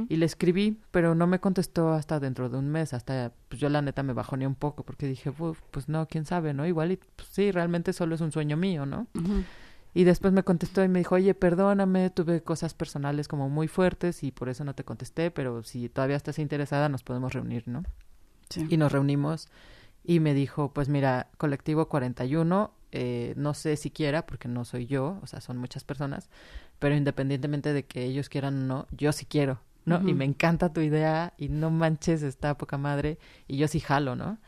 y 0.08 0.16
le 0.16 0.26
escribí, 0.26 0.78
pero 0.90 1.14
no 1.14 1.26
me 1.26 1.40
contestó 1.40 1.92
hasta 1.92 2.20
dentro 2.20 2.50
de 2.50 2.58
un 2.58 2.68
mes, 2.68 2.92
hasta 2.92 3.32
pues 3.48 3.60
yo 3.60 3.68
la 3.70 3.80
neta 3.80 4.02
me 4.02 4.12
bajoné 4.12 4.46
un 4.46 4.54
poco 4.54 4.84
porque 4.84 5.06
dije, 5.06 5.30
"Uf, 5.30 5.60
pues 5.70 5.88
no, 5.88 6.06
quién 6.08 6.26
sabe, 6.26 6.52
¿no? 6.52 6.66
Igual 6.66 6.92
y 6.92 6.96
pues, 6.96 7.28
sí, 7.30 7.50
realmente 7.50 7.92
solo 7.92 8.14
es 8.14 8.20
un 8.20 8.32
sueño 8.32 8.56
mío, 8.56 8.84
¿no? 8.84 9.06
Y 9.94 10.04
después 10.04 10.32
me 10.32 10.42
contestó 10.42 10.82
y 10.82 10.88
me 10.88 10.98
dijo, 10.98 11.14
oye, 11.14 11.34
perdóname, 11.34 12.10
tuve 12.10 12.42
cosas 12.42 12.74
personales 12.74 13.28
como 13.28 13.48
muy 13.48 13.68
fuertes 13.68 14.24
y 14.24 14.32
por 14.32 14.48
eso 14.48 14.64
no 14.64 14.74
te 14.74 14.82
contesté, 14.84 15.30
pero 15.30 15.62
si 15.62 15.88
todavía 15.88 16.16
estás 16.16 16.40
interesada 16.40 16.88
nos 16.88 17.04
podemos 17.04 17.32
reunir, 17.32 17.68
¿no? 17.68 17.84
Sí. 18.50 18.66
Y 18.68 18.76
nos 18.76 18.90
reunimos 18.92 19.48
y 20.04 20.20
me 20.20 20.34
dijo, 20.34 20.72
pues 20.72 20.88
mira, 20.88 21.28
colectivo 21.38 21.88
41, 21.88 22.72
eh, 22.92 23.32
no 23.36 23.54
sé 23.54 23.76
si 23.76 23.90
quiera, 23.90 24.26
porque 24.26 24.48
no 24.48 24.64
soy 24.64 24.86
yo, 24.86 25.18
o 25.22 25.26
sea, 25.26 25.40
son 25.40 25.56
muchas 25.56 25.82
personas, 25.82 26.28
pero 26.78 26.94
independientemente 26.94 27.72
de 27.72 27.84
que 27.86 28.04
ellos 28.04 28.28
quieran 28.28 28.62
o 28.62 28.66
no, 28.66 28.86
yo 28.92 29.12
sí 29.12 29.24
quiero, 29.24 29.60
¿no? 29.86 30.06
Y 30.08 30.14
me 30.14 30.24
encanta 30.24 30.72
tu 30.72 30.80
idea 30.80 31.34
y 31.36 31.48
no 31.48 31.70
manches, 31.70 32.22
está 32.22 32.56
poca 32.56 32.78
madre 32.78 33.18
y 33.48 33.56
yo 33.56 33.66
sí 33.68 33.80
jalo, 33.80 34.14
¿no? 34.14 34.38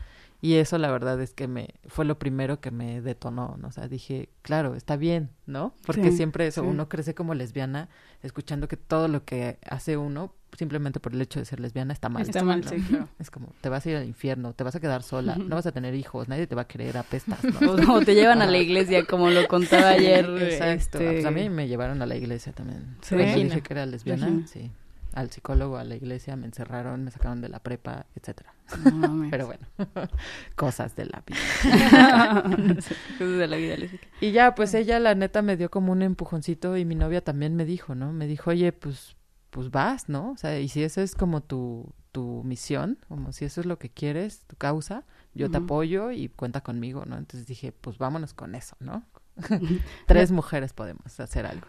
Y 0.43 0.55
eso 0.55 0.77
la 0.79 0.91
verdad 0.91 1.21
es 1.21 1.33
que 1.33 1.49
me 1.49 1.71
fue 1.87 2.05
lo 2.05 2.19
primero 2.19 2.61
que 2.61 2.71
me 2.71 3.01
detonó, 3.01 3.57
¿no? 3.59 3.69
O 3.69 3.73
sea, 3.73 3.89
dije, 3.89 4.29
claro, 4.43 4.75
está 4.75 4.97
bien, 4.97 5.31
¿no? 5.47 5.75
Porque 5.87 6.11
Sí, 6.11 6.17
siempre 6.19 6.47
eso, 6.47 6.61
sí. 6.63 6.67
uno 6.69 6.89
crece 6.89 7.15
como 7.15 7.35
lesbiana 7.35 7.89
escuchando 8.23 8.69
que 8.69 8.77
todo 8.77 9.09
lo 9.09 9.25
que 9.25 9.59
hace 9.69 9.97
uno, 9.97 10.35
simplemente 10.57 11.01
por 11.01 11.15
el 11.15 11.23
hecho 11.23 11.39
de 11.41 11.47
ser 11.47 11.61
lesbiana, 11.61 11.93
está 11.93 12.09
mal. 12.09 12.23
Está 12.23 12.43
mal, 12.45 12.63
sí, 12.65 12.77
claro. 12.77 13.09
Es 13.19 13.31
como, 13.31 13.49
te 13.61 13.69
vas 13.71 13.87
a 13.87 13.91
ir 13.91 13.97
al 13.97 14.05
infierno, 14.07 14.53
te 14.53 14.63
vas 14.63 14.75
a 14.77 14.81
quedar 14.81 15.03
sola, 15.03 15.37
no 15.37 15.57
vas 15.57 15.67
a 15.67 15.73
tener 15.73 15.95
hijos, 15.95 16.29
nadie 16.29 16.47
te 16.47 16.55
va 16.55 16.63
a 16.63 16.69
querer, 16.69 16.97
apestas, 16.99 17.39
¿no? 17.43 17.73
O, 17.95 17.95
o 17.97 18.01
te 18.03 18.15
llevan 18.15 18.43
a 18.43 18.47
la 18.47 18.59
iglesia, 18.59 19.05
como 19.07 19.31
lo 19.31 19.49
contaba 19.49 19.89
ayer. 19.91 20.27
Exacto. 20.41 20.99
este, 20.99 21.13
Pues 21.13 21.25
a 21.25 21.31
mí 21.31 21.49
me 21.49 21.67
llevaron 21.67 22.03
a 22.03 22.07
la 22.07 22.15
iglesia 22.17 22.53
también. 22.53 22.97
Sí. 23.01 23.15
Cuando 23.17 23.35
dije 23.37 23.63
que 23.63 23.73
era 23.73 23.87
lesbiana, 23.87 24.27
Regina. 24.27 24.47
sí. 24.47 24.71
Al 25.17 25.31
psicólogo, 25.31 25.79
a 25.79 25.85
la 25.85 25.95
iglesia, 25.95 26.37
me 26.37 26.45
encerraron, 26.45 27.03
me 27.03 27.11
sacaron 27.11 27.41
de 27.41 27.49
la 27.49 27.61
prepa, 27.61 28.05
etcétera. 28.15 28.55
no. 28.85 29.27
Pero 29.31 29.47
bueno, 29.47 29.67
cosas 30.57 30.95
de 30.95 31.07
la 31.07 31.23
vida. 31.27 32.43
Cosas 33.19 33.39
de 33.39 33.47
la 33.47 33.57
vida. 33.57 33.77
Y 34.21 34.33
ya, 34.33 34.55
pues 34.55 34.75
ella 34.75 35.01
la 35.01 35.15
neta 35.15 35.41
me 35.41 35.57
dio 35.57 35.71
como 35.71 35.93
un 35.93 36.03
empujoncito 36.03 36.77
y 36.77 36.85
mi 36.85 36.95
novia 36.95 37.23
también 37.25 37.57
me 37.57 37.65
dijo, 37.65 37.95
¿no? 37.95 38.13
Me 38.13 38.27
dijo, 38.27 38.51
oye, 38.51 38.73
pues, 38.73 39.17
pues 39.49 39.71
vas, 39.71 40.11
¿no? 40.11 40.33
O 40.33 40.37
sea, 40.37 40.61
y 40.61 40.69
si 40.69 40.83
esa 40.83 41.03
es 41.03 41.15
como 41.15 41.43
tu, 41.43 41.95
tu 42.13 42.43
misión, 42.45 42.99
como 43.09 43.33
si 43.33 43.47
eso 43.47 43.61
es 43.61 43.67
lo 43.67 43.79
que 43.79 43.89
quieres, 43.89 44.43
tu 44.47 44.57
causa, 44.57 45.05
yo 45.33 45.51
te 45.51 45.59
apoyo 45.59 46.11
y 46.11 46.29
cuenta 46.29 46.63
conmigo, 46.63 47.05
¿no? 47.07 47.17
Entonces 47.17 47.47
dije, 47.47 47.73
pues 47.73 47.99
vámonos 47.99 48.35
con 48.35 48.55
eso, 48.55 48.77
¿no? 48.81 49.05
Tres 50.07 50.31
mujeres 50.31 50.73
podemos 50.73 51.21
hacer 51.21 51.47
algo. 51.47 51.67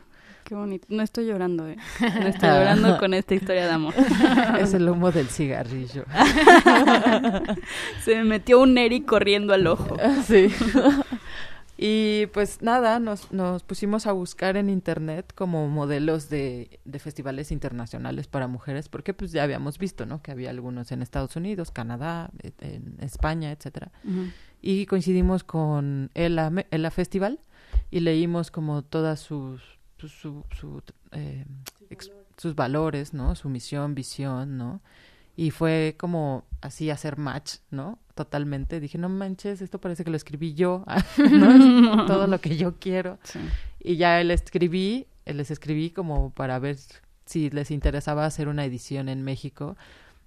Qué 0.47 0.55
bonito. 0.55 0.87
No 0.89 1.03
estoy 1.03 1.25
llorando, 1.25 1.67
¿eh? 1.67 1.75
No 1.99 2.27
estoy 2.27 2.47
llorando 2.49 2.97
con 2.99 3.13
esta 3.13 3.35
historia 3.35 3.65
de 3.65 3.71
amor. 3.71 3.93
es 4.59 4.73
el 4.73 4.87
humo 4.87 5.11
del 5.11 5.27
cigarrillo. 5.27 6.05
Se 8.03 8.15
me 8.15 8.23
metió 8.23 8.61
un 8.61 8.77
Eri 8.77 9.01
corriendo 9.01 9.53
al 9.53 9.67
ojo. 9.67 9.97
Sí. 10.25 10.47
Y 11.79 12.25
pues 12.27 12.61
nada, 12.63 12.99
nos, 12.99 13.31
nos 13.31 13.61
pusimos 13.63 14.07
a 14.07 14.11
buscar 14.11 14.57
en 14.57 14.67
internet 14.69 15.31
como 15.35 15.67
modelos 15.67 16.27
de, 16.29 16.79
de 16.85 16.99
festivales 16.99 17.51
internacionales 17.51 18.27
para 18.27 18.47
mujeres, 18.47 18.89
porque 18.89 19.13
pues 19.13 19.31
ya 19.31 19.43
habíamos 19.43 19.77
visto, 19.77 20.05
¿no? 20.07 20.21
Que 20.23 20.31
había 20.31 20.49
algunos 20.49 20.91
en 20.91 21.03
Estados 21.03 21.35
Unidos, 21.35 21.69
Canadá, 21.69 22.31
e- 22.41 22.53
en 22.61 22.97
España, 23.01 23.51
etcétera. 23.51 23.91
Y 24.59 24.87
coincidimos 24.87 25.43
con 25.43 26.09
Me- 26.15 26.65
Ela 26.71 26.89
Festival 26.91 27.41
y 27.91 27.99
leímos 27.99 28.49
como 28.49 28.81
todas 28.81 29.19
sus, 29.19 29.61
pues, 29.99 30.11
su, 30.13 30.43
su, 30.59 30.81
eh, 31.11 31.45
ex- 31.89 32.11
sus 32.37 32.55
valores, 32.55 33.13
¿no? 33.13 33.35
Su 33.35 33.49
misión, 33.49 33.95
visión, 33.95 34.57
¿no? 34.57 34.81
Y 35.35 35.51
fue 35.51 35.95
como 35.99 36.45
así 36.61 36.89
hacer 36.89 37.17
match, 37.17 37.57
¿no? 37.69 37.99
Totalmente. 38.15 38.79
Dije, 38.79 38.97
no 38.97 39.07
manches, 39.09 39.61
esto 39.61 39.79
parece 39.79 40.03
que 40.03 40.09
lo 40.09 40.17
escribí 40.17 40.53
yo, 40.55 40.83
¿no? 41.31 41.51
Es 41.51 42.05
todo 42.07 42.27
lo 42.27 42.41
que 42.41 42.57
yo 42.57 42.75
quiero. 42.79 43.19
Sí. 43.23 43.39
Y 43.79 43.97
ya 43.97 44.23
le 44.23 44.33
escribí, 44.33 45.05
eh, 45.25 45.33
les 45.33 45.51
escribí 45.51 45.91
como 45.91 46.31
para 46.31 46.57
ver 46.59 46.77
si 47.25 47.49
les 47.51 47.69
interesaba 47.71 48.25
hacer 48.25 48.47
una 48.47 48.65
edición 48.65 49.09
en 49.09 49.23
México. 49.23 49.77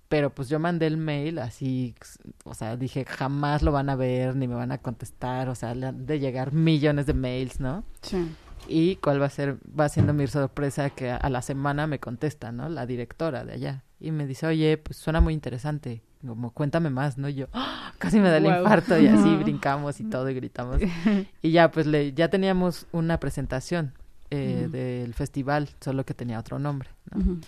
Pero 0.08 0.34
pues 0.34 0.48
yo 0.48 0.58
mandé 0.58 0.88
el 0.88 0.96
mail 0.96 1.38
así, 1.38 1.94
o 2.42 2.52
sea, 2.54 2.76
dije, 2.76 3.04
jamás 3.04 3.62
lo 3.62 3.70
van 3.70 3.88
a 3.90 3.94
ver 3.94 4.34
ni 4.34 4.48
me 4.48 4.56
van 4.56 4.72
a 4.72 4.78
contestar, 4.78 5.48
o 5.48 5.54
sea, 5.54 5.72
le 5.76 5.86
han 5.86 6.04
de 6.04 6.18
llegar 6.18 6.52
millones 6.52 7.06
de 7.06 7.14
mails, 7.14 7.60
¿no? 7.60 7.84
Sí. 8.02 8.28
Y 8.68 8.96
cuál 8.96 9.20
va 9.20 9.26
a 9.26 9.30
ser, 9.30 9.56
va 9.78 9.88
siendo 9.88 10.12
mi 10.12 10.26
sorpresa 10.26 10.90
que 10.90 11.10
a, 11.10 11.28
la 11.28 11.42
semana 11.42 11.86
me 11.86 11.98
contesta, 11.98 12.52
¿no? 12.52 12.68
La 12.68 12.86
directora 12.86 13.44
de 13.44 13.52
allá. 13.54 13.84
Y 13.98 14.12
me 14.12 14.26
dice, 14.26 14.46
oye, 14.46 14.78
pues 14.78 14.96
suena 14.96 15.20
muy 15.20 15.34
interesante, 15.34 16.02
como 16.26 16.52
cuéntame 16.52 16.88
más, 16.90 17.18
¿no? 17.18 17.28
Y 17.28 17.34
yo, 17.34 17.46
¡ah! 17.52 17.92
casi 17.98 18.18
me 18.20 18.28
da 18.30 18.36
el 18.38 18.44
Guau. 18.44 18.62
infarto 18.62 18.98
y 18.98 19.06
así 19.08 19.36
brincamos 19.36 20.00
y 20.00 20.04
todo 20.04 20.28
y 20.30 20.34
gritamos. 20.34 20.80
Y 21.42 21.50
ya, 21.50 21.70
pues 21.70 21.86
le, 21.86 22.12
ya 22.12 22.28
teníamos 22.28 22.86
una 22.92 23.18
presentación 23.18 23.92
eh, 24.30 24.68
del 24.70 25.14
festival, 25.14 25.68
solo 25.80 26.04
que 26.06 26.14
tenía 26.14 26.38
otro 26.38 26.58
nombre, 26.58 26.90
¿no? 27.14 27.38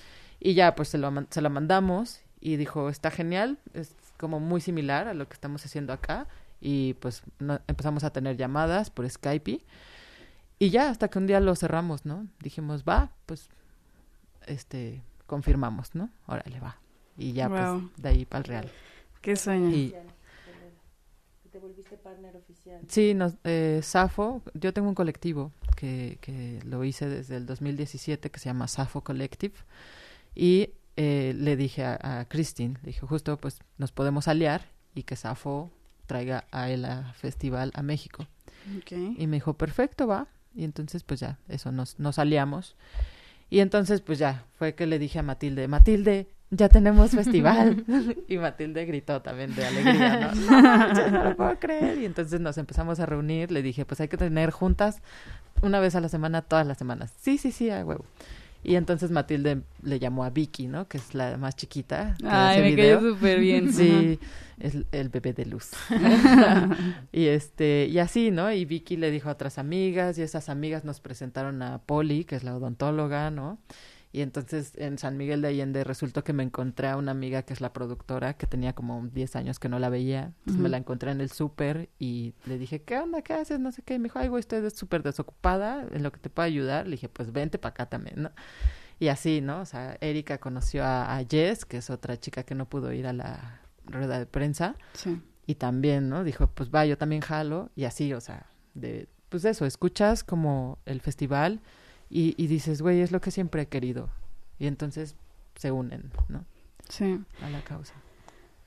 Y 0.40 0.54
ya, 0.54 0.74
pues 0.74 0.88
se, 0.88 0.98
lo, 0.98 1.12
se 1.30 1.40
la 1.40 1.48
mandamos 1.48 2.20
y 2.40 2.56
dijo, 2.56 2.88
está 2.88 3.10
genial, 3.12 3.58
es 3.74 3.94
como 4.18 4.40
muy 4.40 4.60
similar 4.60 5.06
a 5.06 5.14
lo 5.14 5.28
que 5.28 5.34
estamos 5.34 5.64
haciendo 5.64 5.92
acá. 5.92 6.26
Y 6.60 6.94
pues 6.94 7.22
no- 7.38 7.60
empezamos 7.68 8.02
a 8.04 8.10
tener 8.10 8.36
llamadas 8.36 8.90
por 8.90 9.08
Skype. 9.08 9.50
Y 9.50 9.64
ya, 10.70 10.90
hasta 10.90 11.08
que 11.08 11.18
un 11.18 11.26
día 11.26 11.40
lo 11.40 11.54
cerramos, 11.56 12.04
¿no? 12.04 12.28
Dijimos, 12.40 12.84
va, 12.84 13.12
pues, 13.26 13.48
este, 14.46 15.02
confirmamos, 15.26 15.94
¿no? 15.94 16.10
Órale, 16.26 16.60
va. 16.60 16.78
Y 17.16 17.32
ya, 17.32 17.48
pues, 17.48 17.62
de 17.96 18.08
ahí 18.08 18.24
para 18.24 18.38
el 18.38 18.44
real. 18.44 18.70
Qué 19.20 19.36
sueño. 19.36 19.70
Y 19.70 19.94
te 21.52 21.58
volviste 21.58 21.98
partner 21.98 22.34
oficial. 22.34 22.80
Sí, 22.88 23.12
nos, 23.12 23.34
eh, 23.44 23.80
Safo, 23.82 24.42
yo 24.54 24.72
tengo 24.72 24.88
un 24.88 24.94
colectivo 24.94 25.52
que, 25.76 26.18
que 26.22 26.60
lo 26.64 26.82
hice 26.82 27.08
desde 27.08 27.36
el 27.36 27.44
2017 27.44 28.30
que 28.30 28.40
se 28.40 28.46
llama 28.46 28.68
Safo 28.68 29.02
Collective 29.02 29.54
y 30.34 30.70
eh, 30.96 31.34
le 31.36 31.56
dije 31.56 31.84
a, 31.84 32.20
a 32.20 32.24
Christine, 32.24 32.78
le 32.82 32.92
dije 32.92 33.06
justo 33.06 33.36
pues 33.36 33.58
nos 33.76 33.92
podemos 33.92 34.28
aliar 34.28 34.70
y 34.94 35.02
que 35.02 35.14
Safo 35.14 35.70
traiga 36.06 36.46
a 36.50 36.70
el 36.70 36.86
festival 37.14 37.70
a 37.74 37.82
México. 37.82 38.26
Okay. 38.80 39.14
Y 39.18 39.26
me 39.26 39.36
dijo, 39.36 39.54
perfecto, 39.54 40.06
va. 40.06 40.28
Y 40.54 40.64
entonces 40.64 41.02
pues 41.02 41.20
ya, 41.20 41.38
eso, 41.48 41.72
nos, 41.72 41.98
nos 41.98 42.18
aliamos. 42.18 42.76
Y 43.50 43.60
entonces 43.60 44.00
pues 44.00 44.18
ya, 44.18 44.44
fue 44.58 44.74
que 44.74 44.86
le 44.86 44.98
dije 44.98 45.18
a 45.18 45.22
Matilde, 45.22 45.68
Matilde, 45.68 46.28
ya 46.50 46.68
tenemos 46.68 47.12
festival. 47.12 47.84
y 48.28 48.36
Matilde 48.36 48.84
gritó 48.84 49.22
también 49.22 49.54
de 49.54 49.64
alegría, 49.64 50.32
¿no? 50.34 50.60
No, 50.60 51.10
no 51.10 51.24
lo 51.24 51.36
puedo 51.36 51.58
creer. 51.58 51.98
Y 51.98 52.04
entonces 52.04 52.40
nos 52.40 52.58
empezamos 52.58 53.00
a 53.00 53.06
reunir. 53.06 53.50
Le 53.50 53.62
dije, 53.62 53.86
pues 53.86 54.00
hay 54.02 54.08
que 54.08 54.18
tener 54.18 54.50
juntas 54.50 55.00
una 55.62 55.80
vez 55.80 55.94
a 55.94 56.00
la 56.00 56.10
semana, 56.10 56.42
todas 56.42 56.66
las 56.66 56.76
semanas. 56.76 57.14
Sí, 57.18 57.38
sí, 57.38 57.52
sí, 57.52 57.70
a 57.70 57.84
huevo. 57.84 58.04
Y 58.64 58.76
entonces 58.76 59.10
Matilde 59.10 59.62
le 59.82 59.98
llamó 59.98 60.24
a 60.24 60.30
Vicky, 60.30 60.68
¿no? 60.68 60.86
Que 60.88 60.98
es 60.98 61.14
la 61.14 61.36
más 61.36 61.56
chiquita. 61.56 62.14
que 62.18 62.26
Ay, 62.28 62.58
hace 62.58 62.60
me 62.62 62.70
video. 62.76 62.98
cayó 62.98 63.14
súper 63.14 63.40
bien. 63.40 63.72
Sí, 63.72 64.20
es 64.60 64.76
el 64.92 65.08
bebé 65.08 65.32
de 65.32 65.46
luz. 65.46 65.70
y 67.12 67.26
este, 67.26 67.86
y 67.90 67.98
así, 67.98 68.30
¿no? 68.30 68.52
Y 68.52 68.64
Vicky 68.64 68.96
le 68.96 69.10
dijo 69.10 69.28
a 69.28 69.32
otras 69.32 69.58
amigas, 69.58 70.16
y 70.18 70.22
esas 70.22 70.48
amigas 70.48 70.84
nos 70.84 71.00
presentaron 71.00 71.60
a 71.62 71.78
Polly, 71.78 72.24
que 72.24 72.36
es 72.36 72.44
la 72.44 72.54
odontóloga, 72.56 73.30
¿no? 73.30 73.58
Y 74.14 74.20
entonces 74.20 74.72
en 74.76 74.98
San 74.98 75.16
Miguel 75.16 75.40
de 75.40 75.48
Allende 75.48 75.84
resultó 75.84 76.22
que 76.22 76.34
me 76.34 76.42
encontré 76.42 76.88
a 76.88 76.98
una 76.98 77.12
amiga 77.12 77.42
que 77.44 77.54
es 77.54 77.62
la 77.62 77.72
productora, 77.72 78.34
que 78.34 78.46
tenía 78.46 78.74
como 78.74 79.06
10 79.06 79.36
años 79.36 79.58
que 79.58 79.70
no 79.70 79.78
la 79.78 79.88
veía. 79.88 80.34
Entonces 80.40 80.62
me 80.62 80.68
la 80.68 80.76
encontré 80.76 81.12
en 81.12 81.22
el 81.22 81.30
súper 81.30 81.88
y 81.98 82.34
le 82.44 82.58
dije, 82.58 82.82
¿qué 82.82 82.98
onda? 82.98 83.22
¿Qué 83.22 83.32
haces? 83.32 83.58
No 83.58 83.72
sé 83.72 83.80
qué. 83.82 83.94
Y 83.94 83.98
me 83.98 84.04
dijo, 84.04 84.18
ay, 84.18 84.28
güey, 84.28 84.40
estoy 84.40 84.68
súper 84.70 85.02
desocupada, 85.02 85.86
en 85.90 86.02
lo 86.02 86.12
que 86.12 86.20
te 86.20 86.28
puedo 86.28 86.46
ayudar. 86.46 86.84
Le 86.84 86.92
dije, 86.92 87.08
pues 87.08 87.32
vente 87.32 87.58
para 87.58 87.70
acá 87.70 87.86
también, 87.86 88.22
¿no? 88.24 88.30
Y 89.00 89.08
así, 89.08 89.40
¿no? 89.40 89.62
O 89.62 89.64
sea, 89.64 89.96
Erika 90.02 90.38
conoció 90.38 90.84
a, 90.84 91.16
a 91.16 91.24
Jess, 91.24 91.64
que 91.64 91.78
es 91.78 91.88
otra 91.88 92.20
chica 92.20 92.42
que 92.42 92.54
no 92.54 92.68
pudo 92.68 92.92
ir 92.92 93.06
a 93.06 93.14
la 93.14 93.62
rueda 93.86 94.18
de 94.18 94.26
prensa. 94.26 94.76
Sí. 94.92 95.22
Y 95.46 95.54
también, 95.54 96.10
¿no? 96.10 96.22
Dijo, 96.22 96.48
pues 96.48 96.70
va, 96.70 96.84
yo 96.84 96.98
también 96.98 97.22
jalo. 97.22 97.70
Y 97.74 97.84
así, 97.84 98.12
o 98.12 98.20
sea, 98.20 98.46
de, 98.74 99.08
pues 99.30 99.46
eso, 99.46 99.64
escuchas 99.64 100.22
como 100.22 100.78
el 100.84 101.00
festival 101.00 101.62
y, 102.12 102.34
y 102.36 102.46
dices, 102.46 102.82
güey, 102.82 103.00
es 103.00 103.10
lo 103.10 103.20
que 103.20 103.30
siempre 103.30 103.62
he 103.62 103.66
querido. 103.66 104.10
Y 104.58 104.66
entonces 104.66 105.16
se 105.56 105.72
unen, 105.72 106.10
¿no? 106.28 106.44
Sí. 106.88 107.18
A 107.42 107.48
la 107.48 107.62
causa. 107.62 107.94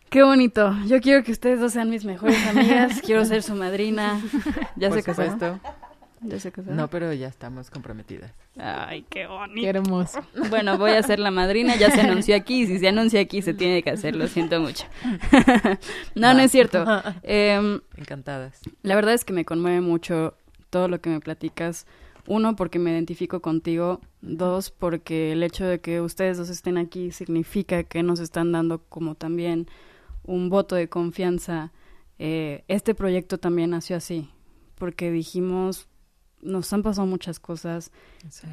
Qué 0.09 0.23
bonito. 0.23 0.73
Yo 0.87 1.01
quiero 1.01 1.23
que 1.23 1.31
ustedes 1.31 1.59
dos 1.59 1.73
sean 1.73 1.89
mis 1.89 2.05
mejores 2.05 2.37
amigas. 2.47 3.01
quiero 3.05 3.25
ser 3.25 3.43
su 3.43 3.53
madrina. 3.55 4.21
¿Ya 4.75 4.89
Por 4.89 4.97
se 4.97 5.03
casaron? 5.03 5.33
supuesto. 5.33 5.59
¿Ya 6.21 6.39
se 6.39 6.51
casaron? 6.51 6.77
No, 6.77 6.89
pero 6.89 7.11
ya 7.13 7.27
estamos 7.27 7.69
comprometidas. 7.69 8.31
Ay, 8.57 9.05
qué 9.09 9.27
bonito. 9.27 9.61
Qué 9.61 9.67
hermoso. 9.67 10.25
Bueno, 10.49 10.77
voy 10.77 10.91
a 10.91 11.03
ser 11.03 11.19
la 11.19 11.31
madrina, 11.31 11.75
ya 11.75 11.91
se 11.91 12.01
anunció 12.01 12.35
aquí, 12.35 12.65
si 12.65 12.79
se 12.79 12.87
anuncia 12.87 13.19
aquí 13.19 13.41
se 13.41 13.53
tiene 13.53 13.83
que 13.83 13.89
hacer, 13.91 14.15
lo 14.15 14.27
siento 14.27 14.59
mucho. 14.59 14.85
no, 16.15 16.33
no 16.33 16.39
es 16.39 16.51
cierto. 16.51 16.85
Em, 17.23 17.81
Encantadas. 17.97 18.59
la 18.81 18.95
verdad 18.95 19.13
es 19.13 19.25
que 19.25 19.33
me 19.33 19.45
conmueve 19.45 19.81
mucho 19.81 20.35
todo 20.69 20.87
lo 20.87 21.01
que 21.01 21.09
me 21.09 21.19
platicas. 21.19 21.85
Uno, 22.27 22.55
porque 22.55 22.79
me 22.79 22.91
identifico 22.91 23.41
contigo. 23.41 24.01
Dos, 24.21 24.71
porque 24.71 25.31
el 25.31 25.43
hecho 25.43 25.65
de 25.65 25.79
que 25.79 26.01
ustedes 26.01 26.37
dos 26.37 26.49
estén 26.49 26.77
aquí 26.77 27.11
significa 27.11 27.83
que 27.83 28.03
nos 28.03 28.19
están 28.19 28.51
dando 28.51 28.79
como 28.89 29.15
también 29.15 29.67
un 30.23 30.49
voto 30.49 30.75
de 30.75 30.89
confianza. 30.89 31.71
Eh, 32.17 32.63
este 32.67 32.95
proyecto 32.95 33.37
también 33.37 33.71
nació 33.71 33.97
así, 33.97 34.29
porque 34.75 35.11
dijimos, 35.11 35.87
nos 36.45 36.71
han 36.71 36.83
pasado 36.83 37.07
muchas 37.07 37.39
cosas, 37.39 37.91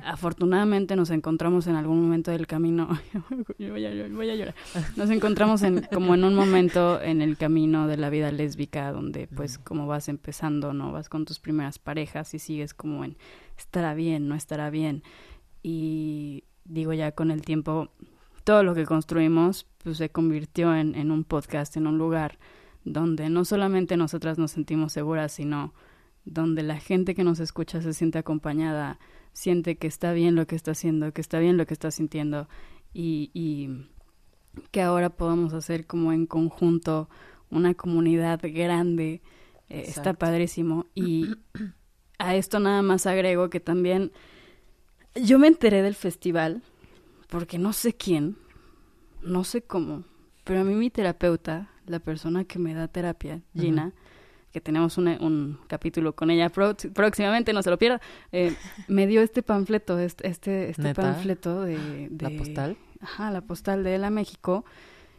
afortunadamente 0.04 0.96
nos 0.96 1.10
encontramos 1.10 1.66
en 1.66 1.76
algún 1.76 2.00
momento 2.02 2.30
del 2.30 2.46
camino. 2.46 2.88
Yo 3.58 3.72
voy, 3.72 3.86
a, 3.86 4.08
voy 4.08 4.30
a 4.30 4.34
llorar. 4.34 4.54
Nos 4.96 5.10
encontramos 5.10 5.62
en 5.62 5.86
como 5.92 6.14
en 6.14 6.24
un 6.24 6.34
momento 6.34 7.00
en 7.00 7.22
el 7.22 7.36
camino 7.36 7.86
de 7.86 7.98
la 7.98 8.10
vida 8.10 8.32
lésbica 8.32 8.90
donde 8.92 9.28
pues 9.28 9.58
como 9.58 9.86
vas 9.86 10.08
empezando 10.08 10.72
no 10.72 10.90
vas 10.90 11.08
con 11.08 11.24
tus 11.24 11.38
primeras 11.38 11.78
parejas 11.78 12.32
y 12.34 12.38
sigues 12.38 12.74
como 12.74 13.04
en 13.04 13.16
estará 13.62 13.94
bien 13.94 14.28
no 14.28 14.34
estará 14.34 14.70
bien 14.70 15.02
y 15.62 16.44
digo 16.64 16.92
ya 16.92 17.12
con 17.12 17.30
el 17.30 17.42
tiempo 17.42 17.90
todo 18.44 18.62
lo 18.62 18.74
que 18.74 18.86
construimos 18.86 19.66
pues 19.82 19.98
se 19.98 20.10
convirtió 20.10 20.74
en, 20.74 20.94
en 20.94 21.10
un 21.10 21.24
podcast 21.24 21.76
en 21.76 21.86
un 21.86 21.98
lugar 21.98 22.38
donde 22.84 23.30
no 23.30 23.44
solamente 23.44 23.96
nosotras 23.96 24.38
nos 24.38 24.50
sentimos 24.50 24.92
seguras 24.92 25.32
sino 25.32 25.74
donde 26.24 26.62
la 26.62 26.78
gente 26.78 27.14
que 27.14 27.24
nos 27.24 27.40
escucha 27.40 27.80
se 27.80 27.92
siente 27.94 28.18
acompañada 28.18 28.98
siente 29.32 29.76
que 29.76 29.86
está 29.86 30.12
bien 30.12 30.34
lo 30.34 30.46
que 30.46 30.56
está 30.56 30.72
haciendo, 30.72 31.12
que 31.12 31.20
está 31.20 31.38
bien 31.38 31.56
lo 31.56 31.66
que 31.66 31.74
está 31.74 31.90
sintiendo 31.90 32.48
y, 32.92 33.30
y 33.32 33.86
que 34.70 34.82
ahora 34.82 35.10
podamos 35.10 35.54
hacer 35.54 35.86
como 35.86 36.12
en 36.12 36.26
conjunto 36.26 37.08
una 37.50 37.74
comunidad 37.74 38.40
grande. 38.42 39.22
eh, 39.68 39.84
está 39.86 40.14
padrísimo. 40.14 40.86
Y 40.94 41.30
a 42.22 42.34
esto 42.36 42.58
nada 42.60 42.82
más 42.82 43.06
agrego 43.06 43.50
que 43.50 43.60
también 43.60 44.12
yo 45.14 45.38
me 45.38 45.46
enteré 45.48 45.82
del 45.82 45.94
festival 45.94 46.62
porque 47.28 47.58
no 47.58 47.72
sé 47.72 47.94
quién, 47.94 48.36
no 49.22 49.44
sé 49.44 49.62
cómo, 49.62 50.04
pero 50.44 50.60
a 50.60 50.64
mí 50.64 50.74
mi 50.74 50.90
terapeuta, 50.90 51.68
la 51.86 51.98
persona 51.98 52.44
que 52.44 52.58
me 52.58 52.74
da 52.74 52.88
terapia, 52.88 53.40
Gina, 53.56 53.92
que 54.52 54.60
tenemos 54.60 54.98
un, 54.98 55.08
un 55.08 55.58
capítulo 55.66 56.14
con 56.14 56.30
ella 56.30 56.48
pro- 56.50 56.76
próximamente, 56.94 57.52
no 57.52 57.62
se 57.62 57.70
lo 57.70 57.78
pierda, 57.78 58.00
eh, 58.32 58.54
me 58.88 59.06
dio 59.06 59.22
este 59.22 59.42
panfleto, 59.42 59.98
este, 59.98 60.28
este, 60.28 60.70
este 60.70 60.82
panfleto 60.94 61.62
de, 61.62 62.08
La 62.20 62.28
postal. 62.30 62.76
Ajá, 63.00 63.30
la 63.30 63.40
postal 63.40 63.82
de 63.82 63.94
él 63.96 64.04
a 64.04 64.10
México. 64.10 64.64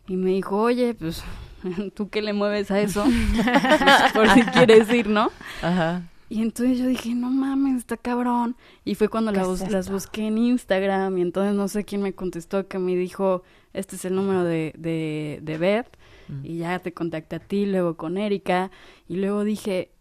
Y 0.07 0.17
me 0.17 0.31
dijo, 0.31 0.57
oye, 0.61 0.93
pues, 0.93 1.23
¿tú 1.95 2.09
qué 2.09 2.21
le 2.21 2.33
mueves 2.33 2.69
a 2.71 2.79
eso? 2.79 3.05
Pues, 3.43 4.11
por 4.13 4.29
si 4.29 4.43
quieres 4.43 4.91
ir, 4.93 5.07
¿no? 5.09 5.31
Ajá. 5.61 6.03
Y 6.29 6.41
entonces 6.41 6.79
yo 6.79 6.87
dije, 6.87 7.13
no 7.13 7.29
mames, 7.29 7.77
está 7.77 7.97
cabrón. 7.97 8.55
Y 8.85 8.95
fue 8.95 9.07
cuando 9.09 9.31
¿Qué 9.31 9.37
la 9.37 9.43
es 9.43 9.47
bus- 9.49 9.69
las 9.71 9.91
busqué 9.91 10.27
en 10.27 10.37
Instagram 10.37 11.17
y 11.17 11.21
entonces 11.21 11.53
no 11.53 11.67
sé 11.67 11.83
quién 11.83 12.01
me 12.01 12.13
contestó 12.13 12.67
que 12.67 12.79
me 12.79 12.95
dijo, 12.95 13.43
este 13.73 13.95
es 13.97 14.05
el 14.05 14.15
número 14.15 14.43
de, 14.43 14.73
de, 14.77 15.39
de 15.41 15.57
Beth 15.57 15.97
Mm. 16.29 16.45
y 16.45 16.57
ya 16.59 16.79
te 16.79 16.93
contacté 16.93 17.35
a 17.35 17.39
ti, 17.39 17.65
luego 17.65 17.97
con 17.97 18.17
Erika 18.17 18.71
y 19.09 19.17
luego 19.17 19.43
dije, 19.43 19.91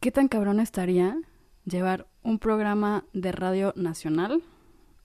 ¿qué 0.00 0.10
tan 0.10 0.26
cabrón 0.28 0.60
estaría 0.60 1.14
llevar 1.66 2.08
un 2.22 2.38
programa 2.38 3.04
de 3.12 3.32
radio 3.32 3.74
nacional 3.76 4.42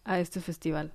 a 0.06 0.22
este 0.22 0.40
festival? 0.40 0.94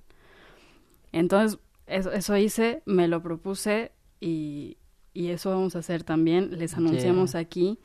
Entonces, 1.11 1.59
eso, 1.85 2.11
eso 2.11 2.35
hice, 2.37 2.81
me 2.85 3.07
lo 3.07 3.21
propuse 3.21 3.91
y, 4.19 4.77
y 5.13 5.27
eso 5.27 5.51
vamos 5.51 5.75
a 5.75 5.79
hacer 5.79 6.03
también. 6.03 6.57
Les 6.57 6.73
anunciamos 6.75 7.31
Yeah. 7.33 7.41
aquí 7.41 7.79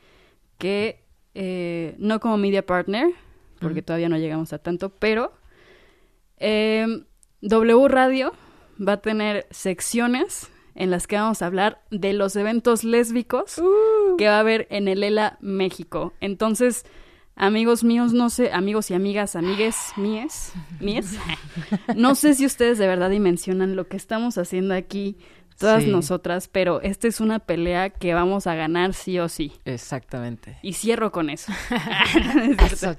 que 0.56 1.04
eh, 1.34 1.94
no 1.98 2.20
como 2.20 2.36
media 2.36 2.64
partner, 2.64 3.12
porque 3.60 3.82
todavía 3.82 4.08
no 4.08 4.18
llegamos 4.18 4.52
a 4.52 4.58
tanto, 4.58 4.90
pero 4.90 5.32
eh, 6.38 6.86
W 7.40 7.88
Radio 7.88 8.32
va 8.86 8.94
a 8.94 9.00
tener 9.00 9.46
secciones 9.50 10.50
en 10.74 10.90
las 10.90 11.06
que 11.06 11.16
vamos 11.16 11.42
a 11.42 11.46
hablar 11.46 11.82
de 11.90 12.12
los 12.12 12.36
eventos 12.36 12.84
lésbicos 12.84 13.60
que 14.16 14.28
va 14.28 14.36
a 14.36 14.40
haber 14.40 14.68
en 14.70 14.86
el 14.86 15.02
ELA 15.02 15.36
México. 15.40 16.12
Entonces, 16.20 16.86
amigos 17.34 17.82
míos, 17.82 18.12
no 18.12 18.30
sé, 18.30 18.52
amigos 18.52 18.90
y 18.90 18.94
amigas, 18.94 19.34
amigues, 19.34 19.92
míes, 19.96 20.52
míes, 20.80 21.18
no 21.96 22.14
sé 22.14 22.34
si 22.34 22.46
ustedes 22.46 22.78
de 22.78 22.86
verdad 22.86 23.10
dimensionan 23.10 23.74
lo 23.74 23.88
que 23.88 23.96
estamos 23.96 24.38
haciendo 24.38 24.74
aquí 24.74 25.18
todas 25.58 25.82
Sí. 25.84 25.90
nosotras, 25.90 26.48
pero 26.48 26.80
esta 26.82 27.08
es 27.08 27.20
una 27.20 27.40
pelea 27.40 27.90
que 27.90 28.14
vamos 28.14 28.46
a 28.46 28.54
ganar 28.54 28.94
sí 28.94 29.18
o 29.18 29.28
sí. 29.28 29.52
Exactamente. 29.64 30.56
Y 30.62 30.72
cierro 30.74 31.10
con 31.12 31.30
eso. 31.30 31.52
Eso, 32.72 32.96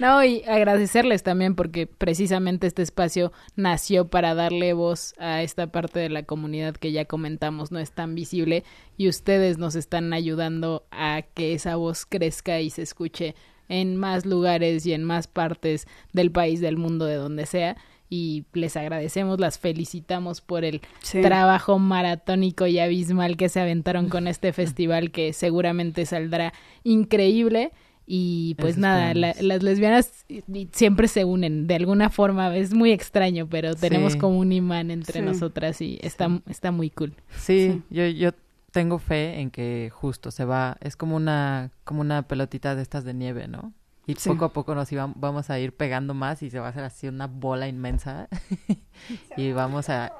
No, 0.00 0.24
y 0.24 0.42
agradecerles 0.44 1.22
también 1.22 1.54
porque 1.54 1.86
precisamente 1.86 2.66
este 2.66 2.82
espacio 2.82 3.32
nació 3.56 4.08
para 4.08 4.34
darle 4.34 4.72
voz 4.72 5.14
a 5.18 5.42
esta 5.42 5.66
parte 5.68 6.00
de 6.00 6.08
la 6.08 6.22
comunidad 6.24 6.74
que 6.76 6.92
ya 6.92 7.04
comentamos 7.04 7.70
no 7.70 7.78
es 7.78 7.92
tan 7.92 8.14
visible 8.14 8.64
y 8.96 9.08
ustedes 9.08 9.58
nos 9.58 9.74
están 9.74 10.12
ayudando 10.12 10.86
a 10.90 11.22
que 11.34 11.52
esa 11.54 11.76
voz 11.76 12.06
crezca 12.06 12.60
y 12.60 12.70
se 12.70 12.82
escuche 12.82 13.34
en 13.68 13.96
más 13.96 14.26
lugares 14.26 14.84
y 14.86 14.92
en 14.92 15.04
más 15.04 15.26
partes 15.26 15.86
del 16.12 16.30
país, 16.30 16.60
del 16.60 16.76
mundo, 16.76 17.06
de 17.06 17.14
donde 17.16 17.46
sea. 17.46 17.76
Y 18.10 18.44
les 18.52 18.76
agradecemos, 18.76 19.40
las 19.40 19.58
felicitamos 19.58 20.40
por 20.40 20.64
el 20.64 20.82
Sí. 21.00 21.20
trabajo 21.22 21.78
maratónico 21.78 22.66
y 22.66 22.78
abismal 22.78 23.36
que 23.36 23.48
se 23.48 23.60
aventaron 23.60 24.08
con 24.08 24.28
este 24.28 24.52
festival 24.52 25.10
que 25.10 25.32
seguramente 25.32 26.06
saldrá 26.06 26.52
increíble 26.84 27.72
y 28.06 28.54
pues 28.58 28.72
Eso 28.72 28.80
nada, 28.82 29.14
la- 29.14 29.34
las 29.40 29.62
lesbianas 29.62 30.26
y 30.28 30.68
siempre 30.72 31.08
se 31.08 31.24
unen 31.24 31.66
de 31.66 31.74
alguna 31.76 32.10
forma, 32.10 32.54
es 32.54 32.74
muy 32.74 32.92
extraño, 32.92 33.46
pero 33.48 33.74
tenemos 33.74 34.12
Sí. 34.12 34.18
como 34.18 34.38
un 34.38 34.52
imán 34.52 34.90
entre 34.90 35.20
Sí. 35.20 35.24
nosotras 35.24 35.80
y 35.80 35.98
está, 36.02 36.28
está 36.46 36.70
muy 36.70 36.90
cool. 36.90 37.14
Sí, 37.38 37.82
yo, 37.88 38.06
yo 38.06 38.32
tengo 38.72 38.98
fe 38.98 39.40
en 39.40 39.50
que 39.50 39.90
justo 39.92 40.30
se 40.30 40.44
va, 40.44 40.76
es 40.82 40.96
como 40.96 41.16
una, 41.16 41.70
como 41.84 42.02
una 42.02 42.28
pelotita 42.28 42.74
de 42.74 42.82
estas 42.82 43.04
de 43.04 43.14
nieve, 43.14 43.48
¿no? 43.48 43.72
Y 44.06 44.14
Sí. 44.16 44.28
poco 44.28 44.44
a 44.46 44.52
poco 44.52 44.74
nos 44.74 44.90
iba- 44.92 45.12
vamos 45.16 45.48
a 45.50 45.58
ir 45.58 45.72
pegando 45.74 46.12
más 46.14 46.42
y 46.42 46.50
se 46.50 46.60
va 46.60 46.66
a 46.66 46.70
hacer 46.70 46.84
así 46.84 47.08
una 47.08 47.26
bola 47.26 47.68
inmensa. 47.68 48.28
y 49.36 49.52
vamos 49.52 49.88
a... 49.88 50.12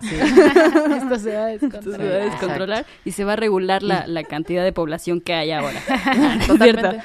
Sí, 0.00 0.08
Esto 0.96 1.18
se 1.18 1.34
va 1.36 1.44
a 1.44 1.46
descontrolar. 1.46 2.00
Se 2.00 2.08
va 2.08 2.14
a 2.14 2.24
descontrolar 2.24 2.86
y 3.04 3.12
se 3.12 3.24
va 3.24 3.34
a 3.34 3.36
regular 3.36 3.82
la, 3.84 4.06
la 4.08 4.24
cantidad 4.24 4.64
de 4.64 4.72
población 4.72 5.20
que 5.20 5.32
hay 5.34 5.52
ahora. 5.52 5.78
totalmente. 6.46 7.02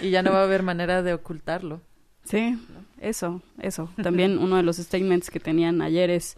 y 0.00 0.10
ya 0.10 0.22
no 0.22 0.32
va 0.32 0.40
a 0.40 0.44
haber 0.44 0.62
manera 0.62 1.02
de 1.02 1.12
ocultarlo. 1.12 1.80
Sí, 2.24 2.58
eso, 3.00 3.42
eso. 3.60 3.90
También 4.02 4.38
uno 4.38 4.56
de 4.56 4.62
los 4.62 4.76
statements 4.78 5.30
que 5.30 5.40
tenían 5.40 5.82
ayer 5.82 6.08
es, 6.10 6.36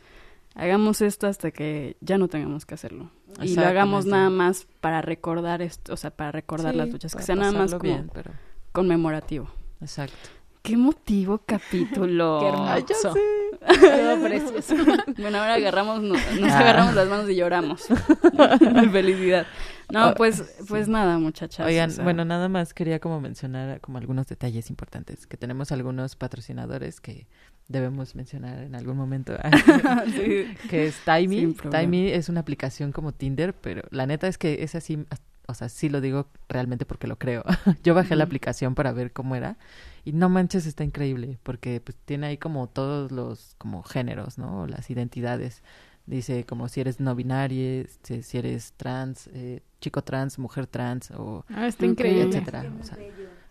hagamos 0.55 1.01
esto 1.01 1.27
hasta 1.29 1.51
que 1.53 1.97
ya 2.01 2.19
no 2.19 2.29
tengamos 2.29 2.67
que 2.67 2.75
hacerlo. 2.75 3.11
Y 3.41 3.55
lo 3.55 3.65
hagamos 3.67 4.07
nada 4.07 4.31
más 4.31 4.67
para 4.81 5.01
recordar 5.01 5.63
esto, 5.63 5.93
o 5.95 5.97
sea, 5.97 6.11
para 6.11 6.33
recordar 6.33 6.73
Sí, 6.73 6.79
las 6.79 6.89
luchas, 6.91 7.15
que 7.15 7.23
sea 7.23 7.37
nada 7.37 7.53
más 7.53 7.71
como 7.71 7.83
bien, 7.85 8.11
pero... 8.13 8.33
conmemorativo. 8.73 9.49
Exacto. 9.81 10.17
Qué 10.63 10.75
emotivo 10.75 11.39
capítulo. 11.47 12.39
Qué 12.41 12.47
hermoso. 12.49 12.71
Ay, 12.71 12.85
ya 12.89 12.95
sé. 12.95 13.21
Todo 13.81 14.23
precioso. 14.23 14.75
Bueno, 15.19 15.39
ahora 15.39 15.55
agarramos, 15.55 16.03
nos, 16.03 16.19
nos 16.39 16.53
Ah. 16.53 16.59
agarramos 16.61 16.95
las 16.95 17.09
manos 17.09 17.31
y 17.31 17.35
lloramos. 17.37 17.83
Felicidad. 18.93 19.47
No, 19.91 20.05
Ah, 20.05 20.15
pues, 20.17 20.45
pues 20.69 20.87
nada, 20.89 21.19
muchachas. 21.19 21.67
Oigan, 21.67 21.91
o 21.91 21.93
sea, 21.95 22.05
bueno, 22.05 22.25
nada 22.25 22.49
más 22.49 22.75
quería 22.75 23.01
como 23.01 23.21
mencionar 23.21 23.81
como 23.81 23.99
algunos 23.99 24.27
detalles 24.29 24.71
importantes, 24.71 25.27
que 25.27 25.37
tenemos 25.37 25.73
algunos 25.73 26.15
patrocinadores 26.17 27.01
que 27.01 27.27
debemos 27.69 28.15
mencionar 28.15 28.63
en 28.63 28.75
algún 28.75 28.97
momento, 28.97 29.37
sí. 30.15 30.47
que 30.69 30.87
es 30.87 30.97
Timey. 31.05 31.55
Timey 31.71 32.11
es 32.13 32.29
una 32.29 32.41
aplicación 32.41 32.93
como 32.93 33.13
Tinder, 33.13 33.53
pero 33.55 33.83
la 33.91 34.07
neta 34.07 34.27
es 34.29 34.39
que 34.39 34.63
es 34.63 34.75
así, 34.75 35.05
o 35.51 35.55
sea, 35.55 35.69
sí 35.69 35.89
lo 35.89 36.01
digo 36.01 36.29
realmente 36.49 36.85
porque 36.87 37.07
lo 37.07 37.19
creo. 37.19 37.45
Yo 37.85 37.95
bajé 37.95 38.17
la 38.17 38.25
aplicación 38.25 38.75
para 38.75 38.93
ver 38.93 39.13
cómo 39.13 39.37
era 39.37 39.57
y 40.05 40.13
no 40.13 40.29
manches, 40.29 40.67
está 40.67 40.85
increíble, 40.85 41.39
porque 41.43 41.81
pues 41.81 41.97
tiene 42.05 42.29
ahí 42.29 42.39
como 42.39 42.69
todos 42.69 43.13
los 43.13 43.55
como 43.59 43.83
géneros, 43.83 44.39
¿no? 44.39 44.67
Las 44.67 44.91
identidades. 44.91 45.63
Dice 46.07 46.45
como 46.45 46.69
si 46.69 46.81
eres 46.81 46.99
no 46.99 47.15
binario, 47.15 47.85
si, 48.03 48.39
eres 48.39 48.73
trans, 48.77 49.29
eh, 49.33 49.63
chico 49.81 50.03
trans, 50.03 50.39
mujer 50.39 50.67
trans 50.67 51.11
o 51.13 51.45
Ah, 51.49 51.69
está 51.69 51.87
increíble. 51.87 52.23
etcétera. 52.23 52.73
O 52.81 52.83
sea, 52.83 52.97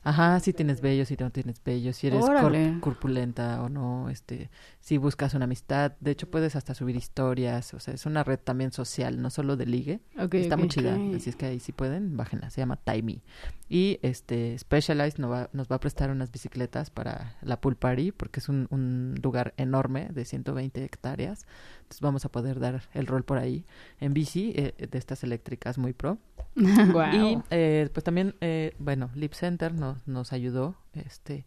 ajá, 0.03 0.39
si 0.39 0.53
tienes 0.53 0.81
vello, 0.81 1.05
si 1.05 1.15
no 1.19 1.29
tienes 1.31 1.61
vello, 1.63 1.93
si 1.93 2.07
eres 2.07 2.25
cor- 2.41 2.51
corpulenta 2.79 3.61
o 3.63 3.69
no, 3.69 4.09
este, 4.09 4.49
si 4.79 4.97
buscas 4.97 5.33
una 5.33 5.45
amistad, 5.45 5.93
de 5.99 6.11
hecho 6.11 6.29
puedes 6.29 6.55
hasta 6.55 6.73
subir 6.73 6.95
historias, 6.95 7.73
o 7.73 7.79
sea, 7.79 7.93
es 7.93 8.05
una 8.05 8.23
red 8.23 8.39
también 8.39 8.71
social, 8.71 9.21
no 9.21 9.29
solo 9.29 9.57
de 9.57 9.65
ligue, 9.65 9.99
está 10.41 10.55
muy 10.57 10.67
chida, 10.69 10.95
así 11.15 11.29
es 11.29 11.35
que 11.35 11.45
ahí 11.47 11.59
si 11.59 11.71
pueden, 11.71 12.15
bájenla, 12.17 12.49
se 12.49 12.61
llama 12.61 12.77
Timey. 12.77 13.21
Y 13.67 13.99
este 14.01 14.57
Specialized 14.57 15.19
nos 15.19 15.31
va, 15.31 15.49
nos 15.53 15.67
va 15.67 15.75
a 15.75 15.79
prestar 15.79 16.09
unas 16.09 16.31
bicicletas 16.31 16.89
para 16.89 17.35
la 17.41 17.61
pool 17.61 17.75
party 17.75 18.11
porque 18.11 18.39
es 18.39 18.49
un, 18.49 18.67
un 18.71 19.15
lugar 19.21 19.53
enorme 19.57 20.09
de 20.11 20.25
120 20.25 20.83
hectáreas. 20.83 21.45
Entonces 21.89 22.01
vamos 22.01 22.23
a 22.23 22.29
poder 22.29 22.59
dar 22.59 22.83
el 22.93 23.07
rol 23.07 23.23
por 23.23 23.39
ahí 23.39 23.65
en 23.99 24.13
bici 24.13 24.53
eh, 24.55 24.75
de 24.77 24.97
estas 24.99 25.23
eléctricas 25.23 25.79
muy 25.79 25.93
pro. 25.93 26.19
Y 26.55 27.39
eh, 27.49 27.89
pues 27.91 28.03
también, 28.03 28.35
eh, 28.41 28.75
bueno, 28.77 29.09
Lip 29.15 29.33
Center 29.33 29.73
nos, 29.73 30.07
nos 30.07 30.31
ayudó. 30.31 30.75
este 30.93 31.45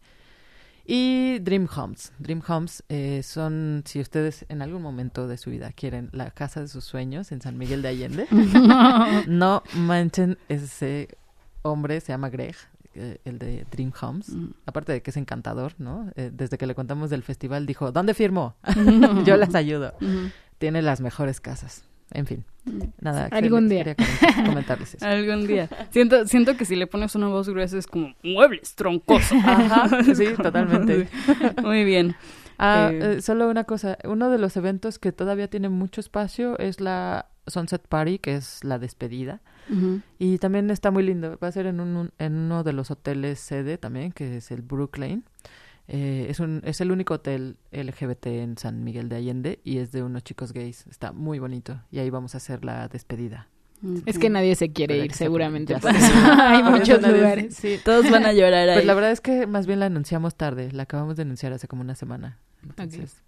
Y 0.85 1.39
Dream 1.39 1.69
Homes. 1.73 2.11
Dream 2.19 2.41
Homes 2.45 2.83
eh, 2.89 3.21
son, 3.23 3.83
si 3.85 4.01
ustedes 4.01 4.45
en 4.49 4.61
algún 4.61 4.81
momento 4.81 5.29
de 5.29 5.37
su 5.37 5.49
vida 5.49 5.71
quieren 5.71 6.09
la 6.11 6.31
casa 6.31 6.59
de 6.59 6.67
sus 6.67 6.83
sueños 6.83 7.31
en 7.31 7.41
San 7.41 7.57
Miguel 7.57 7.81
de 7.81 7.87
Allende, 7.87 8.27
no 9.27 9.63
manchen 9.75 10.37
ese 10.49 11.17
hombre, 11.61 12.01
se 12.01 12.11
llama 12.11 12.29
Greg, 12.29 12.57
eh, 12.95 13.17
el 13.25 13.39
de 13.39 13.65
Dream 13.71 13.91
Homes. 14.01 14.29
Mm. 14.29 14.47
Aparte 14.65 14.91
de 14.91 15.01
que 15.01 15.11
es 15.11 15.17
encantador, 15.17 15.73
¿no? 15.77 16.11
Eh, 16.15 16.31
desde 16.33 16.57
que 16.57 16.65
le 16.67 16.75
contamos 16.75 17.09
del 17.09 17.23
festival 17.23 17.65
dijo, 17.65 17.91
¿dónde 17.91 18.13
firmo? 18.13 18.55
Yo 19.25 19.37
las 19.37 19.55
ayudo. 19.55 19.93
Tiene 20.57 20.81
las 20.81 21.01
mejores 21.01 21.39
casas. 21.41 21.83
En 22.11 22.27
fin, 22.27 22.45
nada. 23.01 23.27
Algún 23.31 23.67
quería- 23.69 23.83
día. 23.85 23.95
comentar- 23.95 24.45
comentarles 24.45 24.95
eso. 24.95 25.05
Algún 25.07 25.47
día. 25.47 25.67
Siento, 25.89 26.27
siento 26.27 26.55
que 26.57 26.65
si 26.65 26.75
le 26.75 26.85
pones 26.85 27.15
una 27.15 27.27
voz 27.27 27.49
gruesa 27.49 27.77
es 27.77 27.87
como 27.87 28.13
muebles 28.23 28.75
troncosos. 28.75 29.31
Ajá, 29.43 30.03
sí, 30.13 30.25
totalmente. 30.41 31.07
Muy 31.63 31.83
bien. 31.83 32.15
Ah, 32.59 32.89
Eh, 32.93 33.15
eh, 33.17 33.21
solo 33.21 33.49
una 33.49 33.63
cosa, 33.63 33.97
uno 34.03 34.29
de 34.29 34.37
los 34.37 34.55
eventos 34.57 34.99
que 34.99 35.11
todavía 35.11 35.47
tiene 35.49 35.69
mucho 35.69 35.99
espacio 36.01 36.57
es 36.59 36.79
la 36.81 37.25
Sunset 37.47 37.87
Party, 37.87 38.19
que 38.19 38.35
es 38.35 38.63
la 38.63 38.79
despedida. 38.79 39.41
Y 40.19 40.37
también 40.39 40.69
está 40.71 40.91
muy 40.91 41.03
lindo, 41.03 41.37
va 41.41 41.47
a 41.47 41.51
ser 41.51 41.65
en, 41.67 41.79
un, 41.79 42.11
en 42.19 42.33
uno 42.35 42.63
de 42.63 42.73
los 42.73 42.91
hoteles 42.91 43.39
sede 43.39 43.77
también, 43.77 44.11
que 44.11 44.37
es 44.37 44.51
el 44.51 44.61
Brooklyn. 44.61 45.23
Eh, 45.87 46.27
es, 46.29 46.39
un, 46.39 46.61
es 46.65 46.79
el 46.81 46.91
único 46.91 47.15
hotel 47.15 47.57
LGBT 47.71 48.27
en 48.27 48.57
San 48.57 48.83
Miguel 48.85 49.09
de 49.09 49.17
Allende 49.17 49.59
y 49.65 49.77
es 49.79 49.91
de 49.91 50.03
unos 50.03 50.23
chicos 50.23 50.53
gays. 50.53 50.85
Está 50.87 51.11
muy 51.11 51.39
bonito 51.39 51.81
y 51.91 51.99
ahí 51.99 52.09
vamos 52.09 52.35
a 52.35 52.37
hacer 52.37 52.63
la 52.65 52.87
despedida. 52.87 53.47
Es 54.05 54.17
que 54.17 54.29
nadie 54.29 54.55
se 54.55 54.71
quiere 54.71 54.95
Para 54.95 55.05
ir, 55.05 55.13
seguramente. 55.13 55.73
eso. 55.73 55.87
Hay 56.39 56.63
muchos 56.63 57.01
nadie- 57.01 57.17
lugares. 57.17 57.55
Sí, 57.55 57.77
Todos 57.83 58.09
van 58.09 58.25
a 58.25 58.31
llorar 58.31 58.69
ahí. 58.69 58.75
Pues 58.75 58.85
la 58.85 58.93
verdad 58.93 59.11
es 59.11 59.19
que 59.19 59.45
más 59.45 59.67
bien 59.67 59.81
la 59.81 59.87
anunciamos 59.87 60.35
tarde, 60.35 60.71
la 60.71 60.83
acabamos 60.83 61.17
de 61.17 61.23
anunciar 61.23 61.51
hace 61.51 61.67
como 61.67 61.81
una 61.81 61.95
semana. 61.95 62.37
Entonces, 62.63 63.21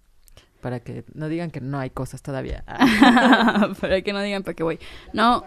para 0.66 0.80
que 0.80 1.06
no 1.14 1.30
digan 1.30 1.52
que 1.52 1.62
no 1.62 1.78
hay 1.78 1.92
cosas 1.92 2.24
todavía. 2.24 2.64
Para 3.80 4.02
que 4.02 4.12
no 4.12 4.20
digan 4.20 4.42
para 4.42 4.56
qué 4.56 4.64
voy. 4.64 4.80
No, 5.14 5.46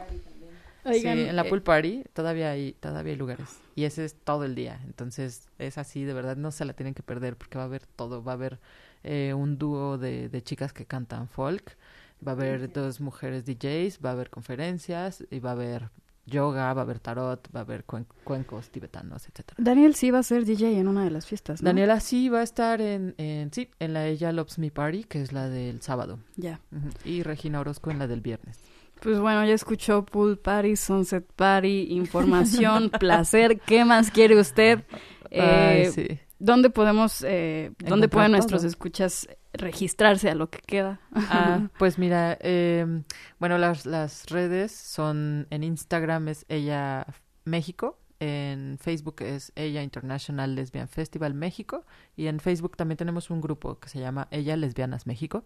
Oigan, 0.85 1.19
sí, 1.19 1.25
en 1.25 1.35
la 1.35 1.43
eh, 1.43 1.49
pool 1.49 1.61
party 1.61 2.05
todavía 2.13 2.53
hay 2.53 2.75
todavía 2.75 3.15
hay 3.15 3.19
lugares 3.19 3.59
y 3.75 3.83
ese 3.83 4.05
es 4.05 4.15
todo 4.15 4.45
el 4.45 4.55
día. 4.55 4.81
Entonces, 4.85 5.49
es 5.59 5.77
así, 5.77 6.05
de 6.05 6.13
verdad 6.13 6.37
no 6.37 6.53
se 6.53 6.65
la 6.65 6.73
tienen 6.73 6.95
que 6.95 7.03
perder 7.03 7.35
porque 7.35 7.59
va 7.59 7.65
a 7.65 7.67
haber 7.67 7.85
todo, 7.85 8.23
va 8.23 8.31
a 8.31 8.35
haber 8.37 8.61
eh, 9.03 9.35
un 9.35 9.59
dúo 9.59 9.99
de, 9.99 10.29
de 10.29 10.41
chicas 10.41 10.73
que 10.73 10.87
cantan 10.87 11.27
folk, 11.27 11.77
va 12.25 12.31
a 12.31 12.35
haber 12.37 12.73
dos 12.73 13.01
mujeres 13.01 13.45
DJs, 13.45 13.99
va 14.05 14.11
a 14.11 14.13
haber 14.13 14.31
conferencias 14.31 15.25
y 15.33 15.41
va 15.41 15.51
a 15.51 15.55
haber 15.55 15.91
yoga, 16.29 16.73
va 16.75 16.83
a 16.83 16.85
haber 16.85 17.01
tarot, 17.01 17.49
va 17.55 17.61
a 17.61 17.63
haber 17.65 17.85
cuen- 17.85 18.07
cuencos 18.25 18.71
tibetanos, 18.71 19.27
etcétera. 19.29 19.57
Daniel 19.59 19.95
sí 19.95 20.11
va 20.11 20.21
a 20.21 20.23
ser 20.23 20.45
DJ 20.45 20.79
en 20.79 20.87
una 20.89 21.03
de 21.05 21.11
las 21.11 21.27
fiestas, 21.27 21.63
¿no? 21.63 21.67
Daniela 21.69 21.99
sí 22.01 22.29
va 22.29 22.41
a 22.41 22.43
estar 22.45 22.81
en, 22.81 23.15
en 23.19 23.53
sí, 23.53 23.71
en 23.81 23.93
la 23.95 24.07
Ella 24.07 24.31
Loves 24.33 24.59
Me 24.59 24.71
Party, 24.71 25.05
que 25.05 25.21
es 25.23 25.33
la 25.33 25.49
del 25.49 25.83
sábado. 25.83 26.19
Ya. 26.37 26.61
Y 27.05 27.23
Regina 27.23 27.61
Orozco 27.61 27.91
en 27.91 27.99
la 27.99 28.07
del 28.07 28.21
viernes. 28.21 28.59
Pues 29.01 29.19
bueno, 29.21 29.45
ya 29.45 29.55
escuchó 29.55 30.05
Pool 30.05 30.39
Party, 30.39 30.75
Sunset 30.77 31.25
Party, 31.35 31.89
información, 31.91 32.91
placer. 32.99 33.61
¿Qué 33.61 33.85
más 33.85 34.11
quiere 34.11 34.39
usted? 34.41 34.85
Ay, 35.31 35.39
Eh, 35.83 35.91
sí. 35.95 36.07
¿Dónde 36.41 36.71
podemos, 36.71 37.25
eh, 37.27 37.73
dónde 37.79 38.09
pueden 38.09 38.31
nuestros 38.33 38.61
todo. 38.63 38.69
escuchas 38.69 39.29
registrarse 39.53 40.31
a 40.31 40.35
lo 40.35 40.51
que 40.51 40.59
queda? 40.61 41.01
Ah, 41.13 41.69
pues 41.79 41.99
mira, 41.99 42.39
eh, 42.41 43.03
bueno, 43.39 43.59
las, 43.59 43.87
las 43.87 44.27
redes 44.27 44.73
son, 44.73 45.47
en 45.51 45.65
Instagram 45.65 46.29
es 46.29 46.45
ella 46.49 47.07
México, 47.45 47.99
en 48.21 48.79
Facebook 48.81 49.23
es 49.23 49.53
ella 49.55 49.83
International 49.83 50.55
Lesbian 50.55 50.89
Festival 50.89 51.35
México 51.35 51.85
y 52.17 52.27
en 52.27 52.41
Facebook 52.41 52.77
también 52.77 52.97
tenemos 52.97 53.31
un 53.31 53.41
grupo 53.41 53.79
que 53.79 53.89
se 53.89 54.01
llama 54.01 54.29
Ella 54.31 54.57
Lesbianas 54.57 55.07
México. 55.07 55.45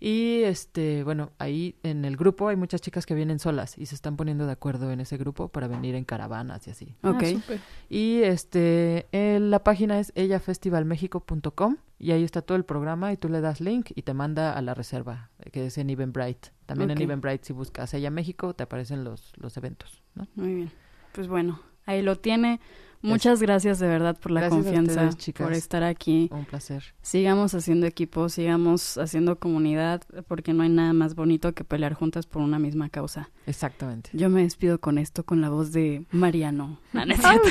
Y 0.00 0.42
este, 0.44 1.02
bueno, 1.02 1.32
ahí 1.38 1.74
en 1.82 2.04
el 2.04 2.16
grupo 2.16 2.46
hay 2.48 2.54
muchas 2.56 2.80
chicas 2.80 3.04
que 3.04 3.14
vienen 3.14 3.40
solas 3.40 3.76
y 3.76 3.86
se 3.86 3.96
están 3.96 4.16
poniendo 4.16 4.46
de 4.46 4.52
acuerdo 4.52 4.92
en 4.92 5.00
ese 5.00 5.16
grupo 5.16 5.48
para 5.48 5.66
venir 5.66 5.96
en 5.96 6.04
caravanas 6.04 6.66
y 6.68 6.70
así. 6.70 6.94
Ok. 7.02 7.22
ah, 7.22 7.26
súper. 7.26 7.60
Y 7.88 8.22
este, 8.22 9.06
eh, 9.10 9.38
la 9.40 9.64
página 9.64 9.98
es 9.98 10.12
ellafestivalmexico.com 10.14 11.76
y 11.98 12.12
ahí 12.12 12.22
está 12.22 12.42
todo 12.42 12.56
el 12.56 12.64
programa 12.64 13.12
y 13.12 13.16
tú 13.16 13.28
le 13.28 13.40
das 13.40 13.60
link 13.60 13.90
y 13.94 14.02
te 14.02 14.14
manda 14.14 14.52
a 14.52 14.62
la 14.62 14.74
reserva, 14.74 15.30
eh, 15.40 15.50
que 15.50 15.66
es 15.66 15.78
en 15.78 15.90
Eventbrite. 15.90 16.50
También 16.66 16.90
Ok. 16.92 16.96
en 16.98 17.02
Eventbrite 17.02 17.44
si 17.44 17.52
buscas 17.52 17.92
Ella 17.94 18.10
México 18.10 18.54
te 18.54 18.62
aparecen 18.62 19.02
los, 19.02 19.32
los 19.36 19.56
eventos, 19.56 20.02
¿no? 20.14 20.28
Muy 20.36 20.54
bien. 20.54 20.70
Pues 21.12 21.26
bueno, 21.26 21.60
ahí 21.86 22.02
lo 22.02 22.16
tiene. 22.16 22.60
Muchas 23.02 23.40
gracias 23.40 23.78
de 23.78 23.86
verdad 23.86 24.18
por 24.18 24.32
la 24.32 24.40
Gracias 24.40 24.62
confianza, 24.62 25.08
ustedes, 25.08 25.34
por 25.34 25.52
estar 25.52 25.84
aquí. 25.84 26.28
Un 26.32 26.44
placer. 26.44 26.82
Sigamos 27.00 27.54
haciendo 27.54 27.86
equipo, 27.86 28.28
sigamos 28.28 28.98
haciendo 28.98 29.38
comunidad, 29.38 30.02
porque 30.26 30.52
no 30.52 30.62
hay 30.64 30.68
nada 30.68 30.92
más 30.92 31.14
bonito 31.14 31.52
que 31.54 31.64
pelear 31.64 31.94
juntas 31.94 32.26
por 32.26 32.42
una 32.42 32.58
misma 32.58 32.88
causa. 32.88 33.30
Exactamente. 33.46 34.10
Yo 34.12 34.28
me 34.30 34.42
despido 34.42 34.80
con 34.80 34.98
esto, 34.98 35.24
con 35.24 35.40
la 35.40 35.48
voz 35.50 35.72
de 35.72 36.04
Mariano. 36.10 36.80
No, 36.92 37.04
no 37.04 37.14
es 37.14 37.20
cierto. 37.20 37.48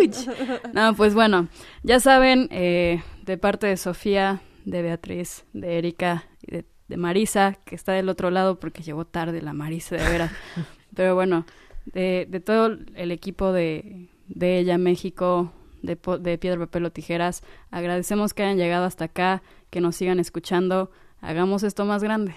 Ouch. 0.00 0.36
No, 0.72 0.94
pues 0.96 1.14
bueno, 1.14 1.48
ya 1.82 2.00
saben, 2.00 2.48
eh, 2.50 3.02
de 3.24 3.38
parte 3.38 3.66
de 3.66 3.76
Sofía, 3.76 4.40
de 4.64 4.82
Beatriz, 4.82 5.44
de 5.52 5.78
Erika 5.78 6.24
y 6.42 6.52
de, 6.52 6.64
de 6.88 6.96
Marisa, 6.96 7.58
que 7.64 7.74
está 7.74 7.92
del 7.92 8.08
otro 8.08 8.30
lado 8.30 8.58
porque 8.58 8.82
llegó 8.82 9.04
tarde 9.04 9.42
la 9.42 9.52
Marisa, 9.52 9.96
de 9.96 10.08
veras. 10.08 10.32
Pero 10.94 11.14
bueno, 11.14 11.46
de, 11.84 12.26
de 12.28 12.40
todo 12.40 12.76
el 12.94 13.12
equipo 13.12 13.52
de, 13.52 14.08
de 14.28 14.58
ella, 14.58 14.78
México, 14.78 15.52
de, 15.82 15.98
de 16.20 16.38
Piedra, 16.38 16.58
Papel 16.58 16.84
o 16.84 16.90
Tijeras, 16.90 17.42
agradecemos 17.70 18.34
que 18.34 18.42
hayan 18.42 18.56
llegado 18.56 18.84
hasta 18.84 19.06
acá, 19.06 19.42
que 19.70 19.80
nos 19.80 19.96
sigan 19.96 20.20
escuchando. 20.20 20.90
Hagamos 21.20 21.62
esto 21.62 21.84
más 21.84 22.02
grande. 22.02 22.34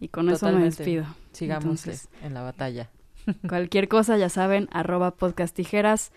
Y 0.00 0.08
con 0.08 0.28
eso 0.30 0.50
me 0.50 0.64
despido. 0.64 1.04
Sigamos 1.32 1.64
Entonces, 1.64 2.08
en 2.22 2.34
la 2.34 2.42
batalla. 2.42 2.90
Cualquier 3.48 3.88
cosa, 3.88 4.16
ya 4.16 4.28
saben, 4.28 4.68
arroba 4.72 5.12
podcast 5.12 5.54
tijeras 5.54 6.12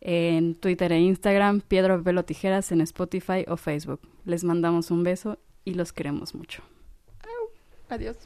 en 0.00 0.54
Twitter 0.54 0.92
e 0.92 1.00
Instagram, 1.00 1.60
Piedra, 1.60 1.96
Papel 1.98 2.18
o 2.18 2.24
Tijeras 2.24 2.72
en 2.72 2.80
Spotify 2.80 3.44
o 3.48 3.56
Facebook. 3.56 4.00
Les 4.24 4.44
mandamos 4.44 4.90
un 4.90 5.02
beso 5.02 5.38
y 5.64 5.74
los 5.74 5.92
queremos 5.92 6.34
mucho. 6.34 6.62
Adiós. 7.88 8.16